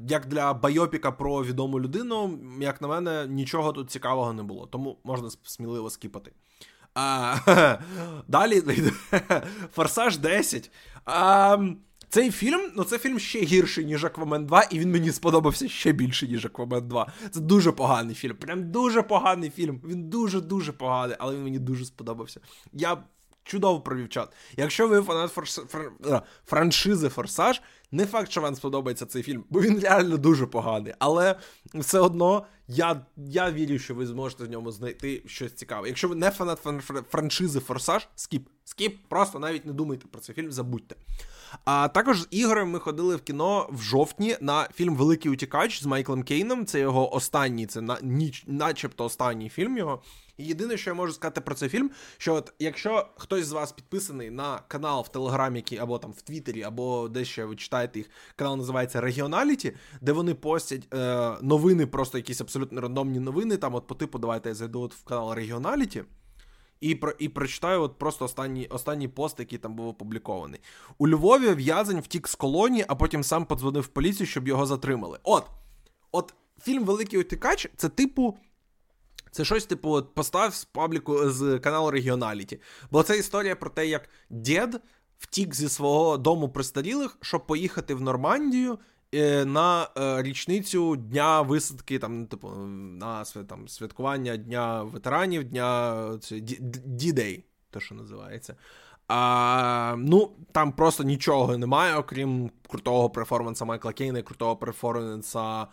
як 0.08 0.26
для 0.26 0.54
байопіка 0.54 1.12
про 1.12 1.44
відому 1.44 1.80
людину, 1.80 2.38
як 2.60 2.82
на 2.82 2.88
мене, 2.88 3.26
нічого 3.28 3.72
тут 3.72 3.90
цікавого 3.90 4.32
не 4.32 4.42
було. 4.42 4.66
Тому 4.66 4.98
можна 5.04 5.30
сміливо 5.42 5.90
скіпати. 5.90 6.32
А, 6.96 7.78
Далі 8.28 8.62
Форсаж 9.74 10.18
10. 10.18 10.70
А, 11.04 11.58
Цей 12.08 12.30
фільм, 12.30 12.60
ну 12.76 12.84
це 12.84 12.98
фільм 12.98 13.18
ще 13.18 13.40
гірший, 13.40 13.84
ніж 13.84 14.04
Аквамен 14.04 14.46
2, 14.46 14.62
і 14.62 14.78
він 14.78 14.90
мені 14.90 15.12
сподобався 15.12 15.68
ще 15.68 15.92
більше, 15.92 16.28
ніж 16.28 16.46
Аквамен 16.46 16.88
2. 16.88 17.12
Це 17.30 17.40
дуже 17.40 17.72
поганий 17.72 18.14
фільм. 18.14 18.36
Прям 18.36 18.70
дуже 18.70 19.02
поганий 19.02 19.50
фільм. 19.50 19.80
Він 19.84 20.10
дуже-дуже 20.10 20.72
поганий, 20.72 21.16
але 21.18 21.34
він 21.34 21.42
мені 21.42 21.58
дуже 21.58 21.84
сподобався. 21.84 22.40
Я 22.72 22.96
чудово 23.46 23.80
провів 23.80 24.08
час. 24.08 24.28
Якщо 24.56 24.88
ви 24.88 25.02
фанат 25.02 25.32
форс... 25.32 25.60
фр... 25.68 25.92
франшизи 26.46 27.08
Форсаж, 27.08 27.62
не 27.92 28.06
факт, 28.06 28.30
що 28.30 28.40
вам 28.40 28.54
сподобається 28.54 29.06
цей 29.06 29.22
фільм, 29.22 29.44
бо 29.50 29.60
він 29.60 29.80
реально 29.80 30.16
дуже 30.16 30.46
поганий. 30.46 30.94
Але 30.98 31.36
все 31.74 32.00
одно 32.00 32.46
я 32.68 33.06
я 33.16 33.50
вірю, 33.50 33.78
що 33.78 33.94
ви 33.94 34.06
зможете 34.06 34.44
в 34.44 34.50
ньому 34.50 34.72
знайти 34.72 35.22
щось 35.26 35.52
цікаве. 35.52 35.88
Якщо 35.88 36.08
ви 36.08 36.14
не 36.14 36.30
фанат 36.30 36.58
франшизи 37.10 37.60
Форсаж, 37.60 38.08
skip. 38.14 38.48
Skip, 38.64 38.98
просто 39.08 39.38
навіть 39.38 39.66
не 39.66 39.72
думайте 39.72 40.06
про 40.10 40.20
цей 40.20 40.34
фільм, 40.34 40.52
забудьте. 40.52 40.96
А 41.64 41.88
також 41.88 42.20
з 42.20 42.28
Ігорем 42.30 42.70
ми 42.70 42.78
ходили 42.78 43.16
в 43.16 43.22
кіно 43.22 43.68
в 43.72 43.82
жовтні 43.82 44.36
на 44.40 44.68
фільм 44.74 44.96
Великий 44.96 45.30
Утікач 45.30 45.82
з 45.82 45.86
Майклом 45.86 46.22
Кейном. 46.22 46.66
Це 46.66 46.80
його 46.80 47.14
останній, 47.14 47.66
це 47.66 47.80
на 47.80 47.98
ніч, 48.02 48.44
начебто 48.46 49.04
останній 49.04 49.48
фільм 49.48 49.78
його. 49.78 50.02
І 50.36 50.44
єдине, 50.44 50.76
що 50.76 50.90
я 50.90 50.94
можу 50.94 51.12
сказати 51.12 51.40
про 51.40 51.54
цей 51.54 51.68
фільм, 51.68 51.90
що 52.18 52.34
от 52.34 52.52
якщо 52.58 53.08
хтось 53.16 53.46
з 53.46 53.52
вас 53.52 53.72
підписаний 53.72 54.30
на 54.30 54.58
канал 54.68 55.02
в 55.02 55.08
Телеграмі, 55.08 55.64
або 55.80 55.98
там 55.98 56.12
в 56.12 56.22
Твіттері, 56.22 56.62
або 56.62 57.08
десь 57.08 57.28
ще 57.28 57.44
ви 57.44 57.56
читаєте 57.56 57.98
їх, 57.98 58.10
канал 58.36 58.56
називається 58.56 59.00
Регіоналіті, 59.00 59.72
де 60.00 60.12
вони 60.12 60.34
постять 60.34 60.94
е, 60.94 61.32
новини, 61.42 61.86
просто 61.86 62.18
якісь 62.18 62.40
абсолютно 62.40 62.80
рандомні 62.80 63.20
новини. 63.20 63.56
Там, 63.56 63.74
от 63.74 63.86
по 63.86 63.94
типу, 63.94 64.18
давайте 64.18 64.48
я 64.48 64.54
зайду 64.54 64.80
от 64.80 64.94
в 64.94 65.04
канал 65.04 65.34
Регіоналіті. 65.34 66.04
І 66.80 66.94
про 66.94 67.12
і 67.18 67.28
прочитаю 67.28 67.82
от 67.82 67.98
просто 67.98 68.24
останній 68.24 68.66
останній 68.66 69.08
пост, 69.08 69.40
який 69.40 69.58
там 69.58 69.74
був 69.74 69.88
опублікований. 69.88 70.60
У 70.98 71.08
Львові 71.08 71.54
в'язень 71.54 72.00
втік 72.00 72.28
з 72.28 72.34
колонії, 72.34 72.84
а 72.88 72.94
потім 72.94 73.24
сам 73.24 73.44
подзвонив 73.44 73.82
в 73.82 73.86
поліцію, 73.86 74.26
щоб 74.26 74.48
його 74.48 74.66
затримали. 74.66 75.18
От 75.22 75.44
от 76.12 76.34
фільм 76.62 76.84
Великий 76.84 77.20
Утікач 77.20 77.68
це 77.76 77.88
типу 77.88 78.36
це 79.30 79.44
щось, 79.44 79.66
типу, 79.66 79.90
от 79.90 80.14
постав 80.14 80.54
з 80.54 80.64
пабліку 80.64 81.30
з 81.30 81.58
каналу 81.58 81.90
Регіоналіті. 81.90 82.60
Бо 82.90 83.02
це 83.02 83.18
історія 83.18 83.56
про 83.56 83.70
те, 83.70 83.86
як 83.86 84.08
дід 84.30 84.80
втік 85.18 85.54
зі 85.54 85.68
свого 85.68 86.18
дому 86.18 86.48
престарілих, 86.48 87.18
щоб 87.20 87.46
поїхати 87.46 87.94
в 87.94 88.00
Нормандію 88.00 88.78
е, 89.14 89.44
на 89.44 89.88
е, 89.98 90.22
річницю 90.22 90.96
дня 90.96 91.42
висадки, 91.42 91.98
там, 91.98 92.20
ну, 92.20 92.26
типу, 92.26 92.48
на 92.48 93.24
там, 93.24 93.68
святкування 93.68 94.36
Дня 94.36 94.82
ветеранів, 94.82 95.44
дня 95.44 95.94
D-Day, 96.86 97.42
то 97.70 97.80
що 97.80 97.94
називається. 97.94 98.56
А, 99.08 99.94
Ну, 99.98 100.30
там 100.52 100.72
просто 100.72 101.04
нічого 101.04 101.58
немає, 101.58 101.96
окрім 101.96 102.50
крутого 102.68 103.10
перформанса 103.10 103.64
Майкла 103.64 103.92
Кейна 103.92 104.18
і 104.18 104.22
крутого 104.22 104.56
перформанса 104.56 105.66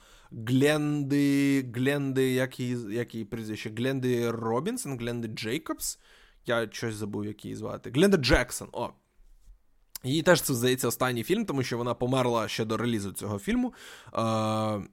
Гленди. 0.47 1.65
Гленди, 1.75 2.33
як 2.33 2.59
її, 2.59 2.95
як 2.95 3.13
її 3.15 3.25
прізвище? 3.25 3.69
Гленди 3.69 4.31
Робінсон, 4.31 4.97
Гленди 4.97 5.27
Джейкобс. 5.27 5.99
Я 6.45 6.69
щось 6.71 6.95
забув, 6.95 7.25
як 7.25 7.45
її 7.45 7.55
звати. 7.55 7.91
Гленда 7.91 8.17
Джексон. 8.17 8.67
О. 8.71 8.89
Її 10.03 10.21
теж 10.21 10.41
це 10.41 10.53
здається 10.53 10.87
останній 10.87 11.23
фільм, 11.23 11.45
тому 11.45 11.63
що 11.63 11.77
вона 11.77 11.93
померла 11.93 12.47
ще 12.47 12.65
до 12.65 12.77
релізу 12.77 13.11
цього 13.11 13.39
фільму. 13.39 13.73
Е, 14.07 14.19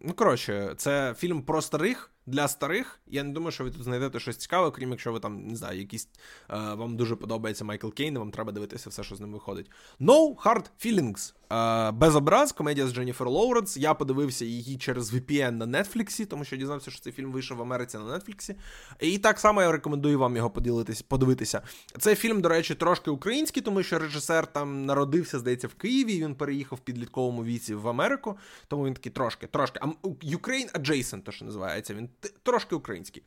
Ну, 0.01 0.15
коротше, 0.17 0.75
це 0.77 1.15
фільм 1.19 1.43
про 1.43 1.63
старих 1.63 2.11
для 2.27 2.49
старих. 2.49 3.01
Я 3.07 3.23
не 3.23 3.33
думаю, 3.33 3.53
що 3.53 3.65
ви 3.65 3.71
тут 3.71 3.83
знайдете 3.83 4.21
щось 4.21 4.37
цікаве, 4.37 4.71
крім 4.71 4.91
якщо 4.91 5.13
ви 5.13 5.21
там 5.21 5.47
не 5.47 5.57
знаю, 5.57 5.79
якісь 5.79 6.09
е, 6.51 6.75
вам 6.75 6.97
дуже 6.97 7.17
подобається 7.17 7.65
Майкл 7.65 7.89
Кейн, 7.89 8.19
вам 8.19 8.31
треба 8.31 8.53
дивитися 8.53 8.91
все, 8.91 9.03
що 9.03 9.17
з 9.17 9.21
ним 9.21 9.33
виходить. 9.33 9.71
No 10.01 10.35
Hard 10.35 10.65
Feelings. 10.85 11.35
Е, 11.53 11.91
без 11.91 12.17
образ, 12.17 12.53
комедія 12.53 12.87
з 12.87 12.93
Дженніфер 12.93 13.29
Лоуренс. 13.29 13.77
Я 13.77 13.95
подивився 13.95 14.45
її 14.45 14.79
через 14.79 15.15
VPN 15.15 15.51
на 15.51 15.83
Нетфліксі, 15.83 16.27
тому 16.27 16.45
що 16.45 16.57
дізнався, 16.57 16.91
що 16.91 17.01
цей 17.01 17.13
фільм 17.13 17.33
вийшов 17.33 17.59
в 17.59 17.63
Америці 17.63 17.99
на 17.99 18.05
Нетфліксі. 18.05 18.55
І 19.01 19.19
так 19.19 19.39
само 19.39 19.63
я 19.63 19.73
рекомендую 19.73 20.19
вам 20.19 20.37
його 20.37 20.51
поділитись, 20.51 21.03
подивитися. 21.03 21.63
Цей 21.99 22.15
фільм, 22.15 22.41
до 22.41 22.49
речі, 22.49 22.75
трошки 22.75 23.11
український, 23.11 23.63
тому 23.63 23.83
що 23.83 23.99
режисер 23.99 24.47
там 24.47 24.87
народився, 24.87 25.39
здається, 25.39 25.69
в 25.69 25.75
Києві. 25.75 26.15
і 26.15 26.25
Він 26.25 26.35
переїхав 26.35 26.79
в 26.79 26.81
підлітковому 26.81 27.45
віці 27.45 27.75
в 27.75 27.89
Америку. 27.89 28.39
Тому 28.69 28.87
він 28.87 28.95
такий 28.95 29.13
трошки, 29.13 29.47
трошки. 29.47 29.81
Ukraine 30.23 30.73
Adjacent, 30.81 31.23
то 31.23 31.33
що 31.33 31.45
називається. 31.45 31.95
Він 31.95 32.09
трошки 32.43 32.75
український. 32.75 33.23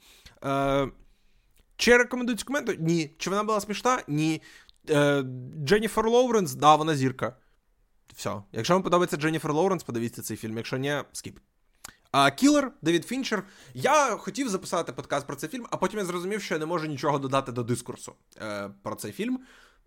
Е, 0.46 0.88
Чи 1.78 1.98
рекомендують 1.98 2.40
цю 2.40 2.46
коменту? 2.46 2.74
Ні. 2.80 3.12
Чи 3.18 3.30
вона 3.30 3.44
була 3.44 3.62
смішна? 3.62 4.00
Ні. 4.08 4.42
Е, 4.90 5.24
Дженніфер 5.64 6.10
Лоуренс, 6.10 6.54
да, 6.54 6.76
вона 6.76 6.96
зірка. 6.96 7.36
Все. 8.16 8.42
Якщо 8.52 8.74
вам 8.74 8.84
подобається 8.84 9.18
Дженніфер 9.18 9.54
Лоуренс, 9.54 9.84
подивіться 9.84 10.22
цей 10.22 10.38
фільм. 10.38 10.58
Якщо 10.58 10.78
ні, 10.78 11.04
скіп. 11.12 11.40
А 12.12 12.32
Кілер, 12.32 12.72
Девід 12.82 13.06
Фінчер. 13.06 13.44
Я 13.74 14.18
хотів 14.18 14.50
записати 14.50 14.92
подкаст 14.92 15.28
про 15.28 15.36
цей 15.36 15.50
фільм, 15.50 15.66
а 15.72 15.78
потім 15.78 16.00
я 16.00 16.06
зрозумів, 16.06 16.42
що 16.42 16.56
я 16.56 16.60
не 16.60 16.66
можу 16.66 16.88
нічого 16.88 17.20
додати 17.20 17.52
до 17.52 17.64
дискурсу 17.64 18.14
е, 18.42 18.70
про 18.84 18.96
цей 18.96 19.12
фільм. 19.12 19.40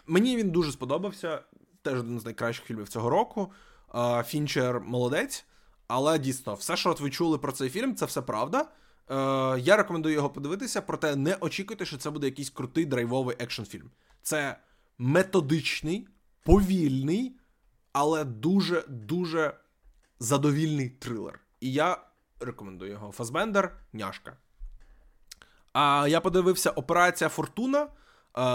Мені 0.07 0.37
він 0.37 0.51
дуже 0.51 0.73
сподобався. 0.73 1.41
Теж 1.83 1.99
один 1.99 2.21
з 2.21 2.25
найкращих 2.25 2.65
фільмів 2.67 2.89
цього 2.89 3.11
року. 3.11 3.53
Е, 3.95 4.23
Фінчер 4.23 4.81
молодець. 4.81 5.45
Але 5.89 6.19
дійсно, 6.19 6.55
все, 6.55 6.77
що 6.77 6.91
от 6.91 7.01
ви 7.01 7.11
чули 7.11 7.39
про 7.39 7.53
цей 7.53 7.71
фільм, 7.71 7.95
це 7.95 8.07
все 8.07 8.23
правда. 8.23 8.59
Е, 9.11 9.15
Я 9.61 9.77
рекомендую 9.77 10.15
його 10.15 10.31
подивитися, 10.31 10.83
проте 10.83 11.17
не 11.17 11.35
очікуйте, 11.41 11.85
що 11.87 11.97
це 11.97 12.11
буде 12.11 12.27
якийсь 12.27 12.51
крутий 12.51 12.85
драйвовий 12.85 13.37
екшн 13.39 13.63
фільм. 13.63 13.91
Це 14.23 14.57
методичний, 14.99 16.09
повільний, 16.43 17.37
але 17.99 18.25
дуже-дуже 18.25 19.55
задовільний 20.19 20.89
трилер. 20.89 21.41
І 21.61 21.73
я 21.73 21.99
рекомендую 22.41 22.91
його. 22.91 23.13
Фасбендер, 23.13 23.79
няшка. 23.93 24.37
А 25.73 26.07
я 26.09 26.21
подивився 26.21 26.71
Операція 26.71 27.31
Фортуна. 27.31 27.89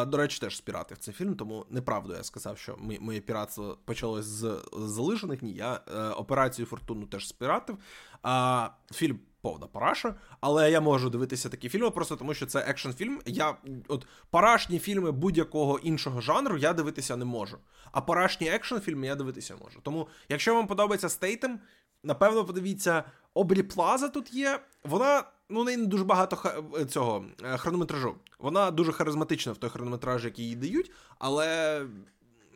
До 0.07 0.17
речі, 0.17 0.39
теж 0.39 0.57
з 0.57 0.61
піратів 0.61 0.97
цей 0.97 1.13
фільм, 1.13 1.35
тому 1.35 1.65
неправду 1.69 2.13
я 2.13 2.23
сказав, 2.23 2.57
що 2.57 2.77
моє 2.77 3.21
піратство 3.21 3.77
почалось 3.85 4.25
з 4.25 4.61
залишених. 4.73 5.41
Ні, 5.41 5.53
я 5.53 5.81
е, 5.87 5.99
операцію 6.09 6.65
Фортуну 6.65 7.05
теж 7.05 7.27
спіратив. 7.27 7.77
А 8.23 8.69
фільм 8.93 9.19
повна 9.41 9.67
параша, 9.67 10.15
але 10.41 10.71
я 10.71 10.81
можу 10.81 11.09
дивитися 11.09 11.49
такі 11.49 11.69
фільми, 11.69 11.89
просто 11.89 12.15
тому 12.15 12.33
що 12.33 12.45
це 12.45 12.59
екшн 12.59 12.89
фільм. 12.89 13.21
Я 13.25 13.55
от 13.87 14.07
парашні 14.29 14.79
фільми 14.79 15.11
будь-якого 15.11 15.79
іншого 15.79 16.21
жанру 16.21 16.57
я 16.57 16.73
дивитися 16.73 17.17
не 17.17 17.25
можу. 17.25 17.57
А 17.91 18.01
парашні 18.01 18.49
екшн 18.49 18.75
фільми 18.77 19.07
я 19.07 19.15
дивитися 19.15 19.55
можу. 19.55 19.79
Тому, 19.83 20.07
якщо 20.29 20.55
вам 20.55 20.67
подобається 20.67 21.09
Стейтем, 21.09 21.59
напевно, 22.03 22.45
подивіться, 22.45 23.03
Обрі 23.33 23.63
Плаза 23.63 24.09
тут 24.09 24.33
є. 24.33 24.59
Вона 24.83 25.23
ну, 25.49 25.63
не 25.63 25.77
дуже 25.77 26.03
багато 26.03 26.51
цього 26.89 27.25
е, 27.43 27.57
хронометражу. 27.57 28.15
Вона 28.39 28.71
дуже 28.71 28.91
харизматична 28.91 29.51
в 29.51 29.57
той 29.57 29.69
хронометраж, 29.69 30.25
який 30.25 30.45
їй 30.45 30.55
дають, 30.55 30.91
але. 31.19 31.81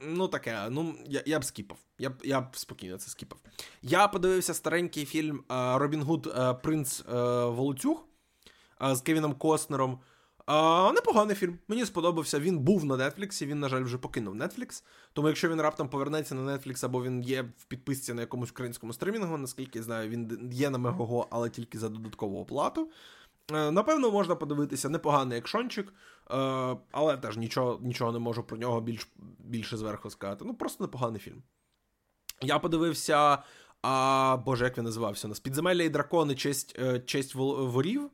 Ну, 0.02 0.28
таке, 0.28 0.70
ну, 0.70 0.96
я 1.06 1.24
я 1.26 1.40
б 1.40 1.44
скіпав. 1.44 1.78
Я 2.00 2.10
б 2.10 2.14
я 2.24 2.42
б 2.42 2.58
спокійно 2.58 2.98
це 2.98 3.10
скіпав. 3.10 3.40
Я 3.82 4.08
подивився 4.08 4.54
старенький 4.54 5.06
фільм 5.06 5.44
е, 5.52 5.78
Робін 5.78 6.02
Гуд 6.02 6.34
е, 6.38 6.54
Принц 6.54 7.04
Волоцюг 7.46 8.06
з 8.82 9.02
Кевіном 9.02 9.34
Костнером. 9.34 10.00
Непоганий 10.94 11.36
фільм. 11.36 11.60
Мені 11.68 11.86
сподобався. 11.86 12.40
Він 12.40 12.60
був 12.60 12.86
на 12.86 13.10
Нетфліксі, 13.10 13.46
він, 13.46 13.60
на 13.60 13.70
жаль, 13.70 13.84
вже 13.84 13.98
покинув 13.98 14.36
Netflix. 14.36 14.84
Тому 15.14 15.28
якщо 15.28 15.50
він 15.50 15.62
раптом 15.62 15.90
повернеться 15.90 16.36
на 16.36 16.58
Netflix, 16.58 16.86
або 16.86 17.04
він 17.04 17.22
є 17.22 17.42
в 17.42 17.66
підписці 17.66 18.14
на 18.14 18.22
якомусь 18.22 18.52
українському 18.52 18.94
стримінгу, 18.94 19.38
наскільки 19.38 19.80
я 19.80 19.84
знаю, 19.84 20.10
він 20.10 20.50
є 20.54 20.70
на 20.70 20.78
Мегого, 20.78 21.28
але 21.30 21.50
тільки 21.50 21.80
за 21.80 21.90
додаткову 21.90 22.42
оплату. 22.42 22.90
Е, 23.54 23.72
напевно, 23.72 24.12
можна 24.12 24.36
подивитися 24.36 24.90
непоганий 24.90 25.38
екшончик, 25.38 25.88
е, 25.88 25.96
але 26.92 27.18
теж 27.18 27.38
нічого 27.38 27.80
нічого 27.82 28.12
не 28.12 28.20
можу 28.20 28.44
про 28.44 28.58
нього 28.58 28.82
більш, 28.82 29.08
більше 29.40 29.78
зверху 29.78 30.10
сказати. 30.10 30.46
Ну, 30.48 30.54
просто 30.54 30.84
непоганий 30.84 31.20
фільм. 31.20 31.44
Я 32.42 32.60
подивився. 32.60 33.38
А, 33.82 34.38
Боже, 34.46 34.66
як 34.66 34.78
він 34.78 34.86
називався? 34.86 35.28
нас? 35.28 35.40
Підземелля 35.40 35.84
і 35.84 35.90
дракони, 35.90 36.36
честь 36.36 36.76
е, 36.80 37.00
честь 37.00 37.36
ворів. 37.36 38.10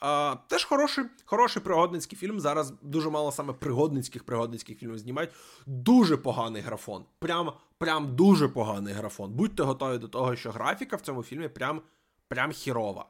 А, 0.00 0.36
Теж 0.48 0.64
хороший 0.64 1.04
хороший 1.24 1.62
пригодницький 1.62 2.18
фільм. 2.18 2.40
Зараз 2.40 2.72
дуже 2.82 3.10
мало 3.10 3.32
саме 3.32 3.52
пригодницьких 3.52 4.24
пригодницьких 4.24 4.78
фільмів 4.78 4.98
знімають. 4.98 5.30
Дуже 5.66 6.16
поганий 6.16 6.62
графон. 6.62 7.04
Прям 7.18 7.52
прям 7.78 8.16
дуже 8.16 8.48
поганий 8.48 8.94
графон. 8.94 9.32
Будьте 9.32 9.62
готові 9.62 9.98
до 9.98 10.08
того, 10.08 10.36
що 10.36 10.50
графіка 10.50 10.96
в 10.96 11.00
цьому 11.00 11.22
фільмі 11.22 11.48
прям 11.48 11.82
прям 12.28 12.52
хірова. 12.52 13.06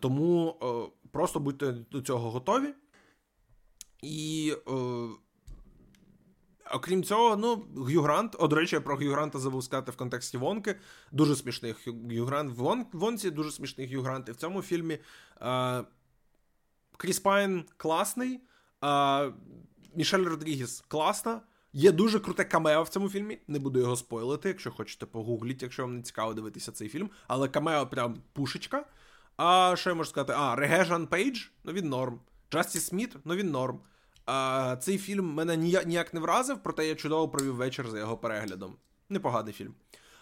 Тому 0.00 0.58
просто 1.12 1.40
будьте 1.40 1.72
до 1.72 2.00
цього 2.00 2.30
готові. 2.30 2.74
І. 4.02 4.54
Е, 4.68 5.08
Окрім 6.74 7.04
цього, 7.04 7.36
ну, 7.36 7.66
Гью 7.84 8.02
Грант, 8.02 8.36
о, 8.38 8.48
до 8.48 8.56
речі, 8.56 8.76
я 8.76 8.80
про 8.80 8.96
Гью 8.96 9.12
Гранта 9.12 9.38
забув 9.38 9.64
сказати 9.64 9.92
в 9.92 9.96
контексті 9.96 10.38
Вонки. 10.38 10.74
Дуже 11.12 11.36
смішний 11.36 11.74
Г'ю 12.10 12.26
Грант. 12.26 12.52
В 12.52 12.54
Вон, 12.54 12.86
Вонці 12.92 13.30
дуже 13.30 13.50
смішний 13.50 13.86
Г'ю 13.86 14.02
Грант. 14.02 14.28
І 14.28 14.32
в 14.32 14.36
цьому 14.36 14.62
фільмі 14.62 14.98
е, 15.40 15.84
Кріс 16.96 17.20
Пайн 17.20 17.64
класний, 17.76 18.40
а 18.80 19.30
Мішель 19.94 20.24
Родрігес 20.24 20.84
класна. 20.88 21.40
Є 21.72 21.92
дуже 21.92 22.20
круте 22.20 22.44
камео 22.44 22.82
в 22.82 22.88
цьому 22.88 23.08
фільмі. 23.08 23.38
Не 23.48 23.58
буду 23.58 23.80
його 23.80 23.96
спойлити, 23.96 24.48
якщо 24.48 24.70
хочете 24.70 25.06
погугліть, 25.06 25.62
якщо 25.62 25.82
вам 25.82 25.96
не 25.96 26.02
цікаво 26.02 26.34
дивитися 26.34 26.72
цей 26.72 26.88
фільм. 26.88 27.10
Але 27.26 27.48
камео 27.48 27.86
прям 27.86 28.16
пушечка. 28.32 28.86
А 29.38 29.74
що 29.76 29.90
я 29.90 29.96
можу 29.96 30.10
сказати? 30.10 30.32
А, 30.36 30.54
Регежан 30.56 31.06
Пейдж, 31.06 31.46
ну 31.64 31.72
він 31.72 31.88
норм. 31.88 32.20
Джастіс 32.52 32.80
Сміт, 32.80 33.16
ну 33.24 33.34
він 33.34 33.50
норм. 33.50 33.80
А, 34.26 34.76
Цей 34.80 34.98
фільм 34.98 35.34
мене 35.34 35.56
ніяк, 35.56 36.14
не 36.14 36.20
вразив, 36.20 36.58
проте 36.62 36.88
я 36.88 36.94
чудово 36.94 37.28
провів 37.28 37.54
вечір 37.54 37.88
за 37.88 37.98
його 37.98 38.16
переглядом. 38.16 38.76
Непоганий 39.08 39.52
фільм. 39.52 39.74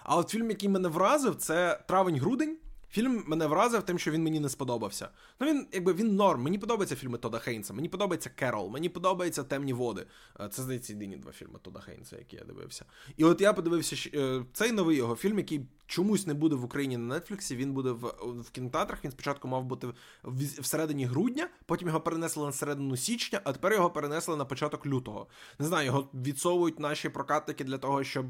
А 0.03 0.17
от 0.17 0.29
фільм, 0.31 0.51
який 0.51 0.69
мене 0.69 0.89
вразив, 0.89 1.37
це 1.37 1.81
Травень-грудень. 1.89 2.57
Фільм 2.91 3.25
мене 3.27 3.47
вразив 3.47 3.83
тим, 3.83 3.99
що 3.99 4.11
він 4.11 4.23
мені 4.23 4.41
не 4.41 4.49
сподобався. 4.49 5.09
Ну 5.41 5.47
він 5.47 5.67
якби 5.73 5.93
він 5.93 6.17
норм. 6.17 6.43
Мені 6.43 6.59
подобаються 6.59 6.97
фільми 6.97 7.19
Тода 7.19 7.39
Хейнса, 7.39 7.75
мені 7.75 7.89
подобається 7.89 8.31
Керол, 8.31 8.71
мені 8.71 8.89
подобаються 8.89 9.45
Темні 9.45 9.73
води. 9.73 10.07
Е, 10.41 10.49
це 10.49 10.63
здається 10.63 10.93
єдині 10.93 11.17
два 11.17 11.33
фільми 11.33 11.59
Тода 11.63 11.81
Хейнса, 11.81 12.19
які 12.19 12.37
я 12.37 12.45
дивився. 12.45 12.85
І 13.17 13.25
от 13.25 13.41
я 13.41 13.53
подивився 13.53 14.11
е, 14.15 14.45
цей 14.53 14.73
новий 14.73 14.97
його 14.97 15.17
фільм, 15.17 15.39
який 15.39 15.67
чомусь 15.87 16.27
не 16.27 16.35
буде 16.35 16.57
в 16.57 16.65
Україні 16.65 16.97
на 16.97 17.21
Нетфліксі. 17.21 17.57
Він 17.57 17.73
буде 17.73 17.91
в 17.91 18.07
в 18.41 18.51
кінотеатрах. 18.51 19.05
Він 19.05 19.11
спочатку 19.11 19.49
мав 19.49 19.65
бути 19.65 19.87
в, 20.23 20.61
всередині 20.61 21.05
грудня, 21.05 21.49
потім 21.67 21.89
його 21.89 22.01
перенесли 22.01 22.47
на 22.47 22.53
середину 22.53 22.97
січня, 22.97 23.41
а 23.45 23.53
тепер 23.53 23.73
його 23.73 23.91
перенесли 23.91 24.37
на 24.37 24.45
початок 24.45 24.87
лютого. 24.87 25.27
Не 25.59 25.67
знаю, 25.67 25.87
його 25.87 26.09
відсовують 26.15 26.81
наші 26.81 27.09
прокатники 27.09 27.65
для 27.65 27.79
того, 27.79 28.05
щоб. 28.05 28.27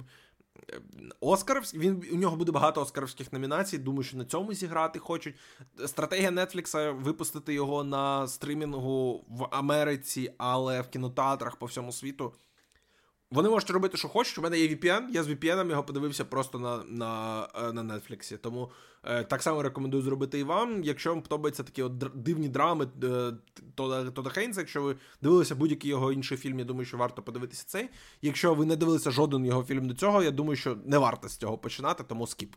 Оскаровський, 1.21 1.81
він 1.81 2.05
у 2.13 2.17
нього 2.17 2.37
буде 2.37 2.53
багато 2.53 2.81
оскаровських 2.81 3.33
номінацій. 3.33 3.79
Думаю, 3.79 4.03
що 4.03 4.17
на 4.17 4.25
цьому 4.25 4.53
зіграти 4.53 4.99
хочуть. 4.99 5.35
Стратегія 5.87 6.31
Нетфлікса 6.31 6.93
випустити 6.93 7.55
його 7.55 7.85
на 7.85 8.29
стримінгу 8.29 9.25
в 9.29 9.49
Америці, 9.51 10.33
але 10.39 10.81
в 10.81 10.89
кінотеатрах 10.89 11.57
по 11.57 11.67
всьому 11.67 11.93
світу 11.93 12.33
вони 13.31 13.49
можуть 13.49 13.71
робити, 13.71 13.97
що 13.97 14.09
хочуть. 14.09 14.39
У 14.39 14.43
мене 14.43 14.59
є 14.59 14.69
VPN, 14.69 15.03
я 15.11 15.23
з 15.23 15.29
VPN 15.29 15.71
його 15.71 15.85
подивився 15.85 16.25
просто 16.25 16.59
на 16.59 16.85
на, 16.85 17.43
е, 17.55 17.73
на 17.73 17.83
Netflix. 17.83 18.39
Тому 18.39 18.71
е, 19.05 19.25
так 19.25 19.43
само 19.43 19.63
рекомендую 19.63 20.03
зробити 20.03 20.39
і 20.39 20.43
вам. 20.43 20.85
Якщо 20.85 21.11
вам 21.11 21.23
подобаються 21.23 21.63
такі 21.63 21.83
от 21.83 21.99
дивні 22.15 22.49
драми 22.49 22.89
е, 23.05 23.33
Тодда 23.75 24.31
Хейнса, 24.31 24.61
якщо 24.61 24.83
ви 24.83 24.97
дивилися 25.23 25.55
будь-який 25.55 25.91
його 25.91 26.13
інший 26.13 26.39
фільм, 26.39 26.59
я 26.59 26.65
думаю, 26.65 26.87
що 26.87 26.97
варто 26.97 27.23
подивитися 27.23 27.65
цей. 27.67 27.89
Якщо 28.23 28.55
ви 28.55 28.67
не 28.67 28.77
дивилися 28.77 29.11
жоден 29.11 29.47
його 29.47 29.65
фільм 29.65 29.89
до 29.89 29.95
цього, 29.95 30.23
я 30.23 30.31
думаю, 30.31 30.57
що 30.57 30.77
не 30.85 30.99
варто 30.99 31.29
з 31.29 31.37
цього 31.37 31.59
починати, 31.59 32.05
тому 32.05 32.27
skip. 32.27 32.55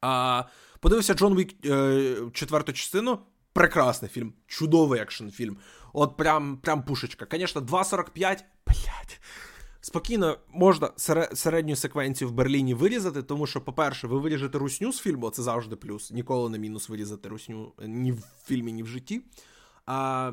А, 0.00 0.44
Подивився 0.80 1.14
Джон 1.14 1.36
Вік 1.36 1.66
е, 1.66 2.16
четверту 2.32 2.72
частину. 2.72 3.18
Прекрасний 3.52 4.10
фільм, 4.10 4.32
чудовий 4.46 5.00
екшн 5.00 5.28
фільм. 5.28 5.56
От 5.92 6.16
прям 6.16 6.56
прям 6.56 6.82
пушечка. 6.82 7.26
Звісно, 7.30 7.60
2.45. 7.60 8.44
Блять 8.66 9.20
спокійно 9.80 10.38
можна 10.48 10.90
середню 11.34 11.76
секвенцію 11.76 12.28
в 12.28 12.32
Берліні 12.32 12.74
вирізати, 12.74 13.22
тому 13.22 13.46
що, 13.46 13.60
по-перше, 13.60 14.06
ви 14.06 14.18
виріжете 14.18 14.58
русню 14.58 14.92
з 14.92 15.00
фільму, 15.00 15.30
це 15.30 15.42
завжди 15.42 15.76
плюс. 15.76 16.10
Ніколи 16.10 16.50
не 16.50 16.58
мінус 16.58 16.88
вирізати 16.88 17.28
русню 17.28 17.72
ні 17.86 18.12
в 18.12 18.24
фільмі, 18.44 18.72
ні 18.72 18.82
в 18.82 18.86
житті. 18.86 19.20
А 19.86 20.32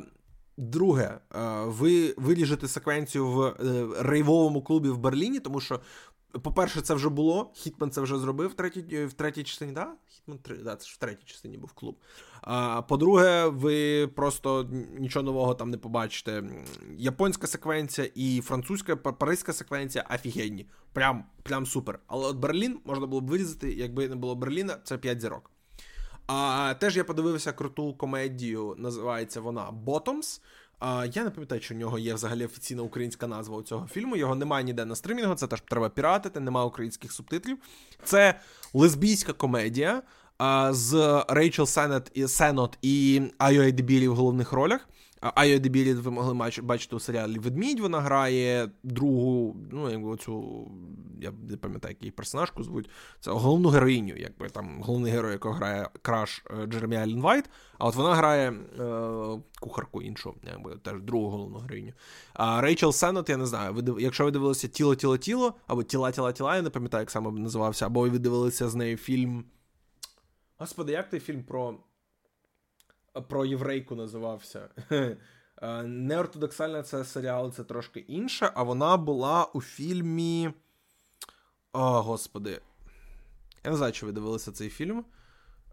Друге, 0.60 1.20
ви 1.66 2.14
виріжете 2.18 2.68
секвенцію 2.68 3.28
в 3.28 3.42
е, 3.42 3.54
рейвовому 4.00 4.62
клубі 4.62 4.90
в 4.90 4.98
Берліні, 4.98 5.40
тому 5.40 5.60
що 5.60 5.80
по-перше, 6.32 6.82
це 6.82 6.94
вже 6.94 7.10
було. 7.10 7.52
Хітман 7.56 7.92
це 7.92 8.02
вже 8.02 8.20
зробив 8.20 8.50
в 8.50 8.54
третій 8.54 9.06
в 9.06 9.14
третій 9.14 9.44
частині. 9.44 9.72
Да? 9.72 9.94
Хітман 10.10 10.38
3, 10.38 10.58
да, 10.58 10.76
це 10.76 10.88
ж 10.88 10.96
в 10.96 10.98
третій 10.98 11.26
частині 11.26 11.58
був 11.58 11.72
клуб. 11.72 11.98
А 12.42 12.82
по-друге, 12.82 13.48
ви 13.48 14.08
просто 14.08 14.70
нічого 15.00 15.24
нового 15.24 15.56
там 15.56 15.70
не 15.70 15.78
побачите. 15.78 16.44
Японська 16.98 17.48
секвенція 17.48 18.10
і 18.16 18.42
французька 18.42 18.96
паризька 18.96 19.54
секвенція 19.54 20.06
офігенні. 20.16 20.70
Прям 20.94 21.26
прям 21.44 21.66
супер. 21.66 22.00
Але 22.08 22.28
от 22.28 22.38
Берлін 22.38 22.80
можна 22.86 23.08
було 23.08 23.22
б 23.22 23.28
вирізати, 23.28 23.74
якби 23.74 24.10
не 24.10 24.16
було 24.16 24.36
Берліна, 24.36 24.78
це 24.84 24.98
5 24.98 25.22
зірок. 25.22 25.52
А 26.28 26.74
теж 26.80 26.98
я 26.98 27.04
подивився 27.04 27.52
круту 27.52 27.94
комедію, 27.94 28.76
називається 28.78 29.42
вона 29.42 29.72
Bottoms. 29.86 30.42
А, 30.80 31.06
Я 31.14 31.24
не 31.24 31.30
пам'ятаю, 31.30 31.62
що 31.62 31.76
у 31.76 31.78
нього 31.78 32.00
є 32.00 32.14
взагалі 32.14 32.46
офіційна 32.46 32.82
українська 32.82 33.28
назва 33.28 33.58
у 33.58 33.62
цього 33.64 33.88
фільму. 33.88 34.16
Його 34.16 34.36
немає 34.36 34.64
ніде 34.64 34.86
на 34.86 34.96
стримінгу, 34.96 35.36
це 35.36 35.48
теж 35.48 35.62
треба 35.62 35.90
піратити, 35.90 36.40
немає 36.40 36.68
українських 36.68 37.12
субтитрів. 37.12 37.58
Це 38.04 38.40
лесбійська 38.74 39.34
комедія 39.34 40.02
з 40.70 41.24
Рейчел 41.30 41.66
Сенет 41.66 42.78
і 42.82 43.22
Айо 43.38 43.62
Едебілі 43.62 44.08
в 44.08 44.16
головних 44.16 44.52
ролях. 44.52 44.90
Айо 45.22 45.60
ви 46.02 46.12
могли 46.12 46.52
бачити 46.62 46.96
у 46.96 47.00
серіалі 47.00 47.40
Ведмідь. 47.40 47.80
Вона 47.80 48.02
грає 48.02 48.70
другу, 48.84 49.56
ну 49.72 49.90
якби 49.92 50.10
оцю, 50.10 50.68
я 51.22 51.32
не 51.50 51.58
пам'ятаю, 51.58 51.96
який 52.00 52.12
персонажку 52.12 52.64
звуть. 52.64 52.90
Це 53.20 53.32
головну 53.32 53.70
героїню, 53.70 54.16
якби 54.18 54.50
там 54.50 54.82
головний 54.82 55.12
герой, 55.12 55.32
якого 55.32 55.56
грає 55.56 55.90
crush 56.02 56.46
е, 56.52 56.66
Джеремі 56.66 56.96
Аллен 56.96 57.22
Вайт. 57.22 57.50
А 57.78 57.88
от 57.88 57.96
вона 57.96 58.16
грає 58.16 58.52
е, 58.52 59.42
кухарку 59.60 60.02
іншу, 60.02 60.36
якби 60.44 60.76
теж 60.76 61.02
другу 61.02 61.30
головну 61.30 61.58
героїню. 61.58 61.94
А 62.34 62.62
Рейчел 62.62 62.92
Сеннет, 62.92 63.30
я 63.30 63.38
не 63.38 63.46
знаю, 63.46 63.74
ви 63.74 64.02
якщо 64.02 64.26
ви 64.26 64.32
дивилися 64.32 64.68
тіло, 64.68 64.96
тіло, 64.96 65.18
тіло, 65.18 65.54
або 65.68 65.84
тіла, 65.84 66.12
тіла, 66.12 66.32
тіла, 66.32 66.56
я 66.56 66.62
не 66.62 66.70
пам'ятаю, 66.70 67.02
як 67.02 67.12
саме 67.12 67.32
називався, 67.32 67.86
або 67.86 68.10
ви 68.10 68.20
дивилися 68.20 68.70
з 68.70 68.76
нею 68.76 68.98
фільм. 68.98 69.46
Господи, 70.58 70.92
як 70.92 71.10
той 71.10 71.20
фільм 71.20 71.44
про 71.44 71.80
про 73.22 73.46
єврейку 73.46 73.96
називався. 73.96 74.70
Е, 75.62 75.84
неортодоксальна 75.84 76.84
це 76.84 77.06
серіал, 77.06 77.52
це 77.52 77.64
трошки 77.64 78.00
інше, 78.00 78.52
а 78.56 78.64
вона 78.64 78.98
була 78.98 79.46
у 79.46 79.62
фільмі. 79.62 80.52
О, 81.74 82.02
господи. 82.02 82.62
Я 83.66 83.72
не 83.72 83.78
знаю, 83.78 83.94
чи 83.94 84.06
ви 84.06 84.12
дивилися 84.12 84.52
цей 84.52 84.70
фільм. 84.70 85.06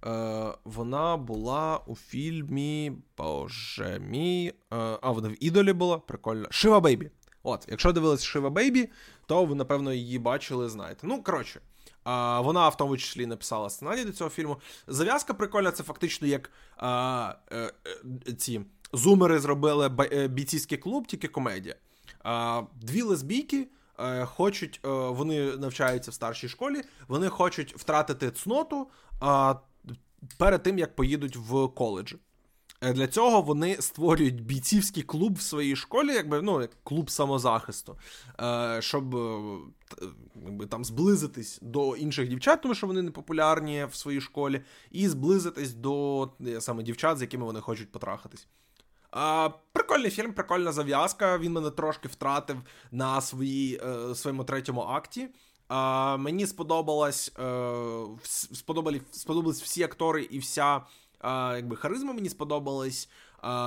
Е, 0.07 0.55
Вона 0.65 1.17
була 1.17 1.81
у 1.87 1.97
фільмі. 1.97 2.93
Боже 3.19 3.99
мій. 3.99 4.53
Е, 4.73 4.77
а, 5.03 5.11
вона 5.11 5.29
в 5.29 5.45
ідолі 5.45 5.73
була. 5.73 5.99
Прикольно. 5.99 6.47
Шива 6.51 6.81
Бейбі. 6.81 7.11
От, 7.43 7.67
якщо 7.71 7.93
дивилися 7.93 8.25
Шива 8.25 8.51
Бейбі, 8.51 8.91
то 9.27 9.45
ви, 9.45 9.55
напевно, 9.55 9.93
її 9.93 10.19
бачили, 10.19 10.69
знаєте. 10.69 11.07
Ну, 11.07 11.23
коротше. 11.23 11.61
А, 12.05 12.41
Вона 12.41 12.69
в 12.69 12.77
тому 12.77 12.97
числі 12.97 13.27
написала 13.27 13.71
сценарій 13.71 14.05
до 14.05 14.13
цього 14.13 14.31
фільму. 14.31 14.57
Зав'язка 14.87 15.35
прикольна, 15.35 15.73
це 15.73 15.83
фактично 15.83 16.29
як 16.29 16.51
а, 16.77 17.35
е, 17.53 17.73
е, 18.29 18.33
ці 18.33 18.61
зумери 18.93 19.39
зробили 19.39 19.91
е, 20.13 20.29
бійцівський 20.29 20.79
клуб, 20.79 21.07
тільки 21.07 21.29
комедія. 21.29 21.75
А, 22.23 22.63
Дві 22.81 23.03
лесбійки 23.03 23.69
е, 23.99 24.25
хочуть, 24.25 24.81
е, 24.85 24.89
вони 24.89 25.57
навчаються 25.57 26.11
в 26.11 26.15
старшій 26.15 26.49
школі, 26.49 26.83
вони 27.09 27.29
хочуть 27.29 27.77
втратити 27.77 28.31
цноту 28.31 28.89
перед 30.39 30.63
тим, 30.63 30.79
як 30.79 30.97
поїдуть 30.97 31.37
в 31.37 31.69
коледж. 31.69 32.15
Е, 32.85 32.93
для 32.93 33.07
цього 33.07 33.43
вони 33.43 33.77
створюють 33.81 34.45
бійцівський 34.45 35.03
клуб 35.03 35.35
в 35.35 35.41
своїй 35.41 35.77
школі, 35.77 36.13
якби 36.13 36.43
ну, 36.43 36.69
клуб 36.85 37.11
самозахисту, 37.11 37.99
е, 38.41 38.83
щоб 38.83 39.17
е, 39.17 39.41
якби, 40.45 40.67
там 40.67 40.85
зблизитись 40.85 41.59
до 41.63 41.97
інших 41.97 42.29
дівчат, 42.29 42.63
тому 42.63 42.75
що 42.75 42.87
вони 42.87 43.03
не 43.03 43.11
популярні 43.11 43.85
в 43.85 43.95
своїй 43.95 44.21
школі, 44.21 44.63
і 44.91 45.09
зблизитись 45.09 45.75
до 45.75 46.31
саме 46.59 46.83
дівчат, 46.83 47.19
з 47.19 47.21
якими 47.21 47.45
вони 47.45 47.61
хочуть 47.61 47.93
потрахатись. 47.93 48.47
А, 49.11 49.51
Прикольний 49.73 50.11
фільм, 50.11 50.33
прикольна 50.33 50.73
зав'язка. 50.73 51.39
Він 51.39 51.53
мене 51.53 51.71
трошки 51.71 52.09
втратив 52.09 52.57
на 52.91 53.21
свої, 53.21 53.81
своєму 54.15 54.45
третьому 54.45 54.81
акті. 54.81 55.29
А, 55.69 56.17
Мені 56.17 56.47
сподобалось, 56.47 57.33
сподобались, 58.53 59.03
сподобались 59.11 59.63
всі 59.63 59.83
актори 59.83 60.23
і 60.23 60.39
вся 60.39 60.81
якби 61.57 61.77
харизма 61.77 62.13
мені 62.13 62.29
сподобалась, 62.29 63.09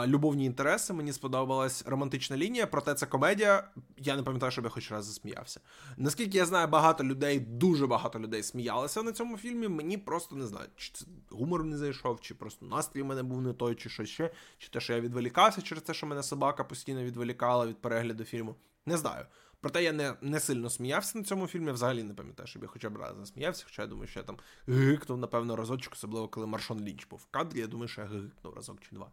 любовні 0.05 0.45
інтереси, 0.45 0.93
мені 0.93 1.13
сподобалась 1.13 1.83
романтична 1.85 2.37
лінія, 2.37 2.67
проте 2.67 2.93
це 2.93 3.05
комедія. 3.05 3.67
Я 3.97 4.15
не 4.15 4.23
пам'ятаю, 4.23 4.51
щоб 4.51 4.63
я 4.63 4.69
хоч 4.69 4.91
раз 4.91 5.05
засміявся. 5.05 5.59
Наскільки 5.97 6.37
я 6.37 6.45
знаю, 6.45 6.67
багато 6.67 7.03
людей, 7.03 7.39
дуже 7.39 7.87
багато 7.87 8.19
людей 8.19 8.43
сміялися 8.43 9.03
на 9.03 9.11
цьому 9.11 9.37
фільмі. 9.37 9.67
Мені 9.67 9.97
просто 9.97 10.35
не 10.35 10.47
знаю, 10.47 10.67
чи 10.75 10.91
це 10.93 11.05
гумор 11.29 11.63
не 11.63 11.77
зайшов, 11.77 12.21
чи 12.21 12.35
просто 12.35 12.65
настрій 12.65 13.01
в 13.01 13.05
мене 13.05 13.23
був 13.23 13.41
не 13.41 13.53
той, 13.53 13.75
чи 13.75 13.89
щось 13.89 14.09
ще, 14.09 14.31
чи 14.57 14.69
те, 14.69 14.79
що 14.79 14.93
я 14.93 14.99
відволікався 14.99 15.61
через 15.61 15.83
те, 15.83 15.93
що 15.93 16.07
мене 16.07 16.23
собака 16.23 16.63
постійно 16.63 17.03
відволікала 17.03 17.67
від 17.67 17.81
перегляду 17.81 18.23
фільму. 18.23 18.55
Не 18.85 18.97
знаю. 18.97 19.25
Проте 19.61 19.83
я 19.83 19.91
не 19.91 20.13
не 20.21 20.39
сильно 20.39 20.69
сміявся 20.69 21.17
на 21.17 21.23
цьому 21.23 21.47
фільмі. 21.47 21.71
Взагалі 21.71 22.03
не 22.03 22.13
пам'ятаю, 22.13 22.47
щоб 22.47 22.61
я 22.63 22.67
хоча 22.69 22.89
б 22.89 22.97
раз 22.97 23.17
не 23.17 23.25
сміявся, 23.25 23.63
хоча 23.65 23.81
я 23.81 23.87
думаю, 23.87 24.07
що 24.07 24.19
я 24.19 24.23
там 24.25 24.37
гикнув, 24.67 25.17
напевно, 25.17 25.55
разочок, 25.55 25.93
особливо 25.93 26.27
коли 26.27 26.47
Маршон 26.47 26.79
Лінч 26.85 27.07
був 27.07 27.19
в 27.19 27.25
кадрі. 27.31 27.59
Я 27.59 27.67
думаю, 27.67 27.87
що 27.87 28.01
я 28.01 28.07
гикнув 28.07 28.53
разок 28.55 28.77
чи 28.81 28.95
два. 28.95 29.11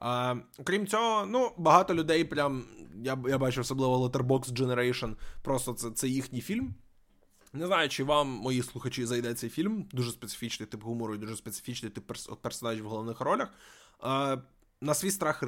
А, 0.00 0.36
Крім 0.64 0.86
цього, 0.86 1.26
ну, 1.26 1.52
багато 1.58 1.94
людей 1.94 2.24
прям. 2.24 2.64
Я 3.04 3.18
я 3.28 3.38
бачу, 3.38 3.60
особливо 3.60 4.08
Letterboxd 4.08 4.52
Generation, 4.52 5.16
просто 5.42 5.72
це, 5.72 5.90
це 5.90 6.08
їхній 6.08 6.40
фільм. 6.40 6.74
Не 7.52 7.66
знаю, 7.66 7.88
чи 7.88 8.04
вам, 8.04 8.28
мої 8.28 8.62
слухачі, 8.62 9.06
зайде 9.06 9.34
цей 9.34 9.50
фільм. 9.50 9.88
Дуже 9.92 10.10
специфічний 10.10 10.66
тип 10.66 10.82
гумору 10.82 11.14
і 11.14 11.18
дуже 11.18 11.36
специфічний 11.36 11.92
тип 11.92 12.10
перс- 12.10 12.36
персонажів 12.36 12.84
в 12.84 12.88
головних 12.88 13.20
ролях. 13.20 13.48
А, 14.00 14.36
на 14.82 14.94
свій 14.94 15.10
страх 15.10 15.44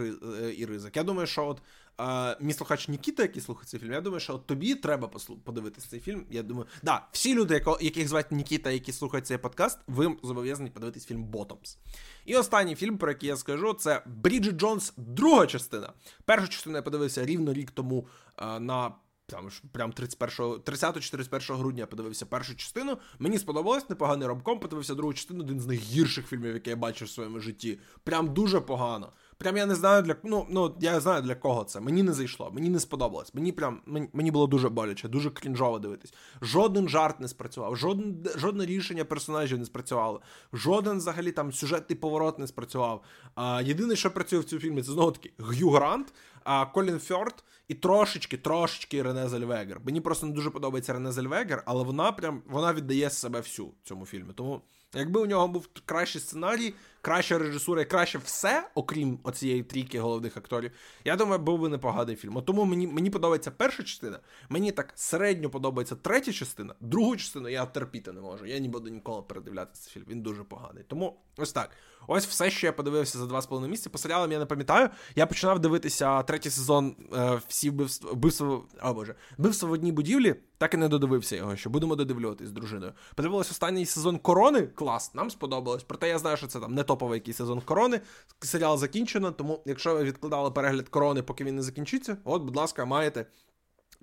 і 0.56 0.66
ризик. 0.66 0.96
Я 0.96 1.02
думаю, 1.02 1.26
що 1.26 1.46
от 1.46 1.62
е, 2.00 2.36
мій 2.40 2.52
слухач 2.52 2.88
Нікіта, 2.88 3.22
який 3.22 3.42
слухає 3.42 3.66
цей 3.66 3.80
фільм, 3.80 3.92
я 3.92 4.00
думаю, 4.00 4.20
що 4.20 4.34
от 4.34 4.46
тобі 4.46 4.74
треба 4.74 5.08
послу- 5.08 5.38
подивитися 5.38 5.88
цей 5.90 6.00
фільм. 6.00 6.26
Я 6.30 6.42
думаю, 6.42 6.66
да, 6.82 7.06
всі 7.12 7.34
люди, 7.34 7.64
яких 7.80 8.08
звати 8.08 8.34
Нікіта, 8.34 8.70
які 8.70 8.92
слухають 8.92 9.26
цей 9.26 9.38
подкаст, 9.38 9.78
ви 9.86 10.16
зобов'язані 10.22 10.70
подивитись 10.70 11.06
фільм 11.06 11.24
Ботомс. 11.24 11.78
І 12.24 12.36
останній 12.36 12.74
фільм, 12.74 12.98
про 12.98 13.10
який 13.10 13.28
я 13.28 13.36
скажу, 13.36 13.72
це 13.72 14.02
Бріджит 14.06 14.56
Джонс, 14.56 14.92
друга 14.96 15.46
частина. 15.46 15.92
Першу 16.24 16.48
частину 16.48 16.76
я 16.76 16.82
подивився 16.82 17.26
рівно 17.26 17.52
рік 17.52 17.70
тому 17.70 18.08
е, 18.38 18.60
на 18.60 18.92
там 19.26 19.50
прям 19.72 19.92
30-41 19.92 21.56
грудня 21.56 21.86
подивився 21.86 22.26
першу 22.26 22.56
частину. 22.56 22.98
Мені 23.18 23.38
сподобалось 23.38 23.90
непоганий 23.90 24.28
ромком, 24.28 24.60
подивився 24.60 24.94
другу 24.94 25.14
частину, 25.14 25.40
один 25.40 25.60
з 25.60 25.66
найгірших 25.66 26.26
фільмів, 26.26 26.54
який 26.54 26.70
я 26.70 26.76
бачив 26.76 27.08
в 27.08 27.10
своєму 27.10 27.40
житті. 27.40 27.78
Прям 28.04 28.34
дуже 28.34 28.60
погано. 28.60 29.12
Прям 29.38 29.56
я 29.56 29.66
не 29.66 29.74
знаю 29.74 30.02
для 30.02 30.16
ну, 30.22 30.46
ну 30.50 30.76
я 30.80 31.00
знаю 31.00 31.22
для 31.22 31.34
кого 31.34 31.64
це. 31.64 31.80
Мені 31.80 32.02
не 32.02 32.12
зайшло, 32.12 32.50
мені 32.52 32.70
не 32.70 32.80
сподобалось. 32.80 33.34
Мені 33.34 33.52
прям 33.52 33.80
мені, 34.12 34.30
було 34.30 34.46
дуже 34.46 34.68
боляче, 34.68 35.08
дуже 35.08 35.30
крінжово 35.30 35.78
дивитись. 35.78 36.14
Жоден 36.42 36.88
жарт 36.88 37.20
не 37.20 37.28
спрацював, 37.28 37.76
жоден, 37.76 38.26
жодне 38.36 38.66
рішення 38.66 39.04
персонажів 39.04 39.58
не 39.58 39.64
спрацювало, 39.64 40.20
жоден 40.52 40.96
взагалі 40.96 41.32
там 41.32 41.52
сюжетний 41.52 41.98
поворот 41.98 42.38
не 42.38 42.46
спрацював. 42.46 43.02
А, 43.34 43.62
Єдине, 43.64 43.96
що 43.96 44.10
працює 44.10 44.38
в 44.38 44.44
цьому 44.44 44.60
фільмі, 44.60 44.82
це 44.82 44.92
знову 44.92 45.12
таки 45.12 45.32
Г'ю 45.38 45.70
Грант, 45.70 46.12
а 46.44 46.66
Колін 46.66 46.98
Фьорд 46.98 47.44
і 47.68 47.74
трошечки, 47.74 48.36
трошечки 48.36 49.02
Рене 49.02 49.28
Зельвегер. 49.28 49.80
Мені 49.84 50.00
просто 50.00 50.26
не 50.26 50.32
дуже 50.32 50.50
подобається 50.50 50.92
Рене 50.92 51.12
Зельвегер, 51.12 51.62
але 51.66 51.84
вона 51.84 52.12
прям 52.12 52.42
вона 52.46 52.72
віддає 52.72 53.10
себе 53.10 53.40
всю 53.40 53.70
цьому 53.84 54.06
фільмі. 54.06 54.32
Тому, 54.34 54.60
якби 54.94 55.20
у 55.20 55.26
нього 55.26 55.48
був 55.48 55.68
кращий 55.84 56.20
сценарій, 56.20 56.74
краща 57.04 57.38
режисура 57.38 57.82
і 57.82 57.84
краще 57.84 58.18
все, 58.18 58.70
окрім 58.74 59.18
оцієї 59.22 59.62
трійки 59.62 60.00
головних 60.00 60.36
акторів, 60.36 60.70
я 61.04 61.16
думаю, 61.16 61.38
був 61.38 61.60
би 61.60 61.68
непоганий 61.68 62.16
фільм. 62.16 62.42
Тому 62.42 62.64
мені 62.64 62.86
мені 62.86 63.10
подобається 63.10 63.50
перша 63.50 63.82
частина, 63.82 64.18
мені 64.48 64.72
так 64.72 64.92
середньо 64.94 65.50
подобається 65.50 65.96
третя 65.96 66.32
частина, 66.32 66.74
другу 66.80 67.16
частину 67.16 67.48
я 67.48 67.66
терпіти 67.66 68.12
не 68.12 68.20
можу. 68.20 68.46
Я 68.46 68.60
не 68.60 68.68
буду 68.68 68.90
ніколи 68.90 69.22
передивлятися 69.22 69.90
фільм. 69.90 70.04
Він 70.08 70.22
дуже 70.22 70.44
поганий. 70.44 70.84
Тому 70.88 71.16
ось 71.36 71.52
так. 71.52 71.70
Ось 72.06 72.26
все, 72.26 72.50
що 72.50 72.66
я 72.66 72.72
подивився 72.72 73.18
за 73.18 73.26
два 73.26 73.42
з 73.42 73.46
половиною 73.46 73.70
місяці. 73.70 73.90
По 73.90 73.98
серіалам 73.98 74.32
я 74.32 74.38
не 74.38 74.46
пам'ятаю. 74.46 74.88
Я 75.16 75.26
починав 75.26 75.58
дивитися 75.58 76.22
третій 76.22 76.50
сезон 76.50 76.96
е, 77.16 77.40
всі 77.48 77.70
вбивства, 77.70 78.12
вбивства, 78.12 78.60
о 78.82 78.94
боже, 78.94 79.14
вбивство 79.38 79.68
в 79.68 79.72
одній 79.72 79.92
будівлі, 79.92 80.34
так 80.58 80.74
і 80.74 80.76
не 80.76 80.88
додивився 80.88 81.36
його, 81.36 81.56
що 81.56 81.70
будемо 81.70 81.96
додивлюватись 81.96 82.48
з 82.48 82.52
дружиною. 82.52 82.92
Подивилась 83.14 83.50
останній 83.50 83.86
сезон 83.86 84.18
корони. 84.18 84.62
Клас, 84.62 85.14
нам 85.14 85.30
сподобалось. 85.30 85.82
Проте 85.82 86.08
я 86.08 86.18
знаю, 86.18 86.36
що 86.36 86.46
це 86.46 86.60
там 86.60 86.74
не 86.74 86.82
топовий 86.94 87.16
якийсь 87.16 87.36
сезон 87.36 87.60
корони. 87.60 88.00
Серіал 88.40 88.78
закінчено, 88.78 89.32
тому 89.32 89.62
якщо 89.66 89.94
ви 89.94 90.04
відкладали 90.04 90.50
перегляд 90.50 90.88
корони, 90.88 91.22
поки 91.22 91.44
він 91.44 91.56
не 91.56 91.62
закінчиться, 91.62 92.16
от, 92.24 92.42
будь 92.42 92.56
ласка, 92.56 92.84
маєте. 92.84 93.26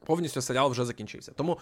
Повністю 0.06 0.42
серіал 0.42 0.72
вже 0.72 0.86
закінчився. 0.86 1.32
Тому 1.32 1.60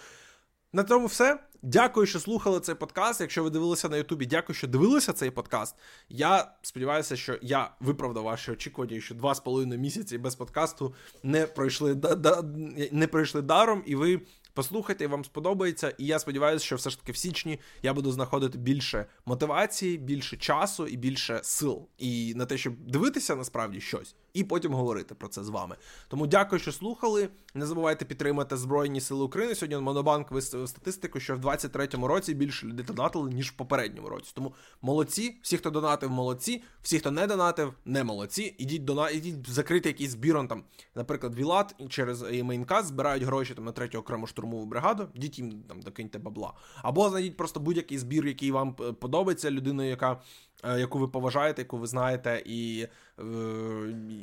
на 0.73 0.83
цьому 0.83 1.05
все. 1.05 1.39
Дякую, 1.61 2.05
що 2.05 2.19
слухали 2.19 2.59
цей 2.59 2.75
подкаст. 2.75 3.21
Якщо 3.21 3.43
ви 3.43 3.49
дивилися 3.49 3.89
на 3.89 3.97
Ютубі, 3.97 4.25
дякую, 4.25 4.55
що 4.55 4.67
дивилися 4.67 5.13
цей 5.13 5.31
подкаст. 5.31 5.75
Я 6.09 6.51
сподіваюся, 6.61 7.15
що 7.15 7.37
я 7.41 7.71
виправдав 7.79 8.23
ваші 8.23 8.51
очікування, 8.51 9.01
що 9.01 9.15
два 9.15 9.35
з 9.35 9.39
половиною 9.39 9.79
місяці 9.79 10.17
без 10.17 10.35
подкасту 10.35 10.93
не 11.23 11.47
пройшли 11.47 12.01
не 12.91 13.07
пройшли 13.07 13.41
даром, 13.41 13.83
і 13.85 13.95
ви 13.95 14.21
послухайте, 14.53 15.07
вам 15.07 15.25
сподобається. 15.25 15.93
І 15.97 16.05
я 16.05 16.19
сподіваюся, 16.19 16.65
що 16.65 16.75
все 16.75 16.89
ж 16.89 16.99
таки 16.99 17.11
в 17.11 17.17
січні 17.17 17.59
я 17.83 17.93
буду 17.93 18.11
знаходити 18.11 18.57
більше 18.57 19.05
мотивації, 19.25 19.97
більше 19.97 20.37
часу 20.37 20.87
і 20.87 20.97
більше 20.97 21.39
сил. 21.43 21.87
І 21.97 22.33
на 22.35 22.45
те, 22.45 22.57
щоб 22.57 22.73
дивитися 22.77 23.35
насправді 23.35 23.81
щось, 23.81 24.15
і 24.33 24.43
потім 24.43 24.73
говорити 24.73 25.15
про 25.15 25.27
це 25.27 25.43
з 25.43 25.49
вами. 25.49 25.75
Тому 26.07 26.27
дякую, 26.27 26.59
що 26.59 26.71
слухали. 26.71 27.29
Не 27.53 27.65
забувайте 27.65 28.05
підтримати 28.05 28.57
Збройні 28.57 29.01
Сили 29.01 29.23
України. 29.23 29.55
Сьогодні 29.55 29.77
Монобанк 29.77 30.31
виставив 30.31 30.69
статистику, 30.69 31.19
що 31.19 31.35
в 31.35 31.39
23-му 31.39 32.07
році 32.07 32.33
більше 32.33 32.67
людей 32.67 32.85
донатили, 32.85 33.29
ніж 33.29 33.49
в 33.49 33.53
попередньому 33.53 34.09
році. 34.09 34.31
Тому 34.35 34.53
молодці, 34.81 35.35
всі, 35.41 35.57
хто 35.57 35.69
донатив, 35.69 36.09
молодці, 36.09 36.63
всі, 36.81 36.99
хто 36.99 37.11
не 37.11 37.27
донатив, 37.27 37.73
не 37.85 38.03
молодці. 38.03 38.55
Ідіть 38.57 38.85
дона, 38.85 39.09
ідіть 39.09 39.49
закрити 39.49 39.89
якийсь 39.89 40.11
збір, 40.11 40.47
там, 40.47 40.63
наприклад, 40.95 41.35
Вілат 41.35 41.75
через 41.89 42.21
Мейнкас 42.21 42.85
збирають 42.85 43.23
гроші 43.23 43.53
там 43.53 43.65
на 43.65 43.71
третю 43.71 43.99
окрему 43.99 44.27
штурмову 44.27 44.65
бригаду. 44.65 45.07
Йдіть 45.13 45.39
їм 45.39 45.63
там 45.67 45.81
докиньте 45.81 46.19
бабла. 46.19 46.53
Або 46.75 47.09
знайдіть 47.09 47.37
просто 47.37 47.59
будь-який 47.59 47.97
збір, 47.97 48.27
який 48.27 48.51
вам 48.51 48.73
подобається, 48.73 49.51
людиною, 49.51 49.89
яка. 49.89 50.21
Е, 50.63 50.79
яку 50.79 50.99
ви 50.99 51.07
поважаєте, 51.07 51.61
яку 51.61 51.77
ви 51.77 51.87
знаєте, 51.87 52.43
і, 52.45 52.87
е, 53.19 53.23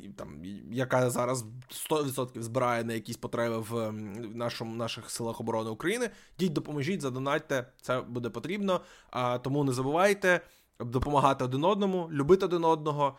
і 0.05 0.09
там 0.17 0.45
яка 0.71 1.11
зараз 1.11 1.45
100% 1.71 2.43
збирає 2.43 2.85
на 2.85 2.93
якісь 2.93 3.17
потреби 3.17 3.59
в 3.59 3.93
нашому 4.35 4.75
наших 4.75 5.11
силах 5.11 5.41
оборони 5.41 5.71
України. 5.71 6.11
Йдіть, 6.39 6.53
допоможіть, 6.53 7.01
задонатьте, 7.01 7.67
це 7.83 8.01
буде 8.01 8.31
потрібно. 8.31 8.81
А 9.11 9.39
тому 9.39 9.65
не 9.65 9.73
забувайте 9.73 10.41
допомагати 10.81 11.45
один 11.45 11.65
одному, 11.65 12.09
любити 12.13 12.45
один 12.45 12.65
одного, 12.65 13.19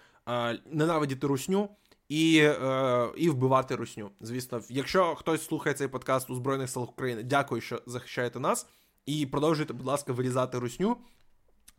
ненавидіти 0.72 1.28
русню. 1.28 1.70
І 2.10 2.40
е, 2.44 3.10
і 3.18 3.30
вбивати 3.30 3.76
русню. 3.76 4.12
Звісно, 4.22 4.62
якщо 4.70 5.16
хтось 5.16 5.46
слухає 5.46 5.76
цей 5.76 5.88
подкаст 5.88 6.30
у 6.30 6.36
Збройних 6.36 6.70
силах 6.70 6.90
України, 6.90 7.24
дякую, 7.24 7.62
що 7.62 7.82
захищаєте 7.86 8.40
нас. 8.40 8.68
І 9.06 9.26
продовжуйте, 9.26 9.74
будь 9.74 9.86
ласка, 9.86 10.14
вирізати 10.14 10.60
русню, 10.60 10.98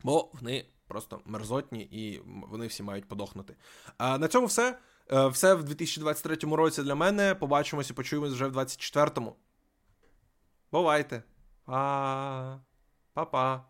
бо 0.05 0.31
вони 0.41 0.65
просто 0.89 1.21
мерзотні 1.25 1.83
і 1.83 2.23
вони 2.25 2.67
всі 2.67 2.83
мають 2.83 3.09
подохнути. 3.09 3.57
А 3.99 4.19
на 4.19 4.29
цьому 4.29 4.47
все. 4.47 4.79
Е, 5.13 5.27
все 5.29 5.55
в 5.55 5.65
2023 5.65 6.37
році 6.37 6.83
для 6.83 6.95
мене. 6.95 7.35
Побачимося, 7.35 7.95
почуємось 7.95 8.33
вже 8.33 8.47
в 8.47 8.57
2024-му. 8.57 9.37
Бувайте. 10.73 11.23
Па. 11.65 12.61
Па-па. 13.13 13.65